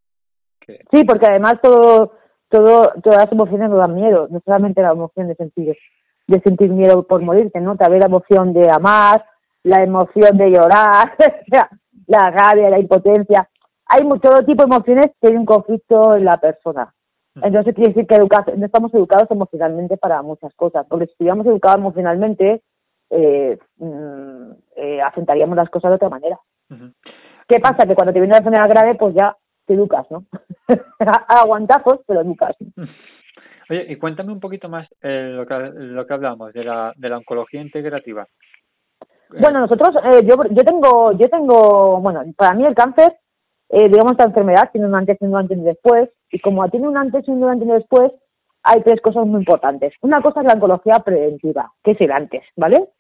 Que, 0.61 0.81
Sí, 0.91 1.05
porque 1.05 1.27
además 1.27 1.61
todo, 1.63 2.15
todo, 2.49 2.93
todas 3.03 3.25
las 3.25 3.33
emociones 3.33 3.71
nos 3.71 3.81
dan 3.81 3.95
miedo, 3.95 4.29
no 4.31 4.41
solamente 4.45 4.83
la 4.83 4.93
emoción 4.93 5.29
de 5.29 5.35
sentir, 5.35 5.77
de 6.27 6.41
sentir 6.41 6.71
miedo 6.71 7.07
por 7.07 7.23
morirte, 7.23 7.61
¿no? 7.61 7.77
También 7.77 8.01
la 8.01 8.07
emoción 8.07 8.53
de 8.53 8.71
amar, 8.71 9.25
la 9.63 9.83
emoción 9.83 10.37
de 10.37 10.51
llorar, 10.51 11.15
la 12.07 12.31
rabia, 12.31 12.71
la 12.71 12.79
impotencia. 12.79 13.49
Hay 13.87 14.01
todo 14.21 14.45
tipo 14.45 14.63
de 14.65 14.75
emociones 14.75 15.07
que 15.21 15.29
hay 15.29 15.35
un 15.35 15.45
conflicto 15.45 16.17
en 16.17 16.25
la 16.25 16.39
persona. 16.39 16.93
Entonces 17.41 17.75
quiere 17.75 17.93
decir 17.93 18.07
que 18.07 18.19
no 18.19 18.67
estamos 18.67 18.93
educados 18.93 19.31
emocionalmente 19.31 19.97
para 19.97 20.21
muchas 20.23 20.55
cosas, 20.55 20.87
porque 20.89 21.07
si 21.07 21.13
estuviéramos 21.13 21.47
educados 21.47 21.79
emocionalmente, 21.79 22.63
eh, 23.11 23.59
mm, 23.79 24.51
eh, 24.77 25.01
afrontaríamos 25.01 25.57
las 25.57 25.71
cosas 25.71 25.91
de 25.91 25.95
otra 25.97 26.11
manera. 26.11 26.39
Ujú. 26.71 26.93
¿Qué 27.49 27.59
pasa? 27.61 27.87
Que 27.87 27.95
cuando 27.95 28.13
te 28.13 28.21
viene 28.21 28.33
una 28.33 28.39
enfermedad 28.39 28.69
grave, 28.69 28.95
pues 28.97 29.15
ya 29.15 29.37
te 29.67 29.75
educas, 29.75 30.11
¿no? 30.11 30.25
Aguantazos, 31.29 32.01
pero 32.07 32.21
educas. 32.21 32.55
Oye, 33.71 33.87
y 33.89 33.97
cuéntame 33.97 34.33
un 34.33 34.41
poquito 34.41 34.69
más 34.69 34.87
eh, 35.01 35.33
lo 35.35 35.47
que 35.47 35.55
lo 35.55 36.07
que 36.07 36.15
hablamos 36.15 36.53
de 36.53 36.65
la 36.65 36.93
de 36.97 37.09
la 37.09 37.19
oncología 37.19 37.63
integrativa. 37.63 38.27
Eh, 39.03 39.39
Bueno, 39.41 39.61
nosotros, 39.61 39.95
eh, 40.05 40.23
yo, 40.27 40.37
yo 40.51 40.65
tengo, 40.65 41.13
yo 41.13 41.29
tengo, 41.29 42.01
bueno, 42.01 42.23
para 42.37 42.55
mí 42.55 42.67
el 42.67 42.75
cáncer, 42.75 43.17
eh, 43.73 43.89
digamos, 43.89 44.13
esta 44.13 44.25
enfermedad 44.25 44.69
tiene 44.71 44.87
un 44.87 44.95
antes 44.95 45.17
y 45.19 45.25
un 45.25 45.35
antes 45.35 45.57
y 45.57 45.61
un 45.61 45.67
después, 45.67 46.11
y 46.31 46.39
como 46.41 46.69
tiene 46.69 46.89
un 46.89 46.99
antes 46.99 47.27
y 47.27 47.31
un 47.31 47.43
antes 47.45 47.67
y 47.67 47.71
un 47.71 47.77
después, 47.79 48.13
hay 48.63 48.83
tres 48.83 49.01
cosas 49.01 49.27
muy 49.27 49.41
importantes. 49.41 49.95
Una 50.03 50.21
cosa 50.21 50.41
es 50.41 50.47
la 50.47 50.55
oncología 50.55 50.99
preventiva, 50.99 51.73
que 51.83 51.93
es 51.93 52.01
el 52.03 52.13
antes, 52.13 52.43
¿vale? 52.55 52.91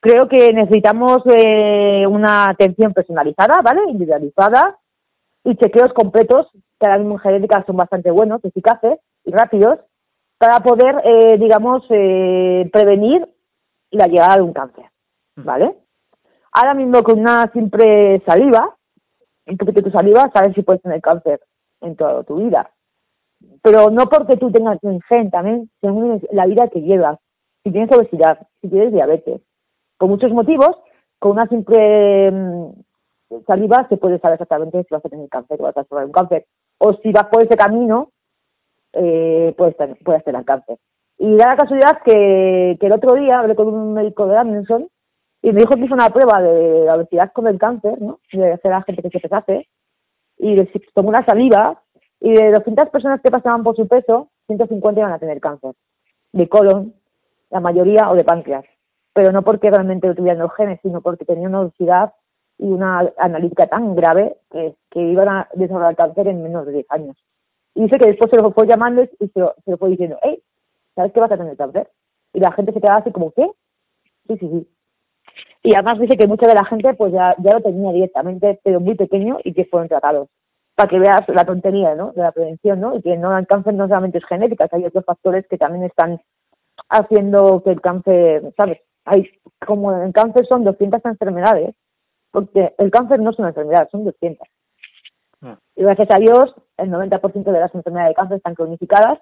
Creo 0.00 0.28
que 0.28 0.52
necesitamos 0.52 1.22
eh, 1.34 2.06
una 2.06 2.50
atención 2.50 2.92
personalizada, 2.92 3.62
¿vale? 3.62 3.80
Individualizada 3.88 4.78
y 5.42 5.56
chequeos 5.56 5.94
completos, 5.94 6.50
que 6.78 6.86
ahora 6.86 6.98
mismo 6.98 7.14
en 7.14 7.20
genética 7.20 7.64
son 7.66 7.76
bastante 7.76 8.10
buenos, 8.10 8.44
eficaces 8.44 8.98
y 9.24 9.32
rápidos, 9.32 9.78
para 10.36 10.60
poder, 10.60 11.00
eh, 11.04 11.38
digamos, 11.38 11.78
eh, 11.88 12.68
prevenir 12.70 13.26
la 13.90 14.06
llegada 14.06 14.36
de 14.36 14.42
un 14.42 14.52
cáncer, 14.52 14.84
¿vale? 15.36 15.74
Ahora 16.52 16.74
mismo 16.74 17.02
con 17.02 17.18
una 17.18 17.50
simple 17.52 18.22
saliva, 18.26 18.76
un 19.46 19.56
poquito 19.56 19.82
tu 19.82 19.90
saliva, 19.90 20.30
sabes 20.32 20.54
si 20.54 20.62
puedes 20.62 20.82
tener 20.82 21.00
cáncer 21.00 21.40
en 21.80 21.96
toda 21.96 22.22
tu 22.24 22.36
vida. 22.36 22.70
Pero 23.62 23.90
no 23.90 24.06
porque 24.06 24.36
tú 24.36 24.50
tengas 24.50 24.78
un 24.82 25.00
gen 25.02 25.30
también, 25.30 25.70
según 25.80 26.20
la 26.30 26.46
vida 26.46 26.68
que 26.68 26.80
llevas. 26.80 27.18
Si 27.62 27.70
tienes 27.70 27.94
obesidad, 27.96 28.46
si 28.60 28.68
tienes 28.68 28.92
diabetes, 28.92 29.40
por 29.98 30.08
muchos 30.08 30.32
motivos, 30.32 30.76
con 31.18 31.32
una 31.32 31.46
simple 31.48 32.30
mm, 32.30 33.40
saliva 33.46 33.86
se 33.88 33.96
puede 33.96 34.18
saber 34.18 34.34
exactamente 34.34 34.82
si 34.82 34.94
vas 34.94 35.04
a 35.04 35.08
tener 35.08 35.28
cáncer 35.28 35.60
o 35.60 35.64
vas 35.64 35.76
a 35.76 35.82
desarrollar 35.82 36.06
un 36.06 36.12
cáncer. 36.12 36.46
O 36.78 36.92
si 37.02 37.12
vas 37.12 37.26
por 37.30 37.42
ese 37.42 37.56
camino, 37.56 38.10
eh, 38.92 39.54
puedes, 39.56 39.76
tener, 39.76 39.96
puedes 40.04 40.24
tener 40.24 40.44
cáncer. 40.44 40.78
Y 41.18 41.36
da 41.36 41.48
la 41.48 41.56
casualidad 41.56 42.02
que, 42.04 42.76
que 42.78 42.86
el 42.86 42.92
otro 42.92 43.14
día 43.14 43.38
hablé 43.38 43.54
con 43.54 43.68
un 43.68 43.94
médico 43.94 44.26
de 44.26 44.36
Amundsen 44.36 44.88
y 45.44 45.52
me 45.52 45.60
dijo 45.60 45.74
que 45.74 45.84
hizo 45.84 45.92
una 45.92 46.08
prueba 46.08 46.40
de 46.40 46.86
la 46.86 46.94
obesidad 46.94 47.30
con 47.32 47.46
el 47.46 47.58
cáncer, 47.58 48.00
¿no? 48.00 48.18
De 48.32 48.52
hacer 48.52 48.72
a 48.72 48.78
la 48.78 48.82
gente 48.82 49.02
que 49.02 49.10
se 49.10 49.20
pesase. 49.20 49.68
Y 50.38 50.56
tomó 50.94 51.10
una 51.10 51.22
saliva 51.26 51.82
y 52.18 52.32
de 52.32 52.50
200 52.50 52.88
personas 52.88 53.20
que 53.20 53.30
pasaban 53.30 53.62
por 53.62 53.76
su 53.76 53.86
peso, 53.86 54.30
150 54.46 55.00
iban 55.00 55.12
a 55.12 55.18
tener 55.18 55.42
cáncer. 55.42 55.74
De 56.32 56.48
colon, 56.48 56.94
la 57.50 57.60
mayoría, 57.60 58.10
o 58.10 58.14
de 58.14 58.24
páncreas. 58.24 58.64
Pero 59.12 59.32
no 59.32 59.42
porque 59.42 59.68
realmente 59.68 60.08
lo 60.08 60.14
tuvieran 60.14 60.38
los 60.38 60.54
genes, 60.54 60.80
sino 60.80 61.02
porque 61.02 61.26
tenían 61.26 61.50
una 61.50 61.60
obesidad 61.60 62.14
y 62.56 62.64
una 62.68 63.12
analítica 63.18 63.66
tan 63.66 63.94
grave 63.94 64.38
que, 64.50 64.74
iban 64.94 65.28
a 65.28 65.48
desarrollar 65.52 65.94
cáncer 65.94 66.26
en 66.28 66.42
menos 66.42 66.64
de 66.64 66.72
10 66.72 66.86
años. 66.88 67.18
Y 67.74 67.82
dice 67.82 67.98
que 67.98 68.08
después 68.08 68.30
se 68.30 68.40
lo 68.40 68.50
fue 68.52 68.66
llamando 68.66 69.02
y 69.02 69.28
se 69.28 69.40
lo, 69.40 69.54
se 69.62 69.72
lo 69.72 69.76
fue 69.76 69.90
diciendo, 69.90 70.16
hey, 70.22 70.42
¿sabes 70.94 71.12
que 71.12 71.20
vas 71.20 71.32
a 71.32 71.36
tener 71.36 71.54
cáncer? 71.54 71.90
Y 72.32 72.40
la 72.40 72.52
gente 72.52 72.72
se 72.72 72.80
quedaba 72.80 73.00
así 73.00 73.12
como, 73.12 73.30
¿qué? 73.32 73.46
Sí, 74.26 74.38
sí, 74.38 74.48
sí. 74.48 74.68
Y 75.66 75.74
además 75.74 75.98
dice 75.98 76.18
que 76.18 76.26
mucha 76.26 76.46
de 76.46 76.54
la 76.54 76.64
gente 76.66 76.92
pues 76.92 77.10
ya, 77.10 77.34
ya 77.38 77.54
lo 77.54 77.62
tenía 77.62 77.90
directamente, 77.90 78.60
pero 78.62 78.80
muy 78.80 78.96
pequeño 78.96 79.38
y 79.42 79.54
que 79.54 79.64
fueron 79.64 79.88
tratados. 79.88 80.28
Para 80.76 80.90
que 80.90 80.98
veas 80.98 81.26
la 81.28 81.46
tontería, 81.46 81.94
¿no? 81.94 82.12
De 82.12 82.20
la 82.20 82.32
prevención, 82.32 82.80
¿no? 82.80 82.94
Y 82.94 83.00
que 83.00 83.16
no 83.16 83.36
el 83.36 83.46
cáncer 83.46 83.72
no 83.72 83.88
solamente 83.88 84.18
es 84.18 84.26
genética, 84.26 84.68
que 84.68 84.76
hay 84.76 84.84
otros 84.84 85.06
factores 85.06 85.46
que 85.48 85.56
también 85.56 85.84
están 85.84 86.20
haciendo 86.90 87.62
que 87.62 87.70
el 87.70 87.80
cáncer, 87.80 88.52
¿sabes? 88.58 88.80
Hay, 89.06 89.30
como 89.66 89.90
el 89.90 90.12
cáncer 90.12 90.46
son 90.46 90.64
200 90.64 91.02
enfermedades, 91.06 91.74
porque 92.30 92.74
el 92.76 92.90
cáncer 92.90 93.20
no 93.20 93.30
es 93.30 93.38
una 93.38 93.48
enfermedad, 93.48 93.88
son 93.90 94.04
200. 94.04 94.46
Ah. 95.42 95.58
Y 95.76 95.82
gracias 95.82 96.10
a 96.10 96.18
Dios, 96.18 96.54
el 96.76 96.90
90% 96.90 97.42
de 97.42 97.60
las 97.60 97.74
enfermedades 97.74 98.10
de 98.10 98.14
cáncer 98.16 98.36
están 98.36 98.54
cronificadas, 98.54 99.18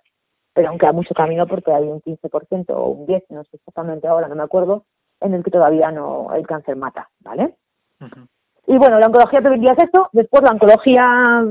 pero 0.55 0.71
aún 0.71 0.79
queda 0.79 0.93
mucho 0.93 1.15
camino 1.15 1.47
porque 1.47 1.73
hay 1.73 1.85
un 1.85 2.01
15% 2.01 2.71
o 2.71 2.89
un 2.89 3.07
10%, 3.07 3.27
no 3.31 3.45
sé 3.45 3.57
exactamente 3.59 4.09
ahora, 4.09 4.27
no 4.27 4.35
me 4.35 4.43
acuerdo, 4.43 4.87
en 5.23 5.35
el 5.35 5.43
que 5.45 5.51
todavía 5.51 5.91
no 5.91 6.33
el 6.35 6.47
cáncer 6.47 6.77
mata, 6.77 7.09
¿vale? 7.21 7.55
Y 8.67 8.77
bueno, 8.79 8.99
la 8.99 9.07
oncología 9.07 9.41
preventiva 9.41 9.73
es 9.73 9.85
esto, 9.85 10.09
después 10.13 10.43
la 10.43 10.51
oncología 10.53 11.45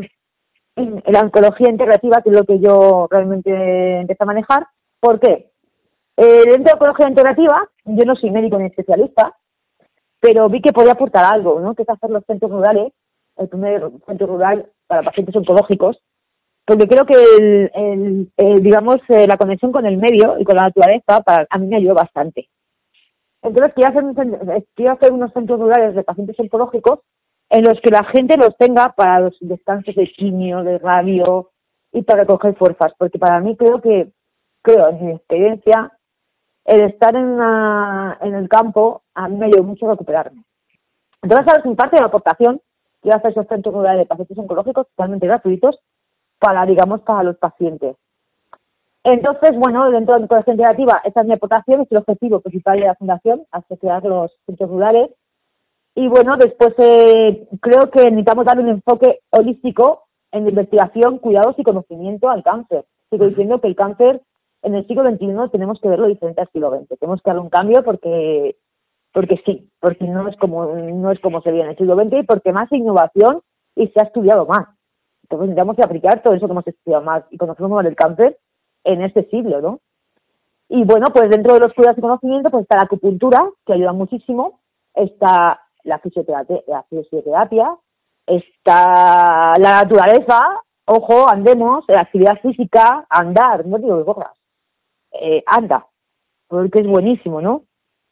la 0.76 1.20
oncología 1.22 1.70
integrativa, 1.70 2.22
que 2.22 2.30
es 2.30 2.36
lo 2.36 2.46
que 2.46 2.60
yo 2.60 3.08
realmente 3.10 4.00
empecé 4.00 4.24
a 4.24 4.26
manejar. 4.26 4.66
¿Por 5.00 5.20
qué? 5.20 5.52
Eh, 6.18 6.44
dentro 6.46 6.64
de 6.64 6.74
oncología 6.74 7.10
integrativa, 7.10 7.68
yo 7.86 8.06
no 8.06 8.16
soy 8.16 8.32
médico 8.32 8.58
ni 8.58 8.66
especialista, 8.68 9.36
pero 10.20 10.48
vi 10.50 10.62
que 10.62 10.72
podía 10.74 10.94
aportar 10.94 11.26
algo, 11.34 11.60
¿no? 11.60 11.76
Que 11.76 11.84
es 11.84 11.90
hacer 11.90 12.10
los 12.10 12.24
centros 12.26 12.52
rurales, 12.52 12.94
el 13.38 13.50
primer 13.50 13.90
centro 14.06 14.28
rural 14.28 14.70
para 14.88 15.04
pacientes 15.04 15.36
oncológicos, 15.36 15.98
porque 16.66 16.88
creo 16.88 17.06
que 17.06 17.16
el, 17.38 17.72
el- 17.74 18.32
el, 18.38 18.64
digamos 18.64 18.98
eh, 19.10 19.28
la 19.28 19.38
conexión 19.38 19.72
con 19.72 19.86
el 19.86 19.98
medio 19.98 20.38
y 20.40 20.44
con 20.46 20.56
la 20.56 20.64
naturaleza 20.64 21.22
para, 21.22 21.46
a 21.50 21.58
mí 21.58 21.68
me 21.68 21.78
ayudó 21.78 21.96
bastante. 21.96 22.50
Entonces 23.42 23.74
quiero 23.74 23.90
hacer, 23.90 24.04
un 24.04 24.52
eh, 24.52 24.66
quiero 24.76 24.94
hacer 24.94 25.12
unos 25.12 25.34
centros 25.34 25.60
rurales 25.60 25.96
de 25.96 26.04
pacientes 26.04 26.40
oncológicos 26.40 27.00
en 27.50 27.64
los 27.64 27.80
que 27.82 27.90
la 27.90 28.04
gente 28.06 28.38
los 28.38 28.56
tenga 28.58 28.90
para 28.90 29.20
los 29.22 29.38
descansos 29.42 29.96
de 29.96 30.08
quimio, 30.08 30.64
de 30.64 30.78
radio 30.78 31.52
y 31.92 32.04
para 32.04 32.22
recoger 32.22 32.56
fuerzas, 32.56 32.94
porque 32.98 33.20
para 33.20 33.40
mí 33.42 33.58
creo 33.58 33.82
que, 33.82 34.12
creo 34.62 34.90
en 34.90 35.06
mi 35.06 35.12
experiencia, 35.14 35.92
el 36.66 36.82
estar 36.82 37.16
en, 37.16 37.40
en 38.22 38.36
el 38.36 38.48
campo 38.48 39.04
a 39.16 39.28
mí 39.28 39.36
me 39.38 39.48
ayudó 39.48 39.64
mucho 39.64 39.88
a 39.88 39.92
recuperarme. 39.92 40.44
Entonces, 41.22 41.48
ahora 41.48 41.64
mi 41.66 41.76
parte 41.76 41.98
de 41.98 42.02
la 42.02 42.08
aportación 42.08 42.62
que 43.02 43.10
hacer 43.10 43.32
esos 43.32 43.48
centros 43.48 43.74
rurales 43.74 44.02
de 44.02 44.06
pacientes 44.06 44.38
oncológicos 44.38 44.88
totalmente 44.90 45.28
gratuitos 45.28 45.80
para, 46.40 46.66
digamos, 46.66 47.02
para 47.02 47.24
los 47.24 47.38
pacientes. 47.38 47.96
Entonces, 49.04 49.58
bueno, 49.58 49.90
dentro 49.90 50.14
de 50.14 50.20
la 50.20 50.24
Oncología 50.26 50.54
Integrativa, 50.54 51.02
esta 51.04 51.22
es 51.22 51.28
mi 51.28 51.34
aportación, 51.34 51.82
es 51.82 51.92
el 51.92 51.98
objetivo 51.98 52.40
principal 52.40 52.80
de 52.80 52.86
la 52.86 52.96
Fundación, 52.96 53.46
asociar 53.52 54.04
los 54.04 54.32
centros 54.46 54.70
rurales. 54.70 55.10
Y 55.96 56.08
bueno, 56.08 56.38
después 56.38 56.74
eh, 56.78 57.48
creo 57.60 57.90
que 57.90 58.04
necesitamos 58.04 58.46
darle 58.46 58.64
un 58.64 58.70
enfoque 58.70 59.20
holístico 59.32 60.04
en 60.32 60.48
investigación, 60.48 61.18
cuidados 61.18 61.58
y 61.58 61.64
conocimiento 61.64 62.30
al 62.30 62.44
cáncer. 62.44 62.86
Sigo 63.10 63.28
diciendo 63.28 63.60
que 63.60 63.68
el 63.68 63.76
cáncer 63.76 64.22
en 64.62 64.76
el 64.76 64.86
siglo 64.88 65.04
XXI 65.04 65.50
tenemos 65.52 65.82
que 65.82 65.90
verlo 65.90 66.08
diferente 66.08 66.42
al 66.42 66.50
siglo 66.52 66.70
XX. 66.70 67.00
Tenemos 67.00 67.22
que 67.22 67.30
darle 67.30 67.42
un 67.42 67.50
cambio 67.50 67.84
porque 67.84 68.56
porque 69.14 69.42
sí, 69.46 69.70
porque 69.82 70.06
no 70.06 70.30
es 70.30 70.38
como 70.38 70.66
no 70.66 71.12
es 71.12 71.20
como 71.20 71.42
se 71.42 71.52
veía 71.52 71.64
en 71.64 71.72
el 71.72 71.78
siglo 71.78 71.96
XX 71.96 72.20
y 72.20 72.24
porque 72.24 72.54
más 72.54 72.72
innovación 72.72 73.42
y 73.76 73.88
se 73.88 74.00
ha 74.00 74.04
estudiado 74.04 74.46
más. 74.46 74.68
Entonces 75.24 75.50
necesitamos 75.50 75.80
aplicar 75.80 76.22
todo 76.22 76.36
eso 76.36 76.46
que 76.46 76.52
hemos 76.52 76.68
estudiado 76.68 77.04
más 77.04 77.24
y 77.32 77.38
conocemos 77.38 77.72
más 77.72 77.84
del 77.84 77.96
cáncer 77.96 78.38
en 78.84 79.02
este 79.04 79.30
siglo, 79.30 79.62
¿no? 79.62 79.80
Y 80.70 80.84
bueno, 80.86 81.08
pues 81.14 81.30
dentro 81.30 81.54
de 81.54 81.60
los 81.60 81.74
cuidados 81.74 81.98
y 81.98 82.02
conocimiento 82.02 82.50
pues 82.50 82.64
está 82.64 82.78
la 82.78 82.84
acupuntura, 82.84 83.50
que 83.66 83.74
ayuda 83.74 83.94
muchísimo, 83.94 84.62
está 84.94 85.62
la 85.84 86.00
fisioterapia, 86.00 86.62
la 86.68 86.84
fisioterapia 86.84 87.76
está 88.26 89.58
la 89.58 89.84
naturaleza, 89.84 90.40
ojo, 90.86 91.28
andemos, 91.28 91.84
la 91.88 92.02
actividad 92.02 92.40
física, 92.42 93.06
andar, 93.10 93.66
no 93.66 93.78
digo 93.78 93.98
que 93.98 94.06
corras, 94.06 94.38
eh, 95.20 95.44
anda, 95.46 95.86
porque 96.48 96.80
es 96.80 96.88
buenísimo, 96.88 97.42
¿no? 97.42 97.64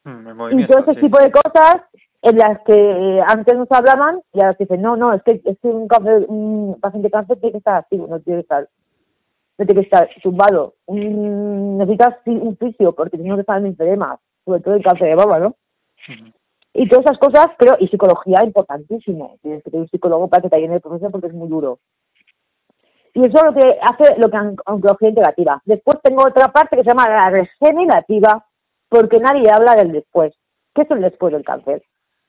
Mm, 0.03 0.59
y 0.59 0.67
todo 0.67 0.79
ese 0.79 0.95
sí. 0.95 1.01
tipo 1.01 1.19
de 1.19 1.31
cosas 1.31 1.81
en 2.21 2.37
las 2.37 2.59
que 2.65 3.21
antes 3.25 3.57
nos 3.57 3.71
hablaban 3.71 4.21
y 4.33 4.41
ahora 4.41 4.57
dicen, 4.59 4.81
no, 4.81 4.97
no, 4.97 5.13
es 5.13 5.23
que, 5.23 5.41
es 5.43 5.57
que 5.59 5.67
un, 5.67 5.87
cáncer, 5.87 6.25
un 6.27 6.77
paciente 6.81 7.07
de 7.07 7.11
cáncer 7.11 7.39
tiene 7.39 7.51
que 7.53 7.57
estar 7.59 7.77
activo, 7.77 8.07
no 8.07 8.19
tiene 8.19 8.39
que 8.39 8.43
estar, 8.43 8.67
no 9.67 9.73
que 9.75 9.81
estar 9.81 10.09
tumbado. 10.23 10.73
Un, 10.85 11.77
necesitas 11.77 12.15
un 12.25 12.57
fisio 12.57 12.93
porque 12.93 13.17
si 13.17 13.23
no 13.23 13.37
te 13.37 13.43
salen 13.43 13.67
enfermas, 13.67 14.19
sobre 14.45 14.61
todo 14.61 14.73
el 14.75 14.83
cáncer 14.83 15.09
de 15.09 15.15
baba, 15.15 15.39
¿no? 15.39 15.55
Y 16.73 16.87
todas 16.87 17.05
esas 17.05 17.17
cosas, 17.17 17.47
creo, 17.57 17.75
y 17.79 17.87
psicología 17.87 18.43
importantísimo. 18.43 19.37
Tienes 19.41 19.63
que 19.63 19.71
tener 19.71 19.81
un 19.83 19.89
psicólogo 19.89 20.27
para 20.27 20.43
que 20.43 20.49
te 20.49 20.55
ayude 20.55 20.75
el 20.75 20.81
proceso 20.81 21.09
porque 21.11 21.27
es 21.27 21.33
muy 21.33 21.49
duro. 21.49 21.79
Y 23.13 23.21
eso 23.21 23.37
es 23.37 23.43
lo 23.43 23.53
que 23.53 23.79
hace 23.81 24.15
lo 24.17 24.29
que 24.29 24.37
on- 24.37 24.55
oncología 24.67 25.09
integrativa. 25.09 25.61
Después 25.65 25.97
tengo 26.03 26.23
otra 26.23 26.49
parte 26.49 26.77
que 26.77 26.83
se 26.83 26.89
llama 26.89 27.09
la 27.09 27.29
regenerativa, 27.31 28.45
porque 28.87 29.19
nadie 29.19 29.49
habla 29.51 29.75
del 29.75 29.91
después. 29.91 30.33
¿Qué 30.73 30.83
es 30.83 30.91
el 30.91 31.01
después 31.01 31.33
del 31.33 31.43
cáncer? 31.43 31.83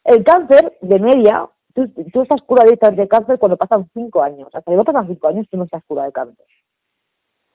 El 0.05 0.25
cáncer, 0.25 0.77
de 0.81 0.99
media, 0.99 1.47
tú, 1.75 1.87
tú 2.13 2.23
estás 2.23 2.41
curadita 2.43 2.91
de 2.91 3.07
cáncer 3.07 3.39
cuando 3.39 3.59
pasan 3.59 3.89
cinco 3.93 4.23
años. 4.23 4.49
Hasta 4.53 4.71
que 4.71 4.77
no 4.77 4.85
pasan 4.85 5.07
cinco 5.07 5.29
años, 5.29 5.47
tú 5.51 5.59
no 5.59 5.65
estás 5.65 5.85
curada 5.85 6.07
de 6.07 6.13
cáncer. 6.13 6.47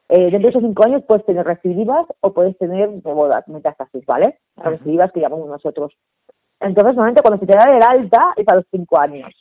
Eh, 0.10 0.30
dentro 0.30 0.42
de 0.42 0.50
esos 0.50 0.62
cinco 0.62 0.86
años 0.86 1.04
puedes 1.08 1.26
tener 1.26 1.46
recidivas 1.46 2.06
o 2.20 2.34
puedes 2.34 2.58
tener 2.58 2.90
bodas, 2.90 3.48
metástasis, 3.48 4.06
¿vale? 4.06 4.40
Las 4.56 4.68
recidivas 4.68 5.12
que 5.12 5.22
llamamos 5.22 5.50
nosotros. 5.50 5.94
Entonces, 6.60 6.96
normalmente 6.96 7.22
cuando 7.22 7.40
se 7.40 7.48
te 7.48 7.58
da 7.58 7.76
el 7.76 7.84
alta 7.84 8.34
es 8.36 8.48
a 8.48 8.56
los 8.56 8.66
cinco 8.72 9.00
años. 9.00 9.34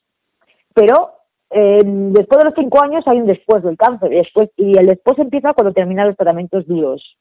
Pero 0.75 1.13
eh, 1.51 1.83
después 1.85 2.39
de 2.39 2.45
los 2.45 2.55
cinco 2.55 2.83
años 2.83 3.05
hay 3.07 3.21
un 3.21 3.27
después 3.27 3.63
del 3.63 3.77
cáncer. 3.77 4.13
Y, 4.13 4.17
después, 4.17 4.51
y 4.57 4.79
el 4.79 4.87
después 4.87 5.19
empieza 5.19 5.53
cuando 5.53 5.73
terminan 5.73 6.09
los 6.09 6.17
tratamientos 6.17 6.67
duros. 6.67 7.17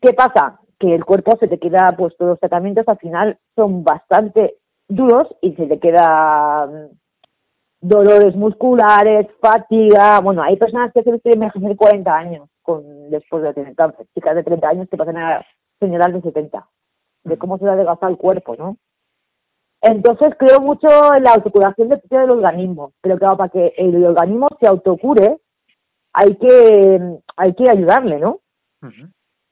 ¿Qué 0.00 0.12
pasa? 0.12 0.60
Que 0.78 0.94
el 0.94 1.04
cuerpo 1.04 1.36
se 1.38 1.48
te 1.48 1.58
queda, 1.58 1.94
pues 1.98 2.16
todos 2.16 2.30
los 2.30 2.40
tratamientos 2.40 2.86
al 2.86 2.98
final 2.98 3.38
son 3.54 3.82
bastante 3.82 4.56
duros 4.88 5.28
y 5.40 5.52
se 5.54 5.66
te 5.66 5.78
queda 5.80 6.68
dolores 7.80 8.34
musculares, 8.36 9.26
fatiga. 9.40 10.20
Bueno, 10.20 10.42
hay 10.42 10.56
personas 10.56 10.92
que 10.92 11.02
se 11.02 11.18
tienen 11.18 11.42
envejecer 11.50 11.76
40 11.76 12.14
años 12.16 12.48
con, 12.62 13.10
después 13.10 13.42
de 13.42 13.54
tener 13.54 13.74
cáncer. 13.74 14.06
Chicas 14.14 14.34
de 14.34 14.44
30 14.44 14.68
años 14.68 14.88
que 14.90 14.96
pasan 14.96 15.16
a 15.18 15.44
señalar 15.80 16.12
de 16.12 16.22
70. 16.22 16.66
De 17.24 17.38
cómo 17.38 17.58
se 17.58 17.64
le 17.64 17.70
ha 17.72 17.76
desgastado 17.76 18.10
el 18.10 18.18
cuerpo, 18.18 18.54
¿no? 18.56 18.76
Entonces 19.82 20.34
creo 20.38 20.60
mucho 20.60 20.88
en 21.14 21.22
la 21.22 21.32
autocuración 21.34 21.88
de- 21.88 22.00
del 22.08 22.30
organismo. 22.30 22.92
Pero 23.00 23.18
claro, 23.18 23.36
para 23.36 23.50
que 23.50 23.72
el 23.76 24.04
organismo 24.04 24.48
se 24.60 24.66
autocure 24.66 25.38
hay 26.12 26.34
que, 26.36 27.18
hay 27.36 27.54
que 27.54 27.70
ayudarle, 27.70 28.18
¿no? 28.18 28.40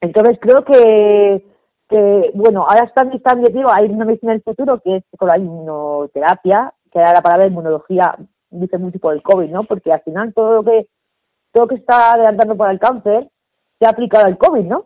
Entonces 0.01 0.37
creo 0.41 0.63
que, 0.65 1.45
que 1.89 2.31
bueno, 2.33 2.65
ahora 2.67 2.85
están 2.85 3.11
están 3.13 3.41
digo, 3.43 3.69
hay 3.71 3.89
una 3.89 4.05
medicina 4.05 4.31
del 4.33 4.41
futuro 4.41 4.79
que 4.83 4.97
es 4.97 5.03
con 5.17 5.27
la 5.29 5.37
inmunoterapia, 5.37 6.73
que 6.95 7.01
era 7.01 7.11
la 7.11 7.21
palabra 7.21 7.47
inmunología, 7.47 8.15
dice 8.49 8.77
mucho 8.77 8.99
por 8.99 9.13
el 9.13 9.21
COVID, 9.21 9.49
¿no? 9.49 9.65
Porque 9.65 9.91
al 9.91 10.01
final 10.03 10.33
todo 10.33 10.53
lo 10.53 10.63
que 10.63 10.87
todo 11.51 11.65
lo 11.65 11.67
que 11.67 11.75
está 11.75 12.13
adelantando 12.13 12.55
para 12.55 12.71
el 12.71 12.79
cáncer 12.79 13.29
se 13.77 13.85
ha 13.85 13.89
aplicado 13.89 14.27
al 14.27 14.37
COVID, 14.37 14.63
¿no? 14.63 14.85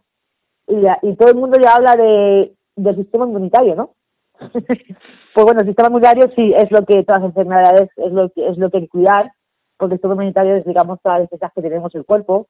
Y, 0.67 1.15
todo 1.15 1.29
el 1.29 1.35
mundo 1.35 1.59
ya 1.63 1.75
habla 1.75 1.95
de 1.95 2.51
del 2.75 2.95
sistema 2.95 3.27
inmunitario, 3.27 3.75
¿no? 3.75 3.93
pues 4.39 5.45
bueno, 5.45 5.61
el 5.61 5.67
sistema 5.67 5.89
inmunitario 5.89 6.31
sí 6.35 6.51
es 6.55 6.71
lo 6.71 6.83
que 6.83 7.03
todas 7.03 7.21
las 7.21 7.29
enfermedades 7.29 7.89
es 7.95 8.11
lo 8.11 8.29
que 8.29 8.47
es 8.47 8.57
lo 8.57 8.71
que 8.71 8.77
hay 8.77 8.83
que 8.83 8.89
cuidar, 8.89 9.31
porque 9.77 9.93
el 9.93 9.99
sistema 9.99 10.15
inmunitario 10.15 10.55
es 10.55 10.65
digamos 10.65 10.99
todas 11.03 11.19
las 11.19 11.29
defensas 11.29 11.51
que 11.53 11.61
tenemos 11.61 11.93
en 11.93 11.99
el 11.99 12.05
cuerpo. 12.07 12.47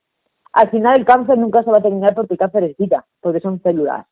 Al 0.54 0.70
final 0.70 1.00
el 1.00 1.06
cáncer 1.06 1.38
nunca 1.38 1.64
se 1.64 1.72
va 1.72 1.80
a 1.80 1.82
terminar 1.82 2.16
porque 2.16 2.36
el 2.36 2.40
cáncer 2.40 2.64
es 2.64 2.78
vida, 2.78 3.06
porque 3.20 3.42
son 3.42 3.62
células. 3.62 4.06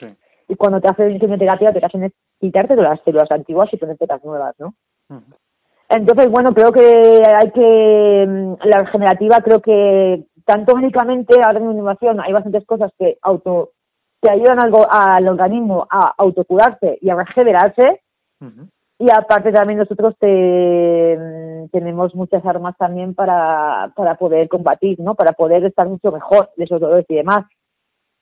Sí. 0.00 0.06
Y 0.48 0.54
cuando 0.56 0.80
te 0.80 0.88
hacen 0.88 1.18
quimioterapia, 1.18 1.72
te 1.72 1.84
hacen 1.84 2.12
quitarte 2.40 2.76
de 2.76 2.82
las 2.82 3.00
células 3.04 3.30
antiguas 3.30 3.68
y 3.72 3.76
ponerte 3.76 4.06
las 4.06 4.24
nuevas, 4.24 4.54
¿no? 4.58 4.74
Entonces, 5.88 6.30
bueno, 6.30 6.50
creo 6.52 6.72
que 6.72 7.22
hay 7.24 7.50
que, 7.52 8.26
mm, 8.28 8.54
la 8.64 8.78
regenerativa, 8.84 9.40
creo 9.40 9.60
que 9.60 10.24
tanto 10.44 10.74
médicamente, 10.76 11.34
ahora 11.44 11.58
en 11.60 11.70
innovación, 11.72 12.20
hay 12.20 12.32
bastantes 12.32 12.64
cosas 12.66 12.92
que 12.98 13.18
auto, 13.22 13.70
que 14.22 14.30
ayudan 14.30 14.62
al, 14.62 14.70
go- 14.70 14.86
al 14.90 15.26
organismo 15.28 15.86
a 15.90 16.14
autocurarse 16.18 16.98
y 17.00 17.10
a 17.10 17.14
regenerarse, 17.16 18.00
y 18.98 19.10
aparte 19.10 19.52
también 19.52 19.78
nosotros 19.78 20.14
te- 20.18 21.16
mm, 21.18 21.68
tenemos 21.70 22.14
muchas 22.14 22.44
armas 22.46 22.76
también 22.78 23.14
para, 23.14 23.92
para 23.96 24.14
poder 24.16 24.48
combatir, 24.48 24.98
¿no? 25.00 25.14
Para 25.14 25.32
poder 25.32 25.64
estar 25.64 25.88
mucho 25.88 26.10
mejor 26.12 26.50
de 26.56 26.64
esos 26.64 26.80
dolores 26.80 27.06
y 27.08 27.16
demás. 27.16 27.44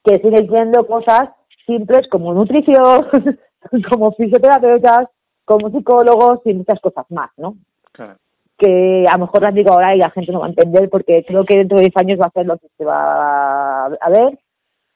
Que 0.02 0.16
siguen 0.16 0.48
siendo 0.48 0.86
cosas 0.86 1.30
simples 1.66 2.06
como 2.10 2.32
nutrición, 2.34 3.06
como 3.90 4.12
fisioterapeutas, 4.12 5.08
como 5.44 5.70
psicólogos 5.70 6.40
y 6.44 6.54
muchas 6.54 6.80
cosas 6.80 7.06
más, 7.10 7.30
¿no? 7.36 7.56
Claro. 7.92 8.16
Que 8.56 9.04
a 9.08 9.16
lo 9.16 9.26
mejor 9.26 9.42
las 9.42 9.54
digo 9.54 9.72
ahora 9.72 9.94
y 9.94 9.98
la 9.98 10.10
gente 10.10 10.32
no 10.32 10.40
va 10.40 10.46
a 10.46 10.50
entender 10.50 10.88
porque 10.88 11.24
creo 11.26 11.44
que 11.44 11.58
dentro 11.58 11.76
de 11.76 11.84
10 11.84 11.96
años 11.96 12.20
va 12.20 12.26
a 12.26 12.30
ser 12.30 12.46
lo 12.46 12.56
que 12.58 12.68
se 12.76 12.84
va 12.84 13.86
a 13.86 14.10
ver. 14.10 14.38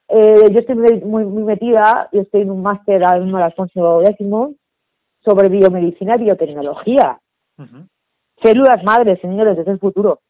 Eh, 0.08 0.50
yo 0.50 0.60
estoy 0.60 0.74
muy, 0.74 1.00
muy, 1.00 1.24
muy 1.24 1.42
metida, 1.42 2.08
yo 2.12 2.22
estoy 2.22 2.42
en 2.42 2.50
un 2.50 2.62
máster 2.62 3.04
ahora 3.04 3.20
mismo, 3.20 3.36
Alfonso 3.38 3.98
décimo, 4.00 4.54
sobre 5.24 5.48
biomedicina 5.48 6.16
y 6.16 6.24
biotecnología. 6.24 7.20
Células 8.42 8.82
madres, 8.84 9.20
señores, 9.20 9.58
es 9.58 9.66
el 9.66 9.78
futuro. 9.78 10.20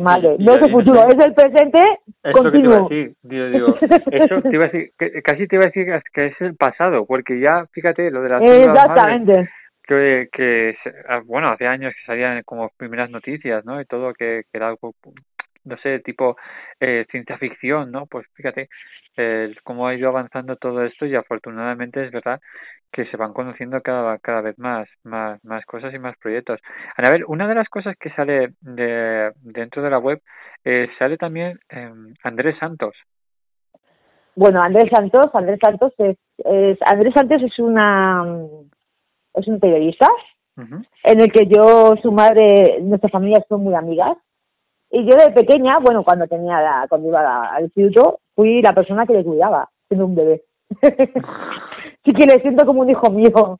Madres. 0.00 0.36
sí, 0.38 0.44
No 0.44 0.52
es 0.54 0.62
el 0.66 0.72
futuro, 0.72 1.00
es 1.06 1.24
el 1.24 1.34
presente 1.34 1.80
Es 2.22 2.34
lo 2.34 2.50
que 2.50 2.58
te 2.58 2.64
iba 2.64 2.74
a 2.76 2.78
continuo. 2.80 2.88
decir, 2.88 3.14
digo, 3.22 3.46
digo, 3.46 3.66
eso 4.10 4.42
te 4.42 4.48
iba 4.56 4.64
a 4.64 4.68
decir, 4.68 4.90
que- 4.98 5.22
casi 5.22 5.46
te 5.46 5.56
iba 5.56 5.64
a 5.64 5.66
decir 5.68 5.86
que 6.12 6.26
es- 6.26 6.40
el 6.40 6.56
pasado, 6.56 7.06
porque 7.06 7.38
ya, 7.40 7.66
fíjate, 7.72 8.10
lo 8.10 8.22
de 8.22 8.28
las 8.28 8.42
células 8.42 8.66
madres, 8.88 9.20
Exactamente. 9.20 9.50
que, 9.84 10.28
que 10.32 10.76
ah, 11.08 11.20
bueno, 11.24 11.48
hace 11.48 11.66
años 11.66 11.92
que 11.94 12.04
salían 12.06 12.42
como 12.44 12.70
primeras 12.76 13.10
noticias, 13.10 13.64
¿no? 13.64 13.80
Y 13.80 13.84
todo 13.84 14.12
que, 14.14 14.42
que 14.50 14.58
era 14.58 14.68
algo, 14.68 14.92
no 15.64 15.76
sé, 15.78 16.00
tipo 16.00 16.36
eh, 16.80 17.06
ciencia 17.10 17.38
ficción, 17.38 17.90
¿no? 17.90 18.06
Pues 18.06 18.26
fíjate 18.34 18.68
eh, 19.16 19.54
cómo 19.64 19.86
ha 19.86 19.94
ido 19.94 20.08
avanzando 20.08 20.56
todo 20.56 20.84
esto 20.84 21.06
y 21.06 21.14
afortunadamente 21.14 22.04
es 22.04 22.10
verdad 22.10 22.40
que 22.92 23.06
se 23.06 23.16
van 23.16 23.32
conociendo 23.32 23.80
cada, 23.80 24.18
cada 24.18 24.42
vez 24.42 24.58
más, 24.58 24.88
más, 25.02 25.42
más 25.44 25.64
cosas 25.64 25.94
y 25.94 25.98
más 25.98 26.16
proyectos. 26.18 26.60
A 26.96 27.10
ver, 27.10 27.24
una 27.26 27.48
de 27.48 27.54
las 27.54 27.68
cosas 27.68 27.96
que 27.98 28.10
sale 28.10 28.52
de, 28.60 29.32
dentro 29.40 29.82
de 29.82 29.90
la 29.90 29.98
web, 29.98 30.20
eh, 30.64 30.88
sale 30.98 31.16
también 31.16 31.58
eh, 31.70 31.90
Andrés 32.22 32.56
Santos. 32.58 32.94
Bueno, 34.34 34.62
Andrés 34.62 34.90
Santos, 34.90 35.26
Andrés 35.34 35.58
Santos 35.62 35.92
es, 35.98 36.16
es 36.38 36.78
Andrés 36.82 37.12
Santos 37.14 37.42
es 37.42 37.58
una 37.58 38.24
es 39.34 39.48
un 39.48 39.58
periodista 39.60 40.08
en 41.04 41.20
el 41.20 41.32
que 41.32 41.46
yo, 41.46 41.94
su 42.02 42.12
madre, 42.12 42.78
nuestra 42.82 43.08
familia 43.08 43.44
son 43.48 43.64
muy 43.64 43.74
amigas. 43.74 44.16
Y 44.94 45.06
yo 45.06 45.16
de 45.16 45.32
pequeña, 45.32 45.78
bueno, 45.78 46.04
cuando 46.04 46.26
tenía 46.26 46.60
la, 46.60 46.86
cuando 46.86 47.08
iba 47.08 47.46
al 47.46 47.64
instituto, 47.64 48.20
fui 48.34 48.60
la 48.60 48.74
persona 48.74 49.06
que 49.06 49.14
le 49.14 49.24
cuidaba, 49.24 49.70
siendo 49.88 50.04
un 50.04 50.14
bebé. 50.14 50.44
sí 52.04 52.12
que 52.12 52.26
le 52.26 52.42
siento 52.42 52.66
como 52.66 52.82
un 52.82 52.90
hijo 52.90 53.10
mío. 53.10 53.58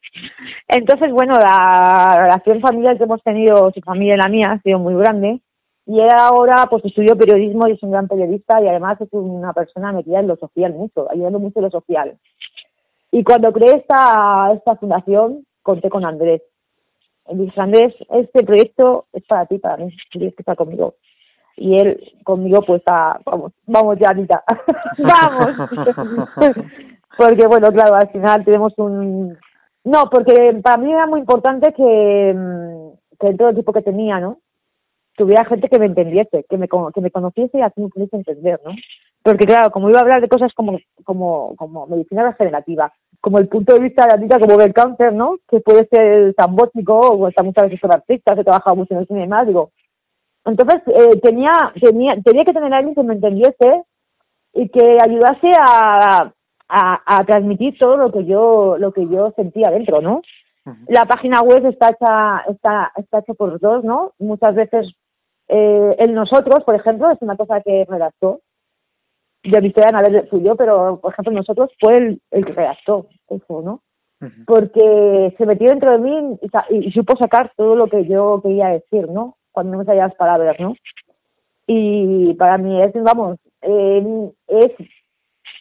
Entonces, 0.69 1.11
bueno, 1.11 1.39
la 1.39 2.17
relación 2.19 2.61
familiar 2.61 2.99
que 2.99 3.05
hemos 3.05 3.23
tenido, 3.23 3.71
su 3.73 3.81
familia 3.81 4.15
y 4.15 4.19
la 4.19 4.29
mía, 4.29 4.53
ha 4.53 4.61
sido 4.61 4.79
muy 4.79 4.95
grande. 4.95 5.41
Y 5.87 6.01
él 6.01 6.11
ahora, 6.15 6.67
pues, 6.69 6.85
estudió 6.85 7.17
periodismo 7.17 7.67
y 7.67 7.73
es 7.73 7.83
un 7.83 7.93
gran 7.93 8.09
periodista 8.09 8.61
y 8.61 8.69
además 8.69 9.01
es 9.01 9.09
una 9.13 9.55
persona 9.55 9.91
metida 9.91 10.21
en 10.21 10.29
lo 10.29 10.37
social 10.37 10.75
mucho, 10.75 11.11
ayudando 11.11 11.39
mucho 11.39 11.61
en 11.61 11.65
lo 11.65 11.71
social. 11.71 12.19
Y 13.11 13.25
cuando 13.25 13.55
creé 13.55 13.77
esta, 13.79 14.53
esta 14.55 14.77
fundación, 14.77 15.47
conté 15.63 15.89
con 15.89 16.05
Andrés. 16.05 16.43
Y 17.27 17.51
Andrés, 17.59 17.95
este 18.11 18.45
proyecto 18.45 19.07
es 19.15 19.25
para 19.27 19.47
ti, 19.47 19.57
para 19.57 19.79
mí, 19.79 19.97
tienes 20.11 20.35
que 20.35 20.43
estar 20.43 20.57
conmigo. 20.57 20.97
Y 21.57 21.79
él 21.79 22.13
conmigo, 22.25 22.63
pues, 22.63 22.81
está, 22.81 23.21
vamos, 23.25 23.53
vamos 23.67 23.99
ya, 23.99 24.11
Anita, 24.11 24.43
vamos. 24.99 25.71
porque, 27.19 27.47
bueno, 27.47 27.71
claro, 27.73 27.95
al 27.95 28.09
final 28.11 28.45
tenemos 28.45 28.73
un... 28.79 29.37
No, 29.85 30.05
porque 30.11 30.59
para 30.63 30.77
mí 30.77 30.93
era 30.93 31.07
muy 31.07 31.21
importante 31.21 31.73
que, 31.73 32.35
mm, 32.35 33.17
que 33.19 33.27
en 33.29 33.37
todo 33.37 33.49
el 33.49 33.55
equipo 33.55 33.73
que 33.73 33.83
tenía, 33.83 34.21
¿no? 34.21 34.39
Que 35.17 35.25
hubiera 35.25 35.45
gente 35.45 35.69
que 35.69 35.79
me 35.79 35.87
entendiese, 35.87 36.45
que 36.49 36.57
me, 36.57 36.69
que 36.69 37.01
me 37.01 37.11
conociese 37.11 37.59
y 37.59 37.63
así 37.63 37.81
me 37.81 37.89
pudiese 37.89 38.17
entender, 38.17 38.61
¿no? 38.65 38.73
Porque 39.23 39.47
claro, 39.47 39.71
como 39.71 39.89
iba 39.91 39.99
a 39.99 40.03
hablar 40.03 40.21
de 40.21 40.29
cosas 40.29 40.53
como, 40.55 40.79
como, 41.05 41.55
como 41.57 41.87
medicina 41.87 42.25
regenerativa, 42.25 42.93
como 43.21 43.39
el 43.39 43.49
punto 43.49 43.75
de 43.75 43.81
vista 43.81 44.07
de 44.07 44.15
Anita, 44.15 44.41
como 44.41 44.57
del 44.57 44.75
cáncer, 44.75 45.13
¿no? 45.13 45.37
Que 45.49 45.61
puede 45.61 45.87
ser 45.87 46.35
tan 46.35 46.57
bótico, 46.57 46.99
o 46.99 47.29
está 47.29 47.43
muchas 47.45 47.65
veces 47.65 47.81
con 47.81 47.93
artistas, 47.93 48.39
he 48.39 48.45
trabajado 48.45 48.77
mucho 48.77 48.95
en 48.95 49.01
el 49.01 49.07
cine 49.07 49.21
y 49.21 49.23
demás, 49.23 49.47
digo. 49.47 49.71
Entonces, 50.45 50.83
eh, 50.87 51.21
tenía, 51.21 51.73
tenía, 51.81 52.17
tenía 52.23 52.45
que 52.45 52.53
tener 52.53 52.73
a 52.73 52.79
alguien 52.79 52.95
que 52.95 53.03
me 53.03 53.15
entendiese 53.15 53.85
y 54.55 54.69
que 54.69 54.99
ayudase 55.01 55.51
a, 55.59 56.33
a, 56.69 57.03
a 57.19 57.25
transmitir 57.25 57.79
todo 57.79 57.97
lo 57.97 58.11
que 58.11 58.25
yo, 58.25 58.77
lo 58.79 58.93
que 58.93 59.07
yo 59.09 59.33
sentía 59.37 59.71
dentro, 59.71 60.01
¿no? 60.01 60.23
La 60.87 61.05
página 61.07 61.43
web 61.43 61.67
está 61.67 61.91
hecha, 61.91 62.45
está, 62.49 62.93
está 62.97 63.19
hecha 63.19 63.35
por 63.35 63.59
dos, 63.59 63.83
¿no? 63.83 64.13
Muchas 64.19 64.55
veces 64.55 64.93
eh, 65.49 65.97
el 65.99 66.15
nosotros, 66.15 66.63
por 66.65 66.75
ejemplo, 66.75 67.11
es 67.11 67.19
una 67.21 67.37
cosa 67.37 67.61
que 67.61 67.85
redactó. 67.89 68.41
De 69.43 69.61
Victoria 69.61 69.91
Nader 69.91 70.29
fui 70.29 70.41
yo, 70.41 70.55
pero 70.55 71.01
por 71.01 71.13
ejemplo 71.13 71.33
nosotros 71.33 71.71
fue 71.81 71.97
el, 71.99 72.23
el 72.31 72.47
que 72.47 72.53
redactó 72.53 73.09
eso, 73.29 73.61
¿no? 73.61 73.83
Porque 74.47 75.35
se 75.37 75.47
metió 75.47 75.69
dentro 75.69 75.91
de 75.91 75.99
mí 75.99 76.39
y, 76.71 76.77
y 76.77 76.93
supo 76.93 77.17
sacar 77.17 77.53
todo 77.57 77.75
lo 77.75 77.89
que 77.89 78.07
yo 78.07 78.41
quería 78.41 78.69
decir, 78.69 79.09
¿no? 79.11 79.37
Cuando 79.53 79.73
no 79.73 79.79
me 79.79 79.85
salían 79.85 80.09
las 80.09 80.17
palabras, 80.17 80.57
¿no? 80.59 80.75
Y 81.67 82.35
para 82.35 82.59
mí 82.59 82.83
es, 82.83 82.93
vamos, 82.95 83.39
eh, 83.63 84.31
es, 84.49 84.73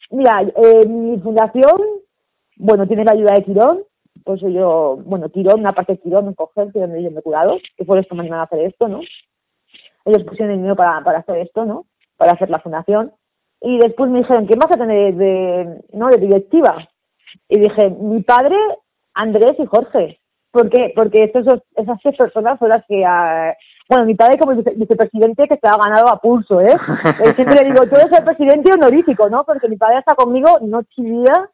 mira, 0.10 0.42
eh, 0.42 0.86
mi 0.88 1.20
fundación, 1.20 1.80
bueno, 2.58 2.88
tiene 2.88 3.06
la 3.06 3.12
ayuda 3.12 3.34
de 3.36 3.44
Quirón, 3.44 3.84
pues 4.24 4.42
yo, 4.42 4.98
bueno, 5.06 5.30
Quirón, 5.30 5.60
una 5.60 5.74
parte 5.74 5.94
de 5.94 6.00
Quirón 6.00 6.28
en 6.28 6.34
coger, 6.34 6.72
que 6.72 6.80
donde 6.80 7.00
ellos 7.00 7.12
me 7.14 7.20
he 7.20 7.24
curado, 7.24 7.58
que 7.78 7.86
por 7.86 7.98
eso 8.00 8.16
me 8.16 8.22
animaron 8.22 8.42
a 8.42 8.46
hacer 8.46 8.60
esto, 8.62 8.88
¿no? 8.88 9.02
Ellos 10.06 10.24
pusieron 10.24 10.52
el 10.52 10.58
dinero 10.58 10.76
para, 10.76 11.04
para 11.04 11.20
hacer 11.20 11.38
esto, 11.38 11.66
¿no? 11.66 11.86
Para 12.18 12.34
hacer 12.34 12.50
la 12.50 12.60
fundación. 12.60 13.14
Y 13.62 13.78
después 13.78 14.10
me 14.10 14.20
dijeron, 14.20 14.48
¿quién 14.48 14.58
vas 14.58 14.72
a 14.72 14.78
tener 14.80 15.14
de, 15.16 15.82
no, 15.94 16.08
de 16.10 16.18
directiva? 16.18 16.88
Y 17.48 17.60
dije, 17.60 17.90
mi 17.92 18.24
padre, 18.24 18.56
Andrés 19.14 19.54
y 19.60 19.66
Jorge. 19.68 20.20
¿Por 20.52 20.70
qué? 20.70 20.92
Porque 20.96 21.32
dos- 21.34 21.62
esas 21.76 22.00
tres 22.02 22.18
personas 22.18 22.58
son 22.58 22.70
las 22.70 22.84
que... 22.88 23.06
ah, 23.06 23.56
bueno, 23.92 24.06
mi 24.06 24.16
padre 24.16 24.38
como 24.40 24.54
vice- 24.56 24.74
vicepresidente 24.76 25.48
que 25.48 25.58
se 25.58 25.68
ha 25.68 25.76
ganado 25.78 26.08
a 26.10 26.18
pulso, 26.20 26.62
¿eh? 26.62 26.74
Eh, 27.24 27.34
Siempre 27.36 27.58
le 27.60 27.66
digo, 27.72 27.84
tú 27.88 27.96
eres 27.96 28.18
el 28.18 28.24
presidente 28.24 28.72
honorífico, 28.74 29.30
¿no? 29.30 29.44
Porque 29.44 29.68
mi 29.68 29.78
padre 29.78 30.00
está 30.00 30.16
conmigo 30.16 30.60
noche 30.62 30.88
y 30.98 31.04
día 31.04 31.50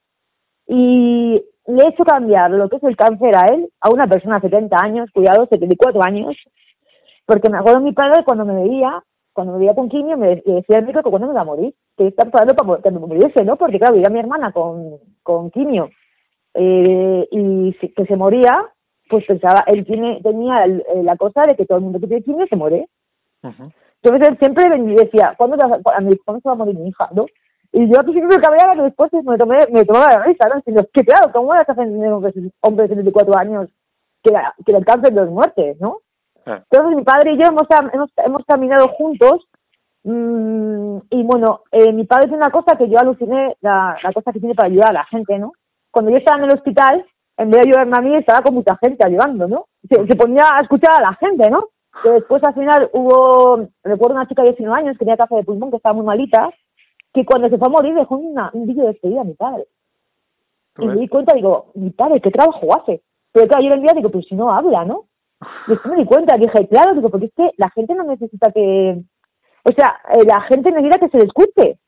y 0.68 1.44
le 1.68 1.84
he 1.84 1.90
hecho 1.90 2.04
cambiar 2.04 2.52
lo 2.52 2.70
que 2.70 2.78
es 2.78 2.84
el 2.84 2.96
cáncer 2.96 3.36
a 3.36 3.48
él, 3.54 3.70
a 3.82 3.90
una 3.90 4.08
persona 4.08 4.36
de 4.40 4.50
70 4.50 4.78
años, 4.82 5.10
cuidado, 5.14 5.48
74 5.50 6.02
años, 6.06 6.36
porque 7.26 7.50
me 7.50 7.58
acuerdo 7.58 7.82
mi 7.82 7.92
padre 7.94 8.24
cuando 8.24 8.46
me 8.46 8.54
veía, 8.64 9.04
cuando 9.34 9.54
me 9.54 9.60
veía 9.60 9.76
con 9.76 9.90
quimio, 9.90 10.18
me 10.18 10.36
decía 10.46 10.78
al 10.78 10.84
médico 10.84 11.04
que 11.04 11.10
cuando 11.10 11.28
me 11.28 11.34
iba 11.34 11.42
a 11.42 11.46
morir, 11.46 11.74
que 11.98 12.08
estaba 12.08 12.28
esperando 12.30 12.56
para 12.56 12.82
que 12.82 12.92
me 12.92 13.00
muriese, 13.00 13.44
¿no? 13.44 13.56
Porque 13.58 13.80
claro, 13.80 13.96
veía 13.96 14.10
mi 14.10 14.20
hermana 14.20 14.52
con, 14.52 14.98
con 15.24 15.50
quimio 15.52 15.90
eh, 16.54 17.28
y 17.32 17.74
que 17.74 18.06
se 18.06 18.16
moría, 18.16 18.58
pues 19.10 19.26
pensaba, 19.26 19.64
él 19.68 19.86
tiene, 19.86 20.22
tenía 20.22 20.66
eh, 20.66 20.84
la 21.04 21.16
cosa 21.18 21.44
de 21.48 21.56
que 21.56 21.66
todo 21.66 21.78
el 21.80 21.84
mundo 21.86 22.00
que 22.00 22.08
tiene 22.08 22.24
quimio 22.24 22.46
se 22.48 22.56
muere. 22.56 22.88
Entonces 24.04 24.30
él 24.30 24.38
siempre 24.40 24.70
me 24.78 24.96
decía, 24.96 25.34
¿cuándo, 25.38 25.58
te 25.58 25.66
vas 25.66 25.80
a- 25.86 25.98
a 25.98 26.02
mi- 26.02 26.18
¿cuándo 26.18 26.42
se 26.42 26.50
va 26.50 26.54
a 26.54 26.58
morir 26.58 26.76
mi 26.78 26.90
hija? 26.90 27.10
¿no? 27.14 27.26
Y 27.74 27.90
yo 27.92 28.00
al 28.00 28.06
principio 28.06 28.30
me 28.30 28.40
cabreaba, 28.42 28.72
pero 28.74 28.84
después 28.86 29.12
me, 29.24 29.38
tomé, 29.38 29.58
me 29.72 29.84
tomaba 29.86 30.08
la 30.08 30.24
risa, 30.24 30.48
¿no? 30.48 30.56
Diciendo, 30.56 30.86
que 30.94 31.04
claro, 31.04 31.32
¿cómo 31.34 31.48
vas 31.48 31.68
a 31.68 31.72
hacer 31.72 31.86
un 31.88 32.52
hombre 32.62 32.88
de 32.88 32.96
74 32.96 33.38
años 33.38 33.70
que, 34.24 34.32
la- 34.32 34.54
que 34.66 34.72
el 34.72 34.86
cáncer 34.86 35.14
no 35.14 35.24
es 35.24 35.30
muerte, 35.30 35.76
¿no? 35.80 35.98
Claro. 36.44 36.64
Entonces 36.72 36.98
mi 36.98 37.04
padre 37.04 37.34
y 37.34 37.38
yo 37.38 37.48
hemos, 37.48 37.64
hemos, 37.94 38.10
hemos 38.26 38.46
caminado 38.46 38.88
juntos 38.90 39.48
mm, 40.04 40.98
y 41.10 41.24
bueno, 41.24 41.62
eh, 41.72 41.92
mi 41.92 42.06
padre 42.06 42.28
tiene 42.28 42.38
una 42.38 42.52
cosa 42.52 42.78
que 42.78 42.88
yo 42.90 42.98
aluciné, 43.00 43.56
la, 43.62 43.98
la 44.02 44.14
cosa 44.14 44.32
que 44.32 44.40
tiene 44.40 44.56
para 44.56 44.68
ayudar 44.70 44.90
a 44.92 44.94
la 44.94 45.06
gente, 45.06 45.38
¿no? 45.38 45.52
Cuando 45.92 46.12
yo 46.12 46.18
estaba 46.18 46.38
en 46.40 46.46
el 46.46 46.54
hospital, 46.56 47.06
en 47.38 47.50
vez 47.52 47.62
de 47.62 47.70
ayudarme 47.70 47.98
a 47.98 48.02
mí, 48.02 48.16
estaba 48.16 48.42
con 48.42 48.56
mucha 48.56 48.76
gente 48.78 49.06
ayudando, 49.06 49.48
¿no? 49.48 49.66
Se, 49.90 50.06
se 50.08 50.16
ponía 50.16 50.44
a 50.54 50.62
escuchar 50.62 50.92
a 50.98 51.02
la 51.02 51.14
gente, 51.16 51.50
¿no? 51.50 51.68
Que 52.04 52.10
después 52.12 52.44
al 52.44 52.54
final 52.54 52.90
hubo, 52.94 53.68
recuerdo 53.84 54.16
una 54.16 54.28
chica 54.28 54.44
de 54.44 54.50
19 54.50 54.80
años 54.82 54.94
que 54.94 55.00
tenía 55.00 55.18
cáncer 55.18 55.38
de 55.40 55.44
pulmón, 55.44 55.70
que 55.72 55.78
estaba 55.78 55.94
muy 55.96 56.06
malita, 56.06 56.50
que 57.14 57.26
cuando 57.26 57.50
se 57.50 57.58
fue 57.58 57.68
a 57.68 57.72
morir 57.72 57.94
dejó 57.96 58.16
una- 58.18 58.50
un 58.54 58.66
vídeo 58.68 58.84
de 58.84 58.90
despedida 58.94 59.22
a 59.22 59.26
mi 59.26 59.34
padre. 59.34 59.66
Y 60.80 60.86
me 60.88 60.96
di 60.96 61.08
cuenta, 61.08 61.34
digo, 61.36 61.72
mi 61.76 61.90
padre, 61.90 62.22
¿qué 62.22 62.30
trabajo 62.30 62.76
hace? 62.76 63.02
Pero 63.32 63.48
claro, 63.48 63.64
yo 63.64 63.74
en 63.74 63.82
día 63.82 63.94
digo, 63.96 64.10
pero 64.10 64.24
si 64.24 64.36
no 64.36 64.52
habla, 64.52 64.86
¿no? 64.86 65.06
Después 65.68 65.92
me 65.96 66.02
di 66.02 66.06
cuenta, 66.06 66.38
dije, 66.38 66.68
claro, 66.68 66.94
digo, 66.94 67.10
porque 67.10 67.28
es 67.28 67.34
que 67.36 67.52
la 67.58 67.70
gente 67.72 67.96
no 67.96 68.04
necesita 68.04 68.52
que... 68.52 69.02
O 69.64 69.72
sea, 69.76 69.98
eh, 70.14 70.24
la 70.26 70.42
gente 70.42 70.72
necesita 70.72 71.00
que 71.00 71.10
se 71.10 71.18
le 71.18 71.24
escuche. 71.26 71.80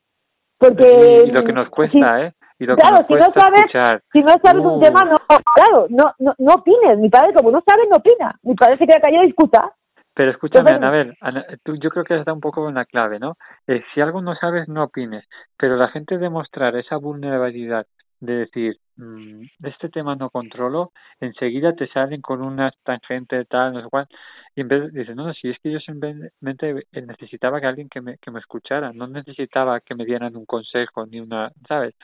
Porque... 0.58 1.22
y 1.26 1.30
lo 1.30 1.44
que 1.44 1.52
nos 1.52 1.68
cuesta, 1.70 1.98
¿eh? 2.26 2.32
Y 2.60 2.66
lo 2.66 2.76
claro, 2.76 2.98
que 3.06 3.14
si 3.14 3.14
no 3.14 3.32
sabes, 3.34 3.58
escuchar. 3.60 4.02
si 4.12 4.20
no 4.22 4.28
sabes 4.42 4.62
un 4.64 4.76
Uh. 4.76 4.80
tema, 4.80 5.02
no, 5.04 5.16
claro, 5.54 5.86
no, 5.88 6.04
no, 6.18 6.34
no 6.38 6.54
opines. 6.54 6.98
Mi 6.98 7.08
padre, 7.08 7.32
como 7.34 7.50
no 7.50 7.60
sabe, 7.66 7.82
no 7.90 7.96
opina. 7.96 8.34
Mi 8.42 8.54
padre 8.54 8.76
se 8.78 8.86
queda 8.86 9.00
callado 9.00 9.24
y 9.24 9.30
escucha. 9.30 9.72
Pero 10.14 10.30
escúchame, 10.32 10.70
Anabel, 10.72 11.16
Ana- 11.22 11.46
tú, 11.64 11.76
yo 11.76 11.88
creo 11.88 12.04
que 12.04 12.18
está 12.18 12.32
un 12.32 12.40
poco 12.40 12.68
en 12.68 12.74
la 12.74 12.84
clave, 12.84 13.18
¿no? 13.18 13.36
Eh, 13.66 13.82
si 13.94 14.00
algo 14.02 14.20
no 14.20 14.34
sabes, 14.36 14.68
no 14.68 14.84
opines. 14.84 15.24
Pero 15.56 15.76
la 15.76 15.88
gente 15.88 16.18
demostrar 16.18 16.76
esa 16.76 16.96
vulnerabilidad 16.96 17.86
de 18.20 18.34
decir, 18.34 18.76
mm, 19.00 19.66
este 19.66 19.88
tema 19.88 20.14
no 20.16 20.30
controlo, 20.30 20.92
enseguida 21.20 21.74
te 21.74 21.88
salen 21.88 22.20
con 22.20 22.42
una 22.42 22.70
tangente 22.84 23.44
tal, 23.46 23.72
no 23.72 23.82
sé 23.82 23.88
cuál, 23.90 24.06
y 24.54 24.60
en 24.62 24.68
vez 24.68 24.92
de, 24.92 25.00
dices, 25.00 25.16
no, 25.16 25.26
no, 25.26 25.34
si 25.34 25.50
es 25.50 25.58
que 25.62 25.72
yo 25.72 25.78
simplemente 25.80 26.86
necesitaba 26.92 27.60
que 27.60 27.66
alguien 27.66 27.88
que 27.88 28.00
me, 28.00 28.18
que 28.18 28.30
me 28.30 28.40
escuchara, 28.40 28.92
no 28.92 29.06
necesitaba 29.06 29.80
que 29.80 29.94
me 29.94 30.04
dieran 30.04 30.36
un 30.36 30.46
consejo 30.46 31.06
ni 31.06 31.20
una, 31.20 31.50
¿sabes? 31.68 31.94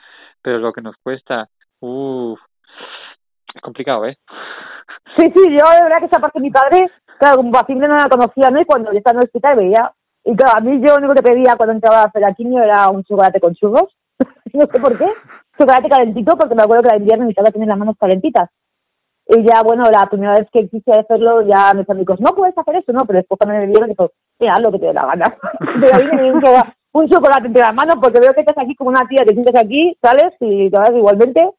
Pero 0.41 0.59
lo 0.59 0.73
que 0.73 0.81
nos 0.81 0.95
cuesta, 0.97 1.47
uff, 1.79 2.39
es 3.53 3.61
complicado, 3.61 4.05
¿eh? 4.05 4.17
Sí, 5.17 5.31
sí, 5.35 5.43
yo 5.49 5.69
de 5.69 5.83
verdad 5.83 5.99
que 5.99 6.05
esa 6.05 6.19
parte 6.19 6.39
de 6.39 6.43
mi 6.43 6.51
padre, 6.51 6.89
claro, 7.19 7.37
como 7.37 7.51
paciente 7.51 7.87
no 7.87 7.95
la 7.95 8.09
conocía, 8.09 8.51
¿no? 8.51 8.61
Y 8.61 8.65
cuando 8.65 8.91
yo 8.91 8.97
estaba 8.97 9.15
en 9.15 9.21
el 9.21 9.25
hospital 9.25 9.57
veía. 9.57 9.91
Y 10.23 10.35
claro, 10.35 10.57
a 10.57 10.61
mí 10.61 10.79
yo 10.81 10.93
lo 10.93 10.97
único 10.97 11.13
que 11.13 11.23
pedía 11.23 11.55
cuando 11.55 11.73
entraba 11.73 12.01
a 12.01 12.05
hacer 12.05 12.21
era 12.21 12.89
un 12.89 13.03
chocolate 13.03 13.39
con 13.39 13.55
churros. 13.55 13.95
no 14.53 14.61
sé 14.61 14.79
por 14.79 14.97
qué. 14.97 15.07
Chocolate 15.57 15.89
calentito, 15.89 16.37
porque 16.37 16.55
me 16.55 16.63
acuerdo 16.63 16.83
que 16.83 16.89
era 16.89 16.97
invierno 16.97 17.23
y 17.25 17.27
necesitaba 17.27 17.51
tener 17.51 17.67
las 17.67 17.77
manos 17.77 17.95
calentitas. 17.99 18.49
Y 19.29 19.43
ya, 19.43 19.61
bueno, 19.61 19.89
la 19.91 20.05
primera 20.05 20.33
vez 20.35 20.47
que 20.51 20.69
quise 20.69 20.91
hacerlo, 20.91 21.41
ya 21.41 21.73
mis 21.73 21.89
amigos, 21.89 22.19
no 22.21 22.33
puedes 22.33 22.57
hacer 22.57 22.75
eso, 22.77 22.93
no, 22.93 23.01
pero 23.05 23.17
después 23.19 23.37
cuando 23.37 23.59
me 23.59 23.65
vieron, 23.67 23.89
dijo, 23.89 24.11
mira, 24.39 24.53
haz 24.53 24.61
lo 24.61 24.71
que 24.71 24.79
te 24.79 24.85
dé 24.87 24.93
la 24.93 25.05
gana. 25.05 25.35
Pero 25.81 25.95
ahí 25.95 26.03
me 26.15 26.23
dio 26.23 26.33
un, 26.33 26.41
chocolate- 27.09 27.45
un 27.45 27.45
entre 27.47 27.61
las 27.61 27.73
manos, 27.75 27.95
porque 28.01 28.19
veo 28.21 28.33
que 28.33 28.39
estás 28.41 28.57
aquí 28.57 28.73
como 28.75 28.89
una 28.91 29.05
tía, 29.07 29.25
te 29.25 29.33
sientes 29.33 29.55
aquí, 29.59 29.97
sales 30.01 30.33
y 30.39 30.69
te 30.69 30.77
vas 30.77 30.91
igualmente. 30.91 31.49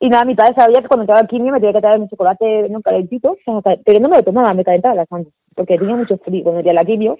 Y 0.00 0.08
nada, 0.08 0.24
mi 0.24 0.34
padre 0.34 0.54
sabía 0.56 0.82
que 0.82 0.88
cuando 0.88 1.02
entraba 1.02 1.20
al 1.22 1.28
quimio 1.28 1.52
me 1.52 1.58
tenía 1.60 1.72
que 1.72 1.80
traer 1.80 1.98
mi 1.98 2.08
chocolate 2.08 2.68
no 2.68 2.80
calentito, 2.82 3.36
como 3.44 3.62
cal- 3.62 3.80
pero 3.84 3.98
no 4.00 4.08
me 4.08 4.18
lo 4.18 4.22
tomaba, 4.22 4.52
me 4.54 4.64
calentaba 4.64 4.94
las 4.94 5.10
manos, 5.10 5.28
porque 5.56 5.78
tenía 5.78 5.96
mucho 5.96 6.18
frío 6.18 6.42
cuando 6.44 6.58
metía 6.58 6.74
la 6.74 6.84
quimio. 6.84 7.16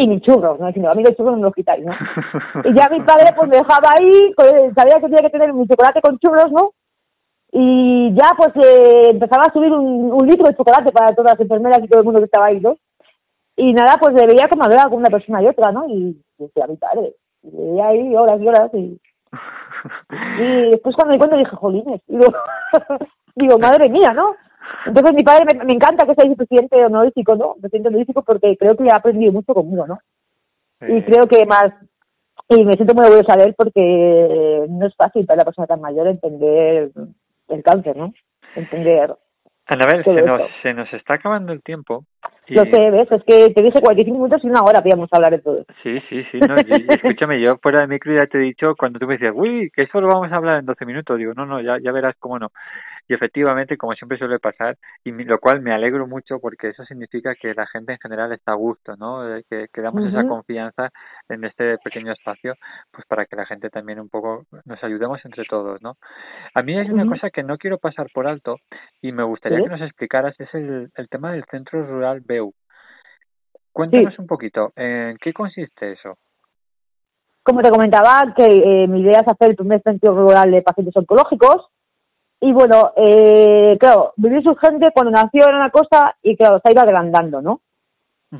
Y 0.00 0.06
mis 0.06 0.22
churros, 0.22 0.60
¿no? 0.60 0.66
Diciendo, 0.68 0.92
a 0.92 0.94
mí 0.94 1.02
los 1.02 1.16
churros 1.16 1.32
no 1.32 1.38
me 1.38 1.42
los 1.46 1.54
quitáis, 1.54 1.84
¿no? 1.84 1.92
Y 2.64 2.72
ya 2.72 2.88
mi 2.88 3.00
padre 3.00 3.34
pues 3.34 3.48
me 3.48 3.56
dejaba 3.56 3.90
ahí, 3.98 4.32
sabía 4.72 4.94
que 4.94 5.00
tenía 5.00 5.22
que 5.22 5.30
tener 5.30 5.52
mi 5.52 5.66
chocolate 5.66 6.00
con 6.00 6.16
churros, 6.20 6.52
¿no? 6.52 6.70
Y 7.50 8.14
ya 8.14 8.30
pues 8.36 8.50
eh, 8.64 9.10
empezaba 9.10 9.46
a 9.46 9.52
subir 9.52 9.72
un, 9.72 10.12
un 10.12 10.24
litro 10.24 10.46
de 10.46 10.54
chocolate 10.54 10.92
para 10.92 11.12
todas 11.16 11.32
las 11.32 11.40
enfermeras 11.40 11.80
y 11.82 11.88
todo 11.88 11.98
el 11.98 12.04
mundo 12.04 12.20
que 12.20 12.26
estaba 12.26 12.46
ahí, 12.46 12.60
¿no? 12.60 12.76
Y 13.56 13.72
nada, 13.72 13.96
pues 13.98 14.14
le 14.14 14.24
veía 14.24 14.48
como 14.48 14.62
hablaba 14.62 14.88
con 14.88 15.00
una 15.00 15.10
persona 15.10 15.42
y 15.42 15.48
otra, 15.48 15.72
¿no? 15.72 15.84
Y 15.88 16.16
decía, 16.38 16.68
mi 16.68 16.76
padre, 16.76 17.14
y 17.42 17.50
le 17.50 17.70
veía 17.70 17.88
ahí 17.88 18.14
horas 18.14 18.40
y 18.40 18.46
horas 18.46 18.70
y, 18.74 19.00
y 20.38 20.70
después 20.70 20.94
cuando 20.94 21.08
me 21.08 21.14
di 21.14 21.18
cuenta 21.18 21.36
dije, 21.38 21.56
jolines, 21.56 22.00
digo, 22.06 22.26
digo, 23.34 23.58
madre 23.58 23.88
mía, 23.88 24.12
¿no? 24.14 24.36
Entonces 24.88 25.14
mi 25.14 25.22
padre 25.22 25.44
me, 25.44 25.64
me 25.64 25.72
encanta 25.72 26.06
que 26.06 26.14
sea 26.14 26.34
presidente 26.34 26.84
honorífico, 26.84 27.36
¿no? 27.36 27.54
Presidente 27.60 27.88
honorífico 27.88 28.22
porque 28.22 28.56
creo 28.56 28.76
que 28.76 28.88
ha 28.90 28.96
aprendido 28.96 29.32
mucho 29.32 29.54
conmigo, 29.54 29.86
¿no? 29.86 29.98
Y 30.80 31.02
creo 31.02 31.26
que 31.26 31.44
más, 31.44 31.72
y 32.48 32.64
me 32.64 32.74
siento 32.74 32.94
muy 32.94 33.06
orgullosa 33.06 33.36
de 33.36 33.44
él 33.44 33.54
porque 33.56 34.64
no 34.68 34.86
es 34.86 34.94
fácil 34.96 35.26
para 35.26 35.38
la 35.38 35.44
persona 35.44 35.66
tan 35.66 35.80
mayor 35.80 36.06
entender 36.06 36.90
el 37.48 37.62
cáncer, 37.62 37.96
¿no? 37.96 38.12
Entender. 38.54 39.14
Anabel, 39.66 40.02
se 40.02 40.12
nos, 40.22 40.40
esto. 40.40 40.52
se 40.62 40.74
nos 40.74 40.92
está 40.94 41.14
acabando 41.14 41.52
el 41.52 41.62
tiempo 41.62 42.04
Y- 42.46 42.54
Lo 42.54 42.64
sé, 42.64 42.90
¿ves? 42.90 43.12
Es 43.12 43.22
que 43.24 43.50
te 43.50 43.62
dije 43.62 43.82
45 43.82 44.16
minutos 44.16 44.42
y 44.42 44.48
una 44.48 44.62
hora 44.62 44.80
podíamos 44.80 45.10
hablar 45.12 45.32
de 45.32 45.40
todo. 45.40 45.66
Sí, 45.82 45.98
sí, 46.08 46.24
sí, 46.32 46.38
no, 46.38 46.54
y 46.56 46.86
escúchame, 46.88 47.38
yo 47.38 47.58
fuera 47.58 47.80
de 47.80 47.86
micro 47.86 48.12
ya 48.18 48.26
te 48.26 48.38
he 48.38 48.40
dicho, 48.40 48.74
cuando 48.74 48.98
tú 48.98 49.06
me 49.06 49.18
dices, 49.18 49.32
uy, 49.34 49.70
que 49.74 49.84
eso 49.84 50.00
lo 50.00 50.08
vamos 50.08 50.32
a 50.32 50.36
hablar 50.36 50.60
en 50.60 50.64
12 50.64 50.86
minutos, 50.86 51.18
digo, 51.18 51.34
no, 51.34 51.44
no, 51.44 51.60
ya, 51.60 51.76
ya 51.78 51.92
verás 51.92 52.14
cómo 52.18 52.38
no. 52.38 52.50
Y 53.08 53.14
efectivamente, 53.14 53.76
como 53.76 53.94
siempre 53.94 54.18
suele 54.18 54.38
pasar, 54.38 54.76
y 55.02 55.10
lo 55.12 55.38
cual 55.38 55.60
me 55.60 55.72
alegro 55.72 56.06
mucho 56.06 56.38
porque 56.38 56.68
eso 56.68 56.84
significa 56.84 57.34
que 57.34 57.54
la 57.54 57.66
gente 57.66 57.92
en 57.92 57.98
general 57.98 58.32
está 58.32 58.52
a 58.52 58.56
gusto, 58.56 58.96
¿no? 58.96 59.22
Que, 59.48 59.68
que 59.72 59.80
damos 59.80 60.06
esa 60.06 60.26
confianza 60.26 60.90
en 61.28 61.44
este 61.44 61.78
pequeño 61.78 62.12
espacio, 62.12 62.54
pues 62.92 63.06
para 63.06 63.26
que 63.26 63.36
la 63.36 63.46
gente 63.46 63.70
también 63.70 63.98
un 63.98 64.08
poco 64.08 64.44
nos 64.64 64.82
ayudemos 64.84 65.24
entre 65.24 65.44
todos, 65.44 65.80
¿no? 65.82 65.96
A 66.54 66.62
mí 66.62 66.76
hay 66.76 66.90
una 66.90 67.06
cosa 67.06 67.30
que 67.30 67.42
no 67.42 67.56
quiero 67.58 67.78
pasar 67.78 68.08
por 68.12 68.26
alto 68.26 68.58
y 69.00 69.12
me 69.12 69.22
gustaría 69.22 69.58
¿Sí? 69.58 69.64
que 69.64 69.70
nos 69.70 69.82
explicaras, 69.82 70.34
es 70.38 70.52
el, 70.54 70.90
el 70.94 71.08
tema 71.08 71.32
del 71.32 71.44
Centro 71.50 71.84
Rural 71.86 72.20
BEU. 72.20 72.52
Cuéntanos 73.72 74.18
un 74.18 74.26
poquito, 74.26 74.72
¿en 74.76 75.16
qué 75.18 75.32
consiste 75.32 75.92
eso? 75.92 76.18
Como 77.48 77.62
te 77.62 77.70
comentaba, 77.70 78.34
que 78.36 78.44
eh, 78.44 78.86
mi 78.88 79.00
idea 79.00 79.20
es 79.20 79.28
hacer 79.28 79.50
el 79.50 79.56
primer 79.56 79.80
centro 79.82 80.14
rural 80.14 80.50
de 80.50 80.60
pacientes 80.60 80.94
oncológicos. 80.96 81.68
Y 82.40 82.52
bueno, 82.52 82.92
eh, 82.96 83.76
claro, 83.80 84.12
vivir 84.16 84.48
urgente 84.48 84.90
cuando 84.94 85.10
nació 85.10 85.44
era 85.44 85.56
una 85.56 85.70
cosa 85.70 86.16
y 86.22 86.36
claro, 86.36 86.60
se 86.62 86.68
ha 86.68 86.72
ido 86.72 86.82
agrandando, 86.82 87.42
¿no? 87.42 87.60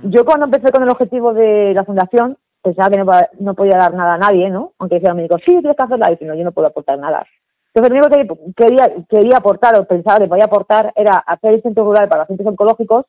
Yo 0.04 0.24
cuando 0.24 0.44
empecé 0.46 0.70
con 0.70 0.82
el 0.82 0.90
objetivo 0.90 1.32
de 1.32 1.72
la 1.74 1.84
fundación, 1.84 2.36
pensaba 2.62 2.90
que 2.90 2.98
no, 2.98 3.06
no 3.40 3.54
podía 3.54 3.78
dar 3.78 3.94
nada 3.94 4.14
a 4.14 4.18
nadie, 4.18 4.50
¿no? 4.50 4.72
Aunque 4.78 4.96
decía 4.96 5.10
el 5.10 5.16
médico, 5.16 5.38
sí, 5.38 5.46
tienes 5.46 5.76
que 5.76 5.82
hacerla, 5.82 6.08
y 6.08 6.12
dije, 6.12 6.26
no, 6.26 6.34
yo 6.34 6.44
no 6.44 6.52
puedo 6.52 6.68
aportar 6.68 6.98
nada. 6.98 7.26
Entonces, 7.74 7.90
lo 7.90 8.06
único 8.06 8.44
que 8.54 8.54
quería, 8.54 8.92
quería 9.08 9.38
aportar 9.38 9.78
o 9.78 9.84
pensaba 9.84 10.18
que 10.18 10.28
podía 10.28 10.44
aportar 10.44 10.92
era 10.94 11.18
hacer 11.18 11.54
el 11.54 11.62
centro 11.62 11.84
rural 11.84 12.08
para 12.08 12.22
pacientes 12.22 12.46
oncológicos 12.46 13.06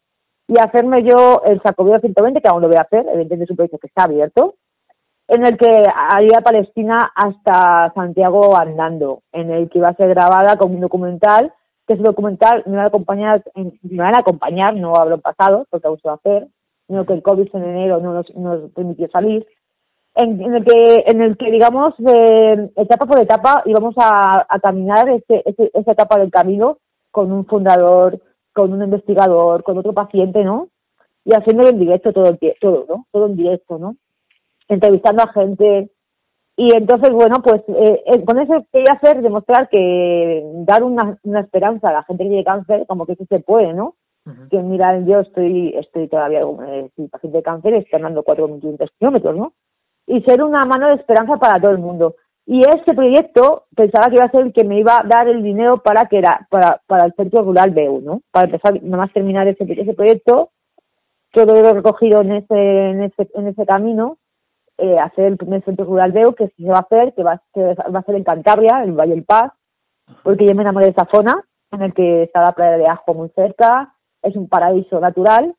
y 0.47 0.57
hacerme 0.57 1.03
yo 1.03 1.41
el 1.45 1.61
Sacobeo 1.61 1.99
120, 1.99 2.41
que 2.41 2.47
aún 2.47 2.61
lo 2.61 2.67
voy 2.67 2.77
a 2.77 2.81
hacer, 2.81 3.05
evidentemente 3.07 3.43
es 3.43 3.49
un 3.51 3.55
proyecto 3.57 3.77
que 3.77 3.87
está 3.87 4.03
abierto, 4.03 4.55
en 5.29 5.45
el 5.45 5.57
que 5.57 5.85
haría 5.95 6.41
Palestina 6.41 7.11
hasta 7.15 7.91
Santiago 7.93 8.57
andando, 8.57 9.21
en 9.31 9.51
el 9.51 9.69
que 9.69 9.77
iba 9.79 9.89
a 9.89 9.95
ser 9.95 10.09
grabada 10.09 10.57
con 10.57 10.73
un 10.73 10.81
documental, 10.81 11.53
que 11.87 11.93
ese 11.93 12.03
documental 12.03 12.63
me 12.65 12.77
va 12.77 12.83
a 12.83 12.87
acompañar, 12.87 13.43
me 13.55 13.97
van 13.97 14.15
a 14.15 14.19
acompañar, 14.19 14.75
no 14.75 14.95
hablo 14.95 15.15
en 15.15 15.21
pasado, 15.21 15.65
porque 15.69 15.87
aún 15.87 15.99
se 15.99 16.07
va 16.07 16.15
a 16.15 16.17
hacer, 16.17 16.47
sino 16.87 17.05
que 17.05 17.13
el 17.13 17.21
COVID 17.23 17.47
en 17.55 17.63
enero 17.63 17.99
no 18.01 18.13
nos, 18.13 18.35
nos 18.35 18.71
permitió 18.71 19.07
salir, 19.09 19.45
en, 20.15 20.41
en 20.41 20.55
el 20.55 20.65
que, 20.65 21.03
en 21.07 21.21
el 21.21 21.37
que 21.37 21.51
digamos, 21.51 21.93
eh, 22.05 22.69
etapa 22.75 23.05
por 23.05 23.19
etapa 23.19 23.61
íbamos 23.65 23.95
a, 23.97 24.45
a 24.49 24.59
caminar 24.59 25.07
ese, 25.09 25.43
ese- 25.45 25.71
esa 25.73 25.91
etapa 25.91 26.19
del 26.19 26.31
camino 26.31 26.77
con 27.11 27.31
un 27.31 27.45
fundador, 27.45 28.19
con 28.53 28.73
un 28.73 28.83
investigador, 28.83 29.63
con 29.63 29.77
otro 29.77 29.93
paciente, 29.93 30.43
¿no? 30.43 30.67
Y 31.23 31.33
haciéndolo 31.33 31.69
en 31.69 31.79
directo 31.79 32.11
todo 32.11 32.25
el 32.27 32.39
todo, 32.59 32.85
¿no? 32.89 33.05
Todo 33.11 33.27
en 33.27 33.35
directo, 33.35 33.77
¿no? 33.77 33.95
Entrevistando 34.69 35.23
a 35.23 35.33
gente. 35.33 35.89
Y 36.55 36.73
entonces, 36.75 37.11
bueno, 37.11 37.41
pues 37.41 37.61
eh, 37.67 38.01
eh, 38.05 38.23
con 38.25 38.39
eso 38.39 38.65
quería 38.71 38.93
hacer, 38.93 39.21
demostrar 39.21 39.69
que 39.69 40.43
dar 40.65 40.83
una, 40.83 41.17
una 41.23 41.41
esperanza 41.41 41.89
a 41.89 41.93
la 41.93 42.03
gente 42.03 42.23
que 42.23 42.29
tiene 42.29 42.43
cáncer, 42.43 42.85
como 42.87 43.05
que 43.05 43.15
sí 43.15 43.25
se 43.29 43.39
puede, 43.39 43.73
¿no? 43.73 43.95
Ujú. 44.25 44.49
que 44.49 44.61
mira, 44.61 44.99
yo 44.99 45.21
estoy, 45.21 45.73
estoy 45.75 46.07
todavía 46.07 46.41
eh, 46.41 46.89
paciente 47.09 47.37
de 47.37 47.43
cáncer, 47.43 47.73
estoy 47.73 47.97
andando 47.97 48.23
4.500 48.23 48.89
kilómetros, 48.99 49.35
¿no? 49.35 49.53
Y 50.07 50.21
ser 50.21 50.43
una 50.43 50.65
mano 50.65 50.87
de 50.87 50.95
esperanza 50.95 51.37
para 51.37 51.59
todo 51.59 51.71
el 51.71 51.79
mundo. 51.79 52.15
Y 52.45 52.61
ese 52.61 52.93
proyecto 52.95 53.65
pensaba 53.75 54.07
que 54.07 54.15
iba 54.15 54.25
a 54.25 54.31
ser 54.31 54.41
el 54.41 54.53
que 54.53 54.63
me 54.63 54.79
iba 54.79 54.97
a 54.97 55.03
dar 55.03 55.27
el 55.27 55.43
dinero 55.43 55.81
para 55.83 56.05
que 56.05 56.17
era 56.17 56.47
para, 56.49 56.81
para 56.87 57.05
el 57.05 57.13
centro 57.13 57.43
rural 57.43 57.71
BEU, 57.71 58.01
¿no? 58.01 58.21
Para 58.31 58.45
empezar, 58.45 58.81
nada 58.81 59.03
más 59.03 59.13
terminar 59.13 59.47
ese, 59.47 59.65
ese 59.71 59.93
proyecto, 59.93 60.49
todo 61.31 61.61
lo 61.61 61.73
recogido 61.73 62.21
en 62.21 62.31
ese, 62.31 62.89
en 62.89 63.03
ese, 63.03 63.29
en 63.35 63.47
ese 63.47 63.65
camino, 63.65 64.17
eh, 64.79 64.97
hacer 64.99 65.25
el 65.25 65.37
primer 65.37 65.63
centro 65.63 65.85
rural 65.85 66.11
BEU, 66.11 66.33
que 66.33 66.47
se 66.49 66.63
va 66.63 66.77
a 66.77 66.81
hacer, 66.81 67.13
que 67.13 67.23
va, 67.23 67.41
que 67.53 67.61
va 67.61 67.99
a 67.99 68.03
ser 68.03 68.15
en 68.15 68.23
Cantabria, 68.23 68.83
en 68.83 68.95
Valle 68.95 69.15
del 69.15 69.25
Paz, 69.25 69.51
porque 70.23 70.45
yo 70.45 70.55
me 70.55 70.63
enamoré 70.63 70.85
de 70.85 70.91
esa 70.91 71.07
zona, 71.11 71.43
en 71.71 71.81
el 71.81 71.93
que 71.93 72.23
está 72.23 72.41
la 72.41 72.53
playa 72.53 72.77
de 72.77 72.87
Ajo 72.87 73.13
muy 73.13 73.29
cerca, 73.29 73.93
es 74.21 74.35
un 74.35 74.47
paraíso 74.47 74.99
natural, 74.99 75.55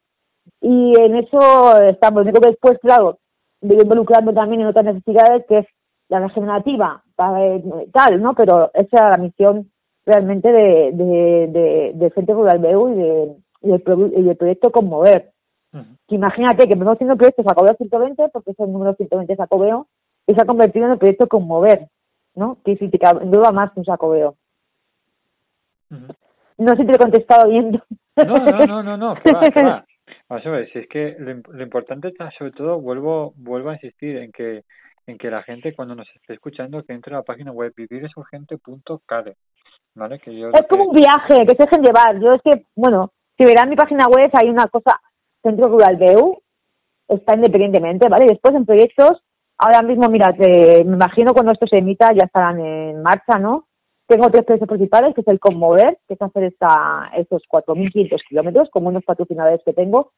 y 0.60 0.98
en 0.98 1.16
eso 1.16 1.80
estamos. 1.82 2.24
Lo 2.24 2.30
único 2.30 2.40
que 2.40 2.50
después, 2.50 2.78
claro, 2.80 3.18
me 3.60 3.74
involucrando 3.74 4.32
también 4.32 4.62
en 4.62 4.68
otras 4.68 4.84
necesidades, 4.84 5.44
que 5.48 5.58
es 5.58 5.66
la 6.08 6.20
regenerativa, 6.20 7.02
eh, 7.38 7.62
tal, 7.92 8.20
¿no? 8.20 8.34
Pero 8.34 8.70
esa 8.74 8.96
era 8.96 9.10
la 9.10 9.18
misión 9.18 9.70
realmente 10.04 10.50
de, 10.50 10.90
de, 10.92 11.46
de, 11.48 11.92
del 11.94 12.12
Centro 12.14 12.34
Rural 12.36 12.58
BEU 12.58 12.88
y, 12.88 12.94
de, 12.94 13.36
y, 13.62 13.68
del, 13.68 14.12
y 14.16 14.22
del 14.22 14.36
proyecto 14.36 14.72
Conmover. 14.72 15.32
Ujú. 15.72 15.84
Que 16.08 16.14
imagínate 16.16 16.66
que 16.66 16.72
empezamos 16.72 16.94
haciendo 16.96 17.12
el 17.14 17.18
proyecto 17.18 17.42
Sacobeo 17.42 17.74
120, 17.74 18.28
porque 18.32 18.50
es 18.50 18.58
el 18.60 18.72
número 18.72 18.94
120 18.94 19.32
de 19.32 19.36
Sacobeo, 19.36 19.86
y 20.26 20.34
se 20.34 20.40
ha 20.42 20.46
convertido 20.46 20.86
en 20.86 20.92
el 20.92 20.98
proyecto 20.98 21.28
Conmover, 21.28 21.88
¿no? 22.34 22.58
Que 22.64 22.76
significa 22.76 23.12
duda 23.14 23.52
más 23.52 23.72
que 23.72 23.80
un 23.80 23.86
Sacobeo. 23.86 24.34
Ujú. 25.90 26.06
No 26.58 26.70
sé 26.76 26.82
si 26.82 26.86
te 26.86 26.92
he 26.94 26.98
contestado 26.98 27.48
bien. 27.48 27.80
No, 28.16 28.34
no, 28.36 28.58
no, 28.66 28.82
no, 28.82 28.96
no, 28.96 29.14
que 29.24 29.32
va, 29.32 29.40
que 29.40 29.62
va. 29.62 29.84
Vamos 30.28 30.46
a 30.46 30.50
ver, 30.50 30.72
si 30.72 30.80
es 30.80 30.88
que 30.88 31.16
lo, 31.18 31.30
im- 31.30 31.46
lo 31.48 31.62
importante 31.62 32.08
está, 32.08 32.30
sobre 32.32 32.50
todo, 32.52 32.80
vuelvo, 32.80 33.32
vuelvo 33.36 33.70
a 33.70 33.74
insistir 33.74 34.16
en 34.18 34.32
que, 34.32 34.64
en 35.06 35.18
que 35.18 35.30
la 35.30 35.42
gente 35.42 35.72
cuando 35.74 35.94
nos 35.94 36.08
esté 36.14 36.34
escuchando 36.34 36.82
que 36.82 36.92
entre 36.92 37.14
a 37.14 37.18
la 37.18 37.22
página 37.22 37.52
web 37.52 37.72
viviresurgente.cade, 37.76 39.36
¿vale? 39.94 40.18
Que 40.18 40.36
yo 40.36 40.50
Es 40.50 40.66
como 40.68 40.84
un 40.90 40.94
viaje, 40.96 41.46
que 41.46 41.54
se 41.54 41.62
dejen 41.64 41.82
llevar. 41.82 42.18
Yo 42.20 42.32
es 42.34 42.42
que, 42.42 42.66
bueno, 42.76 43.12
si 43.38 43.44
verán 43.44 43.68
mi 43.70 43.76
página 43.76 44.06
web, 44.08 44.30
hay 44.32 44.48
una 44.50 44.66
cosa, 44.66 45.00
Centro 45.42 45.68
Rural 45.68 45.96
BEU, 45.96 46.38
está 47.08 47.34
independientemente, 47.34 48.08
¿vale? 48.08 48.26
Después 48.26 48.54
en 48.54 48.66
proyectos, 48.66 49.22
ahora 49.58 49.82
mismo, 49.82 50.08
mira, 50.08 50.32
te- 50.34 50.84
me 50.84 50.94
imagino 50.96 51.32
cuando 51.32 51.52
esto 51.52 51.66
se 51.66 51.78
emita 51.78 52.12
ya 52.12 52.24
estarán 52.24 52.60
en 52.60 53.02
marcha, 53.02 53.38
¿no? 53.38 53.66
Tengo 54.06 54.28
tres 54.30 54.44
proyectos 54.44 54.68
principales, 54.68 55.14
que 55.14 55.20
es 55.20 55.28
el 55.28 55.38
Conmover, 55.38 55.98
que 56.08 56.14
es 56.14 56.22
hacer 56.22 56.44
esta, 56.44 57.10
estos 57.16 57.42
4.500 57.48 58.20
kilómetros, 58.28 58.68
como 58.70 58.88
unos 58.88 59.04
patrocinadores 59.04 59.60
que 59.64 59.72
tengo. 59.72 60.12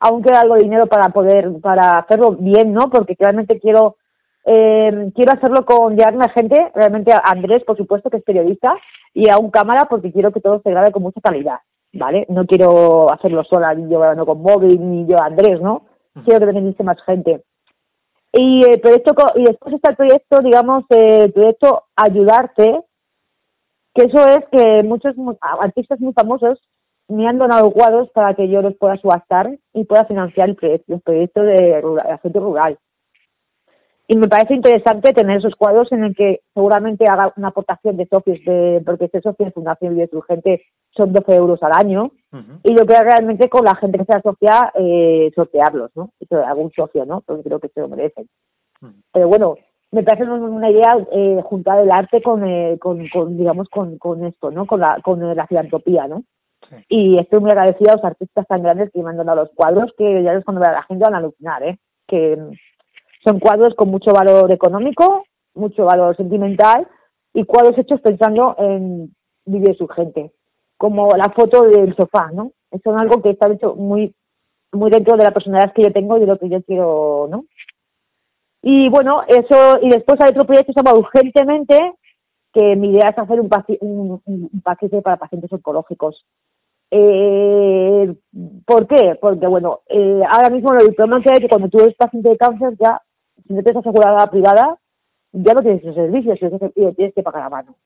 Aún 0.00 0.22
queda 0.22 0.40
algo 0.40 0.54
de 0.54 0.62
dinero 0.62 0.86
para 0.86 1.10
poder, 1.10 1.50
para 1.60 1.98
hacerlo 1.98 2.32
bien, 2.32 2.72
¿no? 2.72 2.88
Porque 2.90 3.14
realmente 3.18 3.60
quiero, 3.60 3.96
eh, 4.46 5.10
quiero 5.14 5.32
hacerlo 5.32 5.64
con 5.66 5.94
llevarme 5.96 6.24
a 6.24 6.30
gente, 6.30 6.72
realmente 6.74 7.12
a 7.12 7.18
Andrés, 7.24 7.62
por 7.64 7.76
supuesto, 7.76 8.08
que 8.10 8.16
es 8.16 8.22
periodista, 8.24 8.74
y 9.12 9.28
a 9.28 9.36
un 9.38 9.50
cámara 9.50 9.84
porque 9.90 10.10
quiero 10.10 10.32
que 10.32 10.40
todo 10.40 10.60
se 10.62 10.70
grabe 10.70 10.90
con 10.90 11.02
mucha 11.02 11.20
calidad, 11.20 11.58
¿vale? 11.94 12.26
No 12.28 12.44
quiero 12.46 13.12
hacerlo 13.12 13.44
sola, 13.44 13.74
ni 13.74 13.90
yo 13.90 13.98
grabando 13.98 14.26
con 14.26 14.42
móvil, 14.42 14.78
ni 14.90 15.06
yo 15.06 15.16
Andrés, 15.20 15.60
¿no? 15.60 15.86
Quiero 16.24 16.40
que 16.46 16.52
venga 16.52 16.84
más 16.84 17.02
gente. 17.04 17.42
Y 18.32 18.64
el 18.64 18.80
proyecto, 18.80 19.14
y 19.36 19.44
después 19.44 19.74
está 19.74 19.90
el 19.90 19.96
proyecto, 19.96 20.40
digamos, 20.40 20.84
eh, 20.90 21.24
el 21.24 21.32
proyecto 21.32 21.84
Ayudarte, 21.96 22.80
que 23.94 24.04
eso 24.04 24.26
es 24.26 24.44
que 24.50 24.82
muchos 24.82 25.16
mu- 25.16 25.36
artistas 25.40 26.00
muy 26.00 26.12
famosos 26.12 26.60
me 27.08 27.28
han 27.28 27.38
donado 27.38 27.70
cuadros 27.70 28.08
para 28.10 28.34
que 28.34 28.48
yo 28.48 28.60
los 28.62 28.74
pueda 28.76 28.96
subastar 28.96 29.56
y 29.72 29.84
pueda 29.84 30.04
financiar 30.06 30.48
el 30.48 30.56
proyecto, 30.56 30.94
el 30.94 31.00
proyecto 31.00 31.42
de 31.42 31.80
rural, 31.80 32.08
de 32.08 32.18
centro 32.18 32.40
rural. 32.42 32.78
Y 34.06 34.16
me 34.16 34.28
parece 34.28 34.54
interesante 34.54 35.12
tener 35.14 35.38
esos 35.38 35.54
cuadros 35.54 35.90
en 35.92 36.04
el 36.04 36.14
que 36.14 36.40
seguramente 36.52 37.06
haga 37.08 37.32
una 37.36 37.48
aportación 37.48 37.96
de 37.96 38.06
socios, 38.06 38.38
de, 38.44 38.82
porque 38.84 39.08
ser 39.08 39.22
socio 39.22 39.46
de 39.46 39.52
Fundación 39.52 39.94
Vida 39.94 40.08
Urgente 40.12 40.62
son 40.90 41.12
12 41.12 41.34
euros 41.34 41.62
al 41.62 41.72
año, 41.72 42.10
Ujú. 42.32 42.52
y 42.62 42.76
yo 42.76 42.84
creo 42.84 43.00
realmente 43.02 43.48
con 43.48 43.64
la 43.64 43.74
gente 43.76 43.98
que 43.98 44.04
se 44.04 44.12
asocia, 44.16 44.70
eh, 44.74 45.30
sortearlos, 45.34 45.90
¿no? 45.96 46.10
Algún 46.46 46.70
socio, 46.72 47.06
¿no? 47.06 47.22
Porque 47.22 47.44
creo 47.44 47.58
que 47.60 47.68
se 47.68 47.80
lo 47.80 47.88
merecen. 47.88 48.28
Pero 49.12 49.28
bueno, 49.28 49.56
me 49.90 50.02
parece 50.02 50.24
una- 50.24 50.70
idea 50.70 50.96
eh, 51.12 51.40
juntar 51.42 51.78
el 51.80 51.90
arte 51.90 52.20
con, 52.20 52.44
eh, 52.46 52.76
con, 52.78 53.08
con, 53.08 53.36
digamos, 53.38 53.68
con, 53.70 53.96
con 53.98 54.24
esto, 54.26 54.50
¿no? 54.50 54.66
Con 54.66 54.80
la, 54.80 55.00
con 55.02 55.34
la 55.34 55.46
filantropía, 55.46 56.06
¿no? 56.08 56.24
Sí. 56.68 56.76
Y 56.88 57.18
estoy 57.18 57.40
muy 57.40 57.50
agradecida 57.50 57.92
a 57.92 57.96
los 57.96 58.04
artistas 58.04 58.46
tan 58.46 58.62
grandes 58.62 58.90
que 58.92 59.02
me 59.02 59.10
han 59.10 59.16
donado 59.16 59.40
los 59.42 59.50
cuadros, 59.54 59.92
que 59.96 60.22
ya 60.22 60.34
ves 60.34 60.44
cuando 60.44 60.62
a 60.64 60.72
la 60.72 60.82
gente 60.82 61.04
van 61.04 61.14
a 61.14 61.18
alucinar, 61.18 61.62
¿eh? 61.62 61.78
Que 62.06 62.36
son 63.24 63.40
cuadros 63.40 63.74
con 63.74 63.88
mucho 63.88 64.12
valor 64.12 64.52
económico, 64.52 65.24
mucho 65.54 65.84
valor 65.84 66.16
sentimental 66.16 66.86
y 67.32 67.44
cuadros 67.44 67.78
hechos 67.78 68.00
pensando 68.00 68.54
en 68.58 69.14
vivir 69.46 69.76
su 69.76 69.88
gente, 69.88 70.32
como 70.76 71.10
la 71.16 71.30
foto 71.30 71.62
del 71.62 71.94
sofá, 71.96 72.30
¿no? 72.32 72.52
Son 72.82 72.98
algo 72.98 73.22
que 73.22 73.30
está 73.30 73.50
hecho 73.52 73.74
muy 73.74 74.14
muy 74.72 74.90
dentro 74.90 75.16
de 75.16 75.22
la 75.22 75.30
personalidad 75.30 75.72
que 75.72 75.82
yo 75.84 75.92
tengo 75.92 76.16
y 76.16 76.20
de 76.20 76.26
lo 76.26 76.38
que 76.38 76.48
yo 76.48 76.60
quiero, 76.62 77.28
¿no? 77.30 77.44
Y 78.62 78.88
bueno, 78.88 79.22
eso, 79.28 79.78
y 79.82 79.88
después 79.90 80.18
hay 80.20 80.30
otro 80.30 80.44
proyecto 80.46 80.72
que 80.72 80.80
se 80.80 80.84
llama 80.84 80.98
Urgentemente, 80.98 81.78
que 82.52 82.74
mi 82.76 82.90
idea 82.90 83.10
es 83.10 83.18
hacer 83.18 83.40
un, 83.40 83.48
paci- 83.48 83.78
un, 83.80 84.20
paquete 84.64 85.00
para 85.02 85.16
pacientes 85.16 85.52
oncológicos. 85.52 86.24
Eh, 86.90 88.14
¿Por 88.66 88.86
qué? 88.86 89.16
Porque, 89.20 89.46
bueno, 89.46 89.80
eh, 89.88 90.22
ahora 90.28 90.50
mismo 90.50 90.72
el 90.74 90.94
problema 90.94 91.22
que 91.22 91.30
hay 91.30 91.34
es 91.36 91.40
que 91.42 91.48
cuando 91.48 91.68
tú 91.68 91.78
eres 91.80 91.94
paciente 91.96 92.30
de 92.30 92.36
cáncer, 92.36 92.74
ya, 92.80 93.00
si 93.46 93.52
no 93.52 93.62
tienes 93.62 93.84
asegurada 93.84 94.30
privada, 94.30 94.78
ya 95.32 95.54
no 95.54 95.62
tienes 95.62 95.82
esos 95.82 95.94
servicios 95.94 96.38
y 96.74 96.80
lo 96.82 96.94
tienes 96.94 97.14
que 97.14 97.22
pagar 97.22 97.42
a 97.42 97.50
mano. 97.50 97.76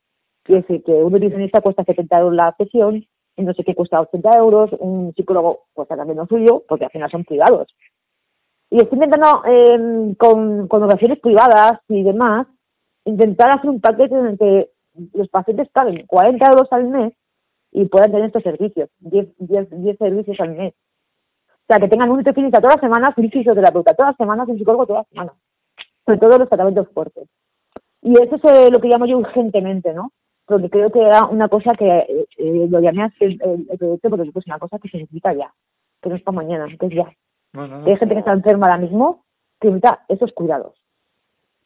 Quiere 0.42 0.62
decir 0.62 0.82
que 0.84 0.92
un 0.92 1.12
nutricionista 1.12 1.60
cuesta 1.60 1.84
70 1.84 2.18
euros 2.18 2.34
la 2.34 2.54
sesión 2.56 3.04
y 3.36 3.42
no 3.42 3.54
sé 3.54 3.64
qué 3.64 3.74
cuesta 3.74 4.00
80 4.00 4.36
euros, 4.36 4.70
un 4.80 5.14
psicólogo 5.14 5.66
cuesta 5.72 5.96
también 5.96 6.18
lo 6.18 6.26
suyo, 6.26 6.64
porque 6.68 6.86
al 6.86 6.90
final 6.90 7.10
son 7.10 7.24
privados. 7.24 7.68
Y 8.70 8.78
estoy 8.78 8.96
intentando, 8.96 9.42
eh, 9.46 10.14
con, 10.18 10.68
con 10.68 10.88
privadas 11.22 11.80
y 11.88 12.02
demás, 12.02 12.46
intentar 13.04 13.50
hacer 13.50 13.70
un 13.70 13.80
paquete 13.80 14.14
en 14.14 14.26
el 14.26 14.38
que 14.38 14.70
los 15.14 15.28
pacientes 15.28 15.68
paguen 15.70 16.04
40 16.06 16.46
euros 16.46 16.68
al 16.72 16.88
mes 16.88 17.14
y 17.70 17.84
puedan 17.86 18.10
tener 18.10 18.26
estos 18.26 18.42
servicios, 18.42 18.90
10, 18.98 19.28
10, 19.38 19.68
10 19.70 19.98
servicios 19.98 20.40
al 20.40 20.54
mes. 20.54 20.74
O 21.68 21.74
sea, 21.74 21.80
que 21.80 21.88
tengan 21.88 22.08
un 22.10 22.16
nutricionista 22.16 22.62
todas 22.62 22.76
las 22.76 22.80
semanas, 22.80 23.12
un 23.18 23.30
fisioterapeuta 23.30 23.92
todas 23.94 24.12
las 24.12 24.16
semanas, 24.16 24.48
un 24.48 24.56
psicólogo 24.56 24.86
todas 24.86 25.00
las 25.02 25.08
semanas. 25.10 25.34
Sobre 26.06 26.18
todo 26.18 26.38
los 26.38 26.48
tratamientos 26.48 26.88
fuertes. 26.94 27.28
Y 28.00 28.12
eso 28.14 28.36
es 28.36 28.44
eh, 28.44 28.70
lo 28.70 28.80
que 28.80 28.88
llamo 28.88 29.04
yo 29.04 29.18
urgentemente, 29.18 29.92
¿no? 29.92 30.12
Porque 30.46 30.70
creo 30.70 30.90
que 30.90 31.02
era 31.02 31.26
una 31.26 31.48
cosa 31.50 31.72
que 31.74 31.86
eh, 31.86 32.26
eh, 32.38 32.66
lo 32.70 32.80
llamé 32.80 33.02
así 33.02 33.16
el, 33.22 33.66
el, 33.70 33.76
proyecto 33.78 34.08
porque 34.08 34.30
es 34.34 34.46
una 34.46 34.58
cosa 34.58 34.78
que 34.78 34.88
se 34.88 34.96
necesita 34.96 35.34
ya, 35.34 35.52
que 36.00 36.08
no 36.08 36.16
es 36.16 36.22
para 36.22 36.36
mañana, 36.36 36.66
que 36.80 36.86
es 36.86 36.94
ya. 36.94 37.12
No, 37.52 37.66
no, 37.68 37.80
no, 37.80 37.86
Hay 37.86 37.96
gente 37.98 38.14
que 38.14 38.20
está 38.20 38.32
enferma 38.32 38.66
ahora 38.66 38.78
mismo 38.78 39.24
que 39.60 39.68
necesita 39.68 40.06
esos 40.08 40.32
cuidados. 40.32 40.72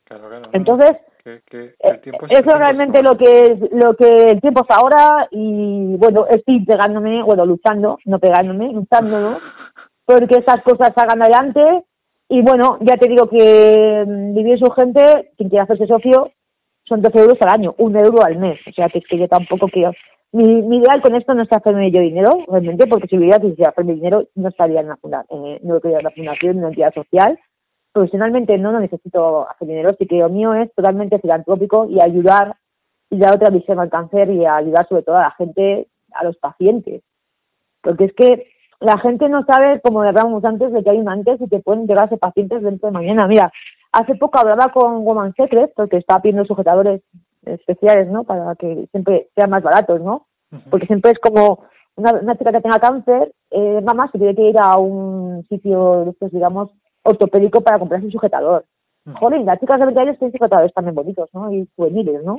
Claro, 0.03 0.29
claro, 0.29 0.47
no, 0.47 0.49
Entonces, 0.53 0.97
que, 1.23 1.43
que 1.49 1.75
el 1.79 2.01
tiempo 2.01 2.27
es- 2.27 2.41
Eso 2.41 2.51
el 2.57 2.59
realmente 2.59 3.05
lo 3.05 3.17
que 3.17 3.43
es, 3.43 3.61
lo 3.71 3.95
que 3.95 4.33
el 4.33 4.41
tiempo 4.41 4.63
es 4.69 4.77
ahora 4.77 5.29
y 5.31 5.95
bueno, 5.97 6.27
estoy 6.29 6.65
pegándome, 6.65 7.23
bueno, 7.23 7.47
luchando, 7.47 7.99
no 8.07 8.19
pegándome, 8.19 8.73
luchando. 8.73 9.39
Porque 10.19 10.39
esas 10.39 10.63
cosas 10.63 10.93
salgan 10.95 11.23
adelante 11.23 11.85
y 12.29 12.43
bueno, 12.43 12.79
ya 12.81 12.97
te 12.97 13.09
digo 13.09 13.29
que 13.29 14.05
mm, 14.07 14.35
vivir 14.35 14.55
es 14.55 14.63
urgente, 14.63 15.33
quien 15.37 15.49
quiera 15.49 15.65
hacerse 15.65 15.87
socio 15.87 16.31
son 16.85 17.01
12 17.01 17.19
euros 17.19 17.39
al 17.41 17.55
año, 17.55 17.75
un 17.79 17.97
euro 17.97 18.23
al 18.23 18.37
mes, 18.37 18.59
o 18.67 18.73
sea 18.73 18.89
que 18.89 18.99
es 18.99 19.05
que 19.09 19.19
yo 19.19 19.29
tampoco 19.29 19.69
quiero. 19.69 19.93
Mi, 20.33 20.63
mi 20.63 20.79
ideal 20.79 21.01
con 21.03 21.15
esto 21.15 21.35
no 21.35 21.43
es 21.43 21.53
hacerme 21.53 21.91
yo 21.91 22.01
dinero, 22.01 22.31
realmente, 22.49 22.87
porque 22.87 23.07
si 23.07 23.17
hubiera 23.17 23.39
quisiera 23.39 23.71
hacerme 23.71 23.95
dinero 23.95 24.25
no 24.35 24.49
estaría 24.49 24.81
en 24.81 24.89
la, 24.89 24.97
funda, 24.97 25.25
eh, 25.31 25.61
no 25.63 25.81
en 25.83 26.03
la 26.03 26.11
fundación, 26.11 26.53
en 26.53 26.59
una 26.59 26.69
entidad 26.69 26.95
social, 26.95 27.39
profesionalmente 27.93 28.59
no, 28.59 28.73
no 28.73 28.81
necesito 28.81 29.49
hacer 29.49 29.69
dinero, 29.69 29.91
así 29.91 30.07
que 30.07 30.17
lo 30.17 30.29
mío 30.29 30.55
es 30.55 30.73
totalmente 30.75 31.19
filantrópico 31.21 31.87
y 31.89 32.01
ayudar 32.01 32.57
y 33.11 33.19
dar 33.19 33.35
otra 33.35 33.51
visión 33.51 33.79
al 33.79 33.91
cáncer 33.91 34.31
y 34.31 34.45
ayudar 34.45 34.89
sobre 34.89 35.03
todo 35.03 35.17
a 35.17 35.23
la 35.23 35.31
gente, 35.33 35.87
a 36.13 36.25
los 36.25 36.37
pacientes. 36.39 37.03
Porque 37.83 38.05
es 38.05 38.13
que 38.15 38.52
la 38.83 38.99
gente 38.99 39.29
no 39.29 39.45
sabe, 39.45 39.81
como 39.81 40.03
hablábamos 40.03 40.45
antes, 40.45 40.73
de 40.73 40.83
que 40.83 40.91
hay 40.91 40.99
un 40.99 41.09
antes 41.09 41.41
y 41.41 41.49
que 41.49 41.61
pueden 41.61 41.87
llegarse 41.87 42.17
pacientes 42.17 42.63
dentro 42.63 42.89
de 42.89 42.93
mañana. 42.93 43.27
Mira, 43.27 43.53
hace 43.93 44.15
poco 44.17 44.39
hablaba 44.39 44.73
con 44.73 45.05
Woman 45.05 45.35
Secret, 45.35 45.73
porque 45.77 45.99
estaba 45.99 46.21
pidiendo 46.21 46.45
sujetadores 46.45 47.01
especiales, 47.45 48.09
¿no? 48.09 48.25
Para 48.25 48.55
que 48.57 48.87
siempre 48.91 49.29
sean 49.35 49.51
más 49.51 49.63
baratos, 49.63 50.01
¿no? 50.01 50.27
Porque 50.71 50.87
siempre 50.87 51.13
es 51.13 51.19
como 51.19 51.65
una, 51.97 52.13
una 52.13 52.37
chica 52.37 52.53
que 52.53 52.61
tenga 52.61 52.79
cáncer, 52.79 53.33
eh, 53.51 53.81
mamá 53.83 54.11
se 54.11 54.19
tiene 54.19 54.35
que 54.35 54.51
ir 54.51 54.57
a 54.59 54.77
un 54.77 55.47
sitio 55.49 56.15
digamos, 56.31 56.71
ortopédico 57.03 57.61
para 57.61 57.79
comprarse 57.79 58.07
un 58.07 58.13
sujetador. 58.13 58.65
Ujú. 59.07 59.17
Joder, 59.17 59.41
las 59.43 59.59
chicas 59.61 59.79
de 59.79 59.87
20 59.87 60.01
años 60.01 60.19
tienen 60.19 60.33
sujetadores 60.33 60.75
también 60.75 60.95
bonitos, 60.95 61.29
¿no? 61.33 61.53
Y 61.53 61.69
juveniles, 61.77 62.23
¿no? 62.25 62.39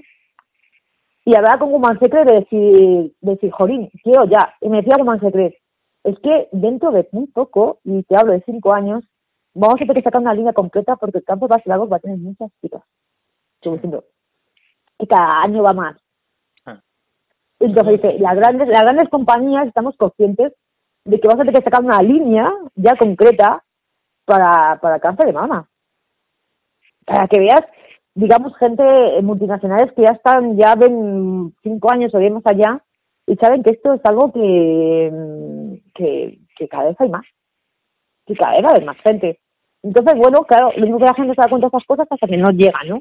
Y 1.26 1.36
hablaba 1.36 1.60
con 1.60 1.72
Woman 1.72 2.00
Secret 2.00 2.28
de 2.28 2.40
decir, 2.42 3.14
de 3.22 3.32
decir, 3.32 3.52
Jorín, 3.52 3.90
quiero 4.04 4.26
ya. 4.26 4.54
Y 4.62 4.70
me 4.70 4.78
decía 4.78 4.98
Woman 4.98 5.22
Secret, 5.22 5.56
es 6.04 6.20
que 6.20 6.50
dentro 6.52 6.92
de 6.92 7.08
muy 7.12 7.28
poco, 7.28 7.80
y 7.84 8.04
te 8.04 8.18
hablo 8.18 8.34
de 8.34 8.44
cinco 8.46 8.74
años, 8.74 9.04
vamos 9.54 9.76
a 9.76 9.80
tener 9.80 9.96
que 9.96 10.04
sacar 10.04 10.22
una 10.22 10.34
línea 10.34 10.54
completa 10.54 10.96
porque 10.98 11.20
el 11.20 11.24
campo 11.24 11.48
de 11.48 11.52
Barcelona 11.52 11.86
va 11.86 11.98
a 11.98 12.00
tener 12.00 12.18
muchas 12.18 12.52
chicas. 12.62 12.84
Estoy 13.56 13.74
diciendo, 13.74 14.04
y 15.00 15.08
cada 15.08 15.44
año 15.44 15.64
va 15.64 15.74
más. 15.74 15.98
Ah. 16.66 16.82
Entonces 17.60 18.02
dice, 18.02 18.20
las 18.20 18.36
grandes, 18.36 18.68
las 18.68 18.82
grandes 18.82 19.10
compañías 19.10 19.68
estamos 19.68 19.96
conscientes 19.96 20.54
de 21.06 21.20
que 21.20 21.28
vamos 21.28 21.42
a 21.42 21.46
tener 21.46 21.62
que 21.62 21.70
sacar 21.70 21.84
una 21.84 22.02
línea 22.02 22.52
ya 22.76 22.96
concreta 22.98 23.64
para, 24.26 24.80
para 24.82 25.00
cáncer 25.00 25.28
de 25.28 25.34
mama. 25.34 25.70
Para 27.06 27.28
que 27.28 27.40
veas, 27.40 27.62
digamos, 28.14 28.56
gente 28.58 28.84
multinacionales 29.22 29.94
que 29.94 30.04
ya 30.04 30.12
están, 30.12 30.58
ya 30.58 30.76
ven 30.76 31.54
cinco 31.64 31.92
años 31.92 32.14
o 32.14 32.20
diez 32.20 32.32
más 32.32 32.46
allá 32.46 32.82
y 33.26 33.36
saben 33.36 33.64
que 33.64 33.72
esto 33.72 33.94
es 33.94 34.02
algo 34.04 34.32
que, 34.32 35.10
mm, 35.12 35.92
que, 35.94 36.40
que 36.58 36.68
cada 36.68 36.86
vez 36.86 36.96
hay 37.00 37.10
más. 37.10 37.26
Que 38.26 38.36
cada 38.36 38.54
vez 38.54 38.64
va 38.64 38.68
a 38.68 38.72
haber 38.72 38.86
más 38.86 38.98
gente. 39.06 39.40
Entonces, 39.82 40.14
bueno, 40.16 40.44
claro, 40.44 40.72
lo 40.76 40.84
único 40.84 41.00
que 41.00 41.06
la 41.06 41.14
gente 41.14 41.34
se 41.36 41.42
da 41.42 41.50
cuenta 41.50 41.68
de 41.68 41.78
estas 41.78 41.86
cosas 41.86 42.08
hasta 42.10 42.28
que 42.28 42.38
no 42.38 42.50
llega, 42.52 42.80
¿no? 42.88 43.00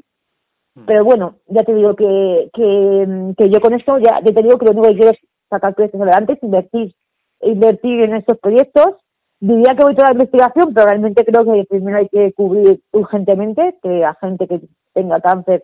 Pero 0.87 1.05
bueno, 1.05 1.35
ya 1.47 1.63
te 1.63 1.75
digo 1.75 1.95
que, 1.95 2.49
que, 2.51 3.33
que 3.37 3.49
yo 3.49 3.61
con 3.61 3.73
esto 3.73 3.99
ya, 3.99 4.19
ya 4.25 4.33
te 4.33 4.41
digo 4.41 4.57
que 4.57 4.65
lo 4.65 4.71
único 4.71 4.89
que 4.89 4.95
quiero 4.95 5.11
es 5.11 5.19
sacar 5.47 5.75
proyectos 5.75 6.01
adelante, 6.01 6.33
es 6.33 6.43
invertir, 6.43 6.95
invertir 7.41 8.01
en 8.01 8.15
estos 8.15 8.39
proyectos. 8.39 8.95
Diría 9.39 9.75
que 9.75 9.83
voy 9.83 9.95
toda 9.95 10.09
la 10.09 10.13
investigación, 10.13 10.73
pero 10.73 10.87
realmente 10.87 11.25
creo 11.25 11.45
que 11.45 11.65
primero 11.69 11.97
hay 11.99 12.09
que 12.09 12.33
cubrir 12.33 12.81
urgentemente 12.91 13.77
que 13.83 13.99
la 13.99 14.15
gente 14.15 14.47
que 14.47 14.61
tenga 14.93 15.19
cáncer 15.19 15.63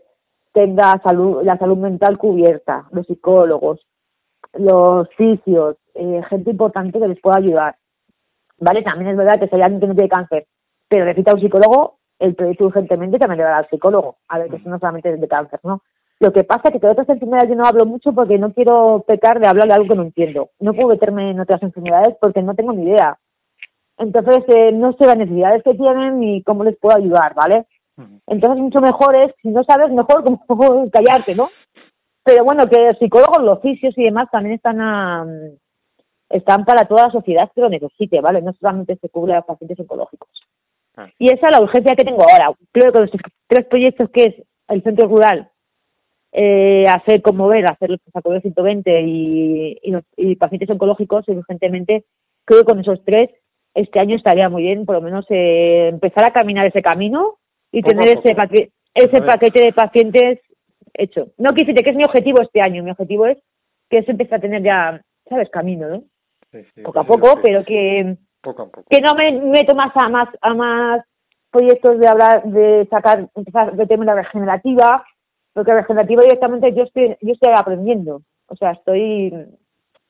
tenga 0.52 1.00
salud, 1.04 1.44
la 1.44 1.58
salud 1.58 1.78
mental 1.78 2.18
cubierta, 2.18 2.88
los 2.92 3.08
psicólogos, 3.08 3.86
los 4.54 5.08
fisios, 5.16 5.78
eh, 5.94 6.22
gente 6.30 6.52
importante 6.52 7.00
que 7.00 7.08
les 7.08 7.20
pueda 7.22 7.38
ayudar. 7.38 7.76
Vale, 8.60 8.82
también 8.84 9.12
es 9.12 9.18
verdad 9.18 9.40
que 9.40 9.48
si 9.48 9.56
hay 9.56 9.62
alguien 9.62 9.80
que 9.80 9.88
no 9.88 9.96
tiene 9.96 10.10
cáncer, 10.10 10.48
pero 10.88 11.06
necesita 11.06 11.34
un 11.34 11.42
psicólogo, 11.42 12.00
el 12.20 12.36
proyecto 12.36 12.66
urgentemente 12.66 13.18
también 13.18 13.38
le 13.38 13.44
va 13.44 13.50
a 13.50 13.54
dar 13.54 13.64
al 13.64 13.70
psicólogo. 13.70 14.18
A 14.28 14.40
ver, 14.40 14.50
que 14.50 14.58
eso 14.58 14.70
no 14.70 14.80
solamente 14.80 15.14
es 15.14 15.22
de 15.22 15.28
cáncer, 15.28 15.60
¿no? 15.64 15.82
Lo 16.20 16.34
que 16.34 16.44
pasa 16.44 16.64
es 16.66 16.74
que 16.74 16.80
de 16.80 16.90
otras 16.90 17.08
enfermedades 17.08 17.50
yo 17.50 17.56
no 17.56 17.64
hablo 17.64 17.86
mucho 17.86 18.12
porque 18.12 18.38
no 18.38 18.52
quiero 18.52 19.06
pecar 19.08 19.40
de 19.40 19.48
hablar 19.48 19.68
de 19.68 19.74
algo 19.74 19.88
que 19.88 19.96
no 19.96 20.02
entiendo. 20.04 20.50
No 20.60 20.74
puedo 20.74 20.90
meterme 20.90 21.32
en 21.32 21.40
otras 21.40 21.64
enfermedades 21.64 22.18
porque 22.20 22.42
no 22.42 22.56
tengo 22.56 22.74
ni 22.74 22.84
idea. 22.84 23.18
Entonces, 23.98 24.44
eh, 24.48 24.72
no 24.74 24.92
sé 24.94 25.06
las 25.06 25.18
necesidades 25.18 25.64
que 25.64 25.76
tienen 25.76 26.20
ni 26.20 26.44
cómo 26.44 26.66
les 26.66 26.78
puedo 26.78 26.98
ayudar, 26.98 27.34
¿vale? 27.36 27.66
Entonces, 28.28 28.62
mucho 28.62 28.80
mejor 28.80 29.16
es, 29.16 29.34
si 29.42 29.50
no 29.50 29.64
sabes, 29.64 29.92
mejor 29.92 30.24
como 30.48 30.90
callarte, 30.92 31.36
¿no? 31.36 31.50
Pero 32.24 32.44
bueno, 32.44 32.68
que 32.68 32.80
los 32.80 32.98
psicólogos, 32.98 33.42
los 33.44 33.62
fisios 33.62 33.98
y 33.98 34.04
demás 34.04 34.28
también 34.32 34.56
están 34.56 34.82
a, 34.82 35.26
están 36.30 36.66
para 36.66 36.86
toda 36.86 37.08
la 37.08 37.12
sociedad 37.12 37.50
que 37.54 37.62
lo 37.62 37.70
necesite, 37.70 38.22
¿vale? 38.22 38.42
No 38.42 38.54
solamente 38.54 38.98
se 38.98 39.10
cubre 39.10 39.34
a 39.34 39.38
los 39.38 39.46
pacientes 39.46 39.80
oncológicos. 39.80 40.30
Ah. 40.96 41.08
Y 41.18 41.32
esa 41.32 41.48
es 41.48 41.56
la 41.56 41.62
urgencia 41.62 41.96
que 41.96 42.04
tengo 42.04 42.22
ahora. 42.22 42.54
Creo 42.72 42.92
que 42.92 43.00
los 43.00 43.12
tres 43.48 43.66
proyectos 43.66 44.10
que 44.12 44.24
es 44.24 44.36
el 44.68 44.84
centro 44.84 45.08
rural, 45.08 45.50
eh, 46.32 46.86
hacer 46.88 47.22
conmover, 47.22 47.66
hacer 47.66 47.90
los 47.90 48.00
pasaportes 48.02 48.44
120 48.44 49.02
y, 49.02 49.78
y, 49.82 49.92
los, 49.92 50.04
y 50.16 50.36
pacientes 50.36 50.70
oncológicos, 50.70 51.28
urgentemente, 51.28 52.06
creo 52.46 52.60
que 52.60 52.66
con 52.66 52.80
esos 52.80 53.04
tres 53.04 53.30
este 53.74 54.00
año 54.00 54.16
estaría 54.16 54.50
muy 54.50 54.64
bien, 54.64 54.86
por 54.86 54.96
lo 54.96 55.02
menos 55.02 55.26
eh, 55.30 55.88
empezar 55.88 56.26
a 56.26 56.34
caminar 56.34 56.66
ese 56.68 56.82
camino 56.82 57.38
y 57.72 57.82
tener 57.82 58.10
ese, 58.10 58.36
paque- 58.36 58.72
ese 58.94 59.22
paquete 59.22 59.62
de 59.62 59.74
pacientes 59.74 60.40
hecho. 61.04 61.28
No 61.38 61.52
quise 61.52 61.74
que 61.74 61.90
es 61.90 61.96
mi 61.96 62.04
objetivo 62.04 62.42
este 62.42 62.62
año, 62.62 62.84
mi 62.84 62.92
objetivo 62.92 63.26
es 63.26 63.38
que 63.90 64.00
eso 64.00 64.12
empiece 64.12 64.36
a 64.36 64.40
tener 64.40 64.62
ya, 64.64 65.02
¿sabes? 65.28 65.50
Camino, 65.50 65.88
¿no? 65.88 66.04
Sí, 66.52 66.64
sí, 66.76 66.82
Poco 66.82 67.00
a 67.00 67.04
poco, 67.04 67.40
pero 67.44 67.64
que 67.64 68.18
Poco 68.42 68.64
a 68.64 68.66
poco. 68.66 68.86
que 68.90 69.02
no 69.02 69.14
me 69.16 69.32
meto 69.32 69.76
más 69.76 69.92
a 69.96 70.10
más 70.10 70.30
a 70.42 70.54
más 70.54 71.02
proyectos 71.52 72.00
de 72.00 72.08
hablar 72.08 72.44
de 72.44 72.88
sacar 72.90 73.28
empezar 73.36 73.76
de 73.76 73.86
tema 73.88 74.06
de 74.06 74.12
la 74.12 74.22
regenerativa 74.22 75.04
porque 75.54 75.74
regenerativa 75.74 76.22
directamente 76.24 76.74
yo 76.74 76.84
estoy 76.84 77.18
yo 77.22 77.34
estoy 77.34 77.54
aprendiendo 77.56 78.22
o 78.48 78.56
sea 78.56 78.72
estoy 78.72 79.34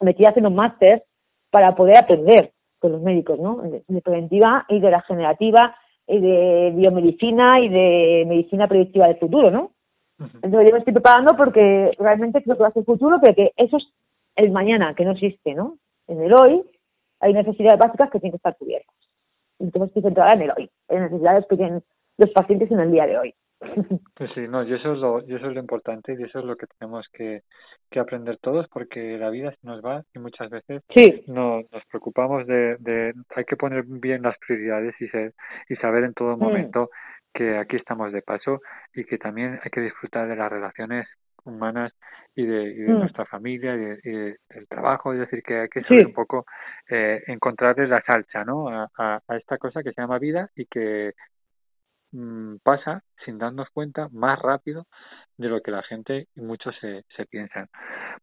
metida 0.02 0.30
haciendo 0.30 0.50
un 0.50 0.56
máster 0.56 1.04
para 1.50 1.76
poder 1.76 1.98
aprender 1.98 2.52
con 2.80 2.92
los 2.92 3.02
médicos 3.02 3.40
no 3.40 3.58
de, 3.64 3.84
de 3.88 4.02
preventiva 4.02 4.66
y 4.70 4.80
de 4.80 4.92
la 4.92 5.00
regenerativa 5.00 5.76
y 6.08 6.20
de 6.20 6.72
biomedicina 6.76 7.60
y 7.60 7.70
de 7.70 8.26
medicina 8.28 8.68
predictiva 8.68 9.08
del 9.08 9.18
futuro 9.18 9.50
no. 9.52 9.72
Entonces 10.20 10.68
yo 10.68 10.74
me 10.74 10.80
estoy 10.80 10.94
preparando 10.94 11.36
porque 11.38 11.92
realmente 11.98 12.44
creo 12.44 12.56
que 12.58 12.64
va 12.64 12.70
a 12.70 12.72
ser 12.72 12.82
el 12.82 12.86
futuro 12.86 13.18
pero 13.22 13.36
que 13.36 13.52
eso 13.58 13.78
es 13.78 13.88
el 14.36 14.52
mañana 14.52 14.94
que 14.96 15.06
no 15.06 15.12
existe 15.12 15.54
no 15.54 15.78
en 16.08 16.22
el 16.22 16.34
hoy 16.34 16.64
hay 17.22 17.34
necesidades 17.34 17.80
básicas 17.80 18.10
que 18.10 18.20
tienen 18.20 18.32
que 18.34 18.38
estar 18.38 18.58
cubiertas. 18.58 18.96
Entonces 19.60 19.90
estoy 19.90 20.04
centrada 20.04 20.34
en 20.34 20.42
el 20.44 20.52
hoy, 20.58 20.70
en 20.88 21.04
necesidades 21.04 21.46
que 21.50 21.58
tienen 21.58 21.84
los 22.18 22.30
pacientes 22.32 22.72
en 22.72 22.80
el 22.80 22.92
día 22.92 23.06
de 23.08 23.18
hoy. 23.18 23.36
Pues 24.16 24.32
sí, 24.36 24.48
no, 24.48 24.64
y 24.64 24.74
eso 24.74 24.94
es 24.94 25.00
lo, 25.00 25.20
y 25.22 25.36
eso 25.36 25.48
es 25.48 25.54
lo 25.54 25.60
importante 25.60 26.14
y 26.18 26.24
eso 26.24 26.40
es 26.40 26.46
lo 26.46 26.56
que 26.58 26.66
tenemos 26.78 27.06
que, 27.14 27.42
que 27.90 28.00
aprender 28.00 28.38
todos 28.42 28.68
porque 28.70 29.18
la 29.18 29.30
vida 29.30 29.52
se 29.52 29.68
nos 29.68 29.84
va 29.84 30.04
y 30.14 30.20
muchas 30.20 30.50
veces 30.50 30.82
Sí, 30.94 31.24
no, 31.28 31.62
nos 31.72 31.86
preocupamos 31.90 32.46
de, 32.48 32.78
de, 32.80 33.14
hay 33.36 33.46
que 33.46 33.56
poner 33.58 33.84
bien 33.86 34.22
las 34.24 34.38
prioridades 34.46 34.94
y 35.00 35.08
ser, 35.08 35.34
y 35.70 35.76
saber 35.76 36.04
en 36.06 36.14
todo 36.14 36.36
Mm. 36.38 36.40
momento 36.40 36.90
que 37.34 37.58
aquí 37.58 37.76
estamos 37.78 38.12
de 38.12 38.22
paso 38.22 38.62
y 38.94 39.04
que 39.06 39.18
también 39.18 39.60
hay 39.64 39.70
que 39.72 39.82
disfrutar 39.82 40.28
de 40.28 40.36
las 40.36 40.52
relaciones 40.52 41.08
humanas 41.46 41.94
y 42.36 42.46
de, 42.46 42.64
y 42.64 42.76
de 42.76 42.94
Mm. 42.94 43.00
nuestra 43.00 43.26
familia 43.26 43.76
y, 43.76 43.78
de- 43.80 44.00
y 44.04 44.10
de- 44.12 44.38
del 44.50 44.68
trabajo, 44.68 45.14
es 45.14 45.20
decir, 45.20 45.42
que 45.44 45.62
hay 45.62 45.70
que 45.70 45.82
Sí. 45.82 45.88
saber 45.88 46.08
un 46.08 46.14
poco 46.14 46.46
eh, 46.90 47.24
encontrarle 47.28 47.88
la 47.88 48.02
salsa, 48.02 48.44
¿no? 48.46 48.68
A, 48.70 48.90
a, 48.98 49.20
a 49.28 49.38
esta 49.38 49.58
cosa 49.58 49.82
que 49.84 49.94
se 49.94 50.02
llama 50.02 50.20
vida 50.20 50.50
y 50.56 50.66
que 50.66 51.14
mm, 52.12 52.58
pasa 52.64 53.04
sin 53.26 53.38
darnos 53.38 53.70
cuenta 53.70 54.10
más 54.12 54.40
rápido 54.42 54.86
de 55.38 55.48
lo 55.50 55.62
que 55.62 55.72
la 55.72 55.84
gente 55.84 56.28
y 56.36 56.42
muchos 56.42 56.76
se, 56.82 57.04
se 57.16 57.26
piensan. 57.26 57.68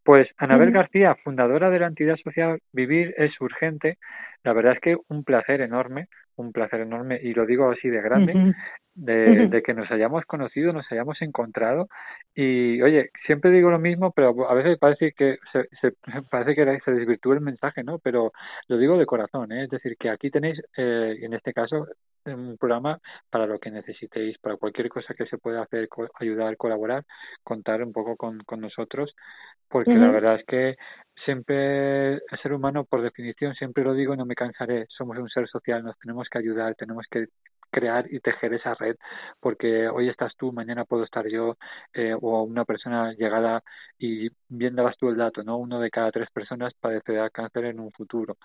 Pues 0.02 0.28
Anabel 0.38 0.68
Ujú. 0.70 0.78
García, 0.78 1.14
fundadora 1.24 1.70
de 1.70 1.78
la 1.78 1.86
entidad 1.86 2.16
social 2.22 2.58
Vivir 2.72 3.14
es 3.16 3.40
Urgente, 3.40 3.98
la 4.42 4.52
verdad 4.52 4.74
es 4.74 4.80
que 4.80 4.96
un 5.08 5.24
placer 5.24 5.60
enorme, 5.60 6.08
un 6.36 6.52
placer 6.52 6.80
enorme, 6.80 7.18
y 7.22 7.34
lo 7.34 7.46
digo 7.46 7.70
así 7.70 7.88
de 7.88 8.02
grande, 8.02 8.32
de, 8.94 9.62
que 9.62 9.74
nos 9.74 9.90
hayamos 9.90 10.24
conocido, 10.24 10.72
nos 10.72 10.90
hayamos 10.90 11.20
encontrado 11.20 11.88
y 12.34 12.80
oye, 12.82 13.10
siempre 13.26 13.50
digo 13.50 13.70
lo 13.70 13.78
mismo, 13.78 14.10
pero 14.12 14.48
a 14.48 14.54
veces 14.54 14.78
parece 14.78 15.12
que 15.12 15.38
se, 15.52 15.68
se 15.80 15.92
parece 16.30 16.54
que 16.54 16.80
se 16.84 16.90
desvirtúa 16.92 17.34
el 17.34 17.40
mensaje, 17.40 17.82
¿no? 17.82 17.98
Pero 17.98 18.32
lo 18.68 18.78
digo 18.78 18.96
de 18.98 19.06
corazón, 19.06 19.52
¿eh? 19.52 19.64
es 19.64 19.70
decir, 19.70 19.96
que 19.98 20.08
aquí 20.10 20.30
tenéis, 20.30 20.60
eh, 20.76 21.18
en 21.20 21.34
este 21.34 21.52
caso, 21.52 21.86
un 22.24 22.56
programa 22.58 22.98
para 23.30 23.46
lo 23.46 23.58
que 23.58 23.70
necesitéis, 23.70 24.38
para 24.38 24.56
cualquier 24.56 24.88
cosa 24.88 25.14
que 25.14 25.26
se 25.26 25.38
pueda 25.38 25.62
hacer, 25.62 25.88
co- 25.88 26.08
ayudar, 26.18 26.56
colaborar, 26.56 27.04
contar 27.42 27.82
un 27.82 27.92
poco 27.92 28.16
con, 28.16 28.40
con 28.40 28.60
nosotros, 28.60 29.14
porque 29.68 29.94
la 29.94 30.10
verdad 30.10 30.36
es 30.36 30.46
que 30.46 30.76
siempre 31.24 32.14
el 32.14 32.38
ser 32.42 32.52
humano, 32.52 32.84
por 32.84 33.02
definición, 33.02 33.54
siempre 33.54 33.84
lo 33.84 33.94
digo 33.94 34.14
y 34.14 34.16
no 34.16 34.26
me 34.26 34.34
cansaré, 34.34 34.86
somos 34.88 35.18
un 35.18 35.28
ser 35.28 35.48
social, 35.48 35.82
nos 35.82 35.98
tenemos 35.98 36.28
que 36.28 36.38
ayudar, 36.38 36.74
tenemos 36.74 37.06
que 37.10 37.26
crear 37.70 38.06
y 38.10 38.20
tejer 38.20 38.54
esa 38.54 38.74
red, 38.74 38.96
porque 39.40 39.88
hoy 39.88 40.08
estás 40.08 40.32
tú, 40.36 40.52
mañana 40.52 40.84
puedo 40.84 41.04
estar 41.04 41.26
yo, 41.28 41.56
eh, 41.92 42.14
o 42.20 42.42
una 42.42 42.64
persona 42.64 43.12
llegada 43.12 43.62
y 43.98 44.28
viéndolas 44.48 44.96
tú 44.96 45.08
el 45.08 45.16
dato, 45.16 45.42
¿no? 45.42 45.58
Uno 45.58 45.80
de 45.80 45.90
cada 45.90 46.10
tres 46.10 46.28
personas 46.32 46.72
padecerá 46.80 47.28
cáncer 47.30 47.66
en 47.66 47.80
un 47.80 47.90
futuro, 47.92 48.36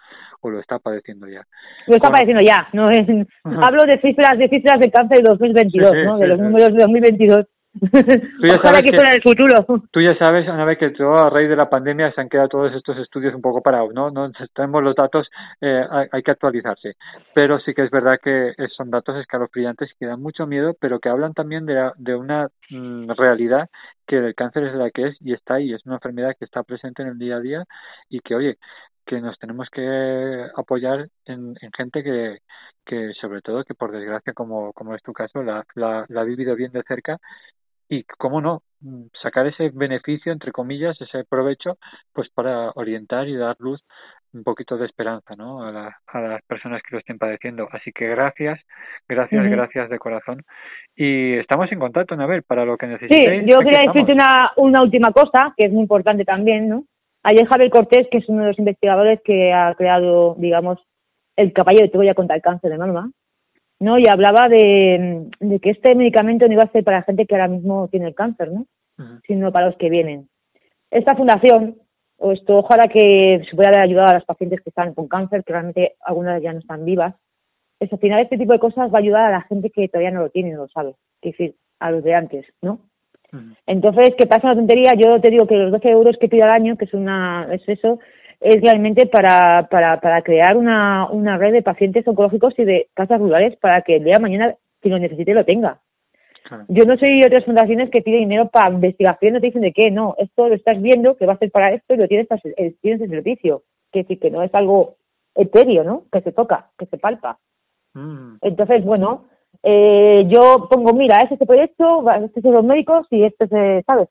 o 0.41 0.49
lo 0.49 0.59
está 0.59 0.79
padeciendo 0.79 1.27
ya. 1.27 1.43
Lo 1.87 1.95
está 1.95 2.09
padeciendo 2.09 2.41
ya, 2.41 2.67
no 2.73 2.89
es, 2.89 3.07
hablo 3.45 3.83
de 3.83 3.99
cifras, 4.01 4.37
de 4.37 4.49
cifras 4.49 4.79
de 4.79 4.91
cáncer 4.91 5.19
de 5.19 5.29
2022, 5.29 5.91
Sí, 5.91 5.97
sí, 5.97 6.05
¿no? 6.05 6.15
sí, 6.15 6.21
De 6.21 6.27
los 6.27 6.39
números 6.39 6.69
de 6.69 6.81
2022. 6.81 7.45
Ya 7.73 8.55
Ojalá 8.55 8.61
sabes 8.63 8.81
que 8.83 8.91
que- 8.91 8.97
fuera 8.97 9.13
el 9.13 9.21
futuro. 9.21 9.65
Tú 9.91 10.01
ya 10.01 10.15
sabes, 10.17 10.47
una 10.47 10.65
vez 10.65 10.77
que 10.77 10.89
todo 10.91 11.15
a 11.17 11.29
raíz 11.29 11.47
de 11.49 11.55
la 11.55 11.69
pandemia 11.69 12.11
se 12.13 12.21
han 12.21 12.29
quedado 12.29 12.49
todos 12.49 12.73
estos 12.75 12.97
estudios 12.97 13.33
un 13.33 13.41
poco 13.41 13.61
parados, 13.61 13.93
¿no? 13.93 14.11
No 14.11 14.29
tenemos 14.53 14.83
los 14.83 14.95
datos, 14.95 15.29
eh, 15.61 15.85
hay, 15.89 16.07
hay 16.11 16.21
que 16.23 16.31
actualizarse. 16.31 16.95
Pero 17.33 17.59
sí 17.59 17.73
que 17.73 17.83
es 17.83 17.91
verdad 17.91 18.19
que 18.21 18.53
son 18.75 18.89
datos 18.89 19.15
escalofriantes 19.17 19.89
que 19.99 20.05
dan 20.05 20.21
mucho 20.21 20.45
miedo, 20.47 20.75
pero 20.79 20.99
que 20.99 21.09
hablan 21.09 21.33
también 21.33 21.65
de, 21.65 21.75
la- 21.75 21.93
de 21.97 22.15
una 22.15 22.49
mm, 22.69 23.09
realidad 23.17 23.69
que 24.05 24.17
el 24.17 24.35
cáncer 24.35 24.65
es 24.65 24.75
la 24.75 24.91
que 24.91 25.07
es 25.07 25.17
y 25.21 25.33
está 25.33 25.55
ahí, 25.55 25.73
es 25.73 25.85
una 25.85 25.95
enfermedad 25.95 26.35
que 26.37 26.45
está 26.45 26.63
presente 26.63 27.03
en 27.03 27.09
el 27.09 27.17
día 27.19 27.37
a 27.37 27.39
día 27.39 27.63
y 28.09 28.19
que, 28.19 28.35
oye, 28.35 28.57
que 29.05 29.19
nos 29.21 29.37
tenemos 29.39 29.67
que 29.71 30.45
apoyar 30.55 31.07
en, 31.25 31.55
en 31.61 31.71
gente 31.75 32.03
que, 32.03 32.39
que 32.85 33.13
sobre 33.19 33.41
todo 33.41 33.63
que 33.63 33.73
por 33.75 33.91
desgracia 33.91 34.33
como, 34.33 34.73
como 34.73 34.93
es 34.95 35.01
tu 35.03 35.13
caso 35.13 35.41
la, 35.43 35.65
la, 35.75 36.05
la 36.09 36.21
ha 36.21 36.23
vivido 36.23 36.55
bien 36.55 36.71
de 36.71 36.83
cerca 36.87 37.17
y 37.91 38.03
cómo 38.17 38.39
no 38.39 38.61
sacar 39.21 39.45
ese 39.47 39.69
beneficio 39.73 40.31
entre 40.31 40.51
comillas 40.51 40.99
ese 41.01 41.23
provecho 41.25 41.77
pues 42.13 42.29
para 42.33 42.71
orientar 42.75 43.27
y 43.27 43.35
dar 43.35 43.55
luz 43.59 43.83
un 44.33 44.43
poquito 44.43 44.77
de 44.77 44.85
esperanza 44.85 45.35
¿no? 45.35 45.61
a, 45.61 45.71
la- 45.71 45.97
a 46.07 46.19
las 46.21 46.41
personas 46.43 46.81
que 46.81 46.95
lo 46.95 46.99
estén 46.99 47.17
padeciendo. 47.19 47.67
Así 47.71 47.91
que 47.91 48.07
gracias 48.07 48.59
gracias 49.09 49.43
gracias 49.51 49.89
de 49.89 49.99
corazón. 49.99 50.41
Y 50.95 51.33
estamos 51.33 51.69
en 51.71 51.79
contacto 51.79 52.13
Anabel 52.13 52.43
para 52.43 52.63
lo 52.63 52.77
que 52.77 52.85
Sí, 52.87 52.91
necesitéis. 52.93 53.43
yo 53.45 53.57
aquí 53.57 53.65
quería 53.69 53.91
decirte 53.91 54.13
una, 54.13 54.51
una 54.55 54.81
última 54.81 55.11
cosa, 55.11 55.53
que 55.57 55.65
es 55.67 55.71
muy 55.73 55.81
importante 55.81 56.23
también, 56.23 56.69
¿no? 56.69 56.85
Ayer 57.23 57.45
Javier 57.45 57.69
Cortés, 57.69 58.07
que 58.09 58.19
es 58.19 58.29
uno 58.29 58.41
de 58.43 58.47
los 58.47 58.57
investigadores 58.59 59.19
que 59.23 59.51
ha 59.53 59.75
creado, 59.75 60.35
digamos, 60.39 60.79
el 61.35 61.51
caballo 61.53 61.81
de 61.81 61.89
Troya 61.89 62.15
contra 62.15 62.35
el 62.37 62.41
cáncer 62.41 62.71
de 62.71 62.77
mama, 62.77 63.11
¿no? 63.81 63.97
Y 63.97 64.07
hablaba 64.07 64.47
de, 64.47 65.27
de 65.39 65.59
que 65.59 65.71
este 65.71 65.95
medicamento 65.95 66.47
no 66.47 66.53
iba 66.53 66.63
a 66.63 66.71
ser 66.71 66.83
para 66.83 67.01
gente 67.01 67.25
que 67.25 67.35
ahora 67.35 67.47
mismo 67.47 67.87
tiene 67.87 68.07
el 68.07 68.15
cáncer, 68.15 68.51
¿no? 68.51 68.67
Sino 69.25 69.51
para 69.51 69.65
los 69.65 69.77
que 69.77 69.89
vienen. 69.89 70.29
Esta 70.91 71.15
fundación, 71.15 71.77
o 72.17 72.31
esto, 72.31 72.57
ojalá 72.57 72.83
que 72.83 73.41
se 73.49 73.55
pueda 73.55 73.69
haber 73.69 73.81
ayudado 73.81 74.09
a 74.09 74.13
las 74.13 74.25
pacientes 74.25 74.61
que 74.61 74.69
están 74.69 74.93
con 74.93 75.07
cáncer, 75.07 75.43
que 75.43 75.53
realmente 75.53 75.95
algunas 76.01 76.39
ya 76.43 76.53
no 76.53 76.59
están 76.59 76.85
vivas, 76.85 77.15
es 77.79 77.91
al 77.91 77.97
final 77.97 78.21
este 78.21 78.37
tipo 78.37 78.53
de 78.53 78.59
cosas 78.59 78.93
va 78.93 78.99
a 78.99 79.01
ayudar 79.01 79.25
a 79.25 79.31
la 79.31 79.41
gente 79.41 79.71
que 79.71 79.87
todavía 79.87 80.11
no 80.11 80.21
lo 80.21 80.29
tiene, 80.29 80.51
no 80.51 80.63
lo 80.63 80.67
sabe, 80.67 80.91
es 81.23 81.31
decir, 81.31 81.55
a 81.79 81.89
los 81.89 82.03
de 82.03 82.13
antes, 82.13 82.45
¿no? 82.61 82.81
Entonces, 83.65 84.13
que 84.17 84.27
pasa 84.27 84.47
una 84.47 84.57
tontería, 84.57 84.93
yo 84.93 85.19
te 85.21 85.29
digo 85.29 85.47
que 85.47 85.55
los 85.55 85.71
12 85.71 85.87
euros 85.89 86.17
que 86.19 86.27
pido 86.27 86.43
al 86.43 86.51
año, 86.51 86.77
que 86.77 86.83
es 86.85 86.93
una 86.93 87.47
es 87.49 87.67
eso, 87.67 87.99
es 88.41 88.59
realmente 88.61 89.05
para, 89.05 89.67
para, 89.69 90.01
para 90.01 90.21
crear 90.23 90.57
una, 90.57 91.09
una 91.09 91.37
red 91.37 91.53
de 91.53 91.61
pacientes 91.61 92.07
oncológicos 92.07 92.53
y 92.57 92.65
de 92.65 92.89
casas 92.93 93.19
rurales 93.19 93.55
para 93.57 93.81
que 93.83 93.97
el 93.97 94.03
día 94.03 94.15
de 94.15 94.21
mañana, 94.21 94.55
si 94.81 94.89
lo 94.89 94.99
necesite, 94.99 95.33
lo 95.33 95.45
tenga. 95.45 95.79
Claro. 96.43 96.65
Yo 96.67 96.85
no 96.85 96.97
soy 96.97 97.19
de 97.21 97.27
otras 97.27 97.45
fundaciones 97.45 97.91
que 97.91 98.01
piden 98.01 98.21
dinero 98.21 98.49
para 98.49 98.73
investigación, 98.73 99.33
no 99.33 99.39
te 99.39 99.45
dicen 99.45 99.61
de 99.61 99.71
qué, 99.71 99.91
no, 99.91 100.15
esto 100.17 100.49
lo 100.49 100.55
estás 100.55 100.81
viendo 100.81 101.15
que 101.15 101.27
va 101.27 101.33
a 101.33 101.37
ser 101.37 101.51
para 101.51 101.71
esto 101.71 101.93
y 101.93 101.97
lo 101.97 102.07
tienes, 102.07 102.27
para- 102.27 102.41
tienes 102.81 103.01
el 103.01 103.09
servicio. 103.09 103.63
Que 103.91 103.99
decir, 103.99 104.19
que 104.19 104.31
no 104.31 104.41
es 104.41 104.53
algo 104.55 104.95
etéreo, 105.35 105.83
¿no? 105.83 106.05
Que 106.11 106.21
se 106.21 106.31
toca, 106.31 106.71
que 106.77 106.85
se 106.87 106.97
palpa. 106.97 107.37
Mm. 107.93 108.35
Entonces, 108.41 108.83
bueno, 108.83 109.25
eh, 109.63 110.25
yo 110.29 110.67
pongo, 110.69 110.93
mira, 110.93 111.19
es 111.21 111.31
este 111.31 111.45
proyecto, 111.45 112.03
estos 112.09 112.41
son 112.41 112.53
los 112.53 112.63
médicos 112.63 113.05
y 113.11 113.23
este 113.23 113.45
es, 113.45 113.85
¿sabes? 113.85 114.07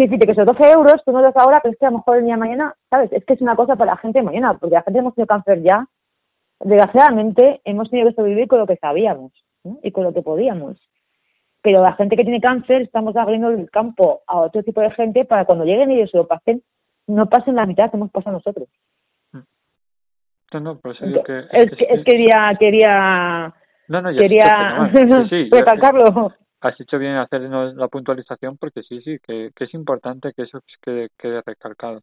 Que 0.00 0.04
decirte 0.06 0.24
que 0.24 0.32
esos 0.32 0.46
12 0.46 0.72
euros 0.72 1.04
tú 1.04 1.12
no 1.12 1.20
los 1.20 1.36
ahora, 1.36 1.60
pero 1.62 1.74
es 1.74 1.78
que 1.78 1.84
a 1.84 1.90
lo 1.90 1.98
mejor 1.98 2.16
el 2.16 2.24
día 2.24 2.32
de 2.32 2.40
mañana, 2.40 2.74
¿sabes? 2.88 3.12
Es 3.12 3.22
que 3.26 3.34
es 3.34 3.40
una 3.42 3.54
cosa 3.54 3.76
para 3.76 3.90
la 3.90 3.96
gente 3.98 4.20
de 4.20 4.24
mañana, 4.24 4.54
porque 4.56 4.74
la 4.74 4.82
gente 4.82 4.98
hemos 4.98 5.14
tenido 5.14 5.26
cáncer 5.26 5.62
ya. 5.62 5.86
Desgraciadamente, 6.58 7.60
hemos 7.64 7.90
tenido 7.90 8.08
que 8.08 8.14
sobrevivir 8.14 8.48
con 8.48 8.60
lo 8.60 8.66
que 8.66 8.76
sabíamos 8.76 9.30
¿no? 9.62 9.78
y 9.82 9.92
con 9.92 10.04
lo 10.04 10.14
que 10.14 10.22
podíamos. 10.22 10.78
Pero 11.60 11.82
la 11.82 11.92
gente 11.96 12.16
que 12.16 12.22
tiene 12.22 12.40
cáncer, 12.40 12.80
estamos 12.80 13.14
abriendo 13.14 13.50
el 13.50 13.70
campo 13.70 14.22
a 14.26 14.38
otro 14.38 14.62
tipo 14.62 14.80
de 14.80 14.90
gente 14.92 15.26
para 15.26 15.44
cuando 15.44 15.66
lleguen 15.66 15.90
ellos 15.90 16.08
y 16.14 16.16
lo 16.16 16.26
pasen, 16.26 16.62
no 17.06 17.28
pasen 17.28 17.56
la 17.56 17.66
mitad 17.66 17.90
que 17.90 17.98
hemos 17.98 18.10
pasado 18.10 18.36
nosotros. 18.36 18.68
No, 19.34 20.60
no, 20.60 20.78
por 20.78 20.92
eso 20.92 21.04
digo 21.04 21.22
que 21.24 21.40
es, 21.52 21.70
que, 21.72 21.84
es 21.90 22.04
quería, 22.06 22.56
quería, 22.58 23.54
no, 23.88 24.00
no, 24.00 24.10
ya 24.12 24.18
quería 24.18 24.90
sí, 24.94 25.28
sí, 25.28 25.48
ya- 25.52 25.58
recalcarlo. 25.58 26.32
Has 26.60 26.80
hecho 26.80 26.98
bien 26.98 27.16
hacernos 27.16 27.74
la 27.74 27.88
puntualización 27.88 28.56
porque 28.58 28.82
sí, 28.82 29.00
sí, 29.02 29.18
que, 29.26 29.50
que 29.54 29.64
es 29.64 29.74
importante 29.74 30.32
que 30.34 30.42
eso 30.42 30.60
quede, 30.82 31.08
quede 31.18 31.42
recalcado. 31.44 32.00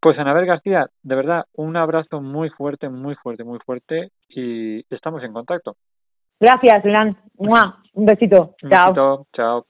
Pues 0.00 0.18
Anabel 0.18 0.46
García, 0.46 0.86
de 1.02 1.14
verdad, 1.14 1.44
un 1.54 1.76
abrazo 1.76 2.20
muy 2.22 2.48
fuerte, 2.48 2.88
muy 2.88 3.14
fuerte, 3.16 3.44
muy 3.44 3.58
fuerte 3.58 4.10
y 4.28 4.80
estamos 4.94 5.22
en 5.22 5.32
contacto. 5.32 5.76
Gracias, 6.40 6.84
Lan. 6.86 7.18
Un 7.36 8.06
besito. 8.06 8.54
Un 8.62 8.70
Chao. 8.70 9.26
chao. 9.34 9.69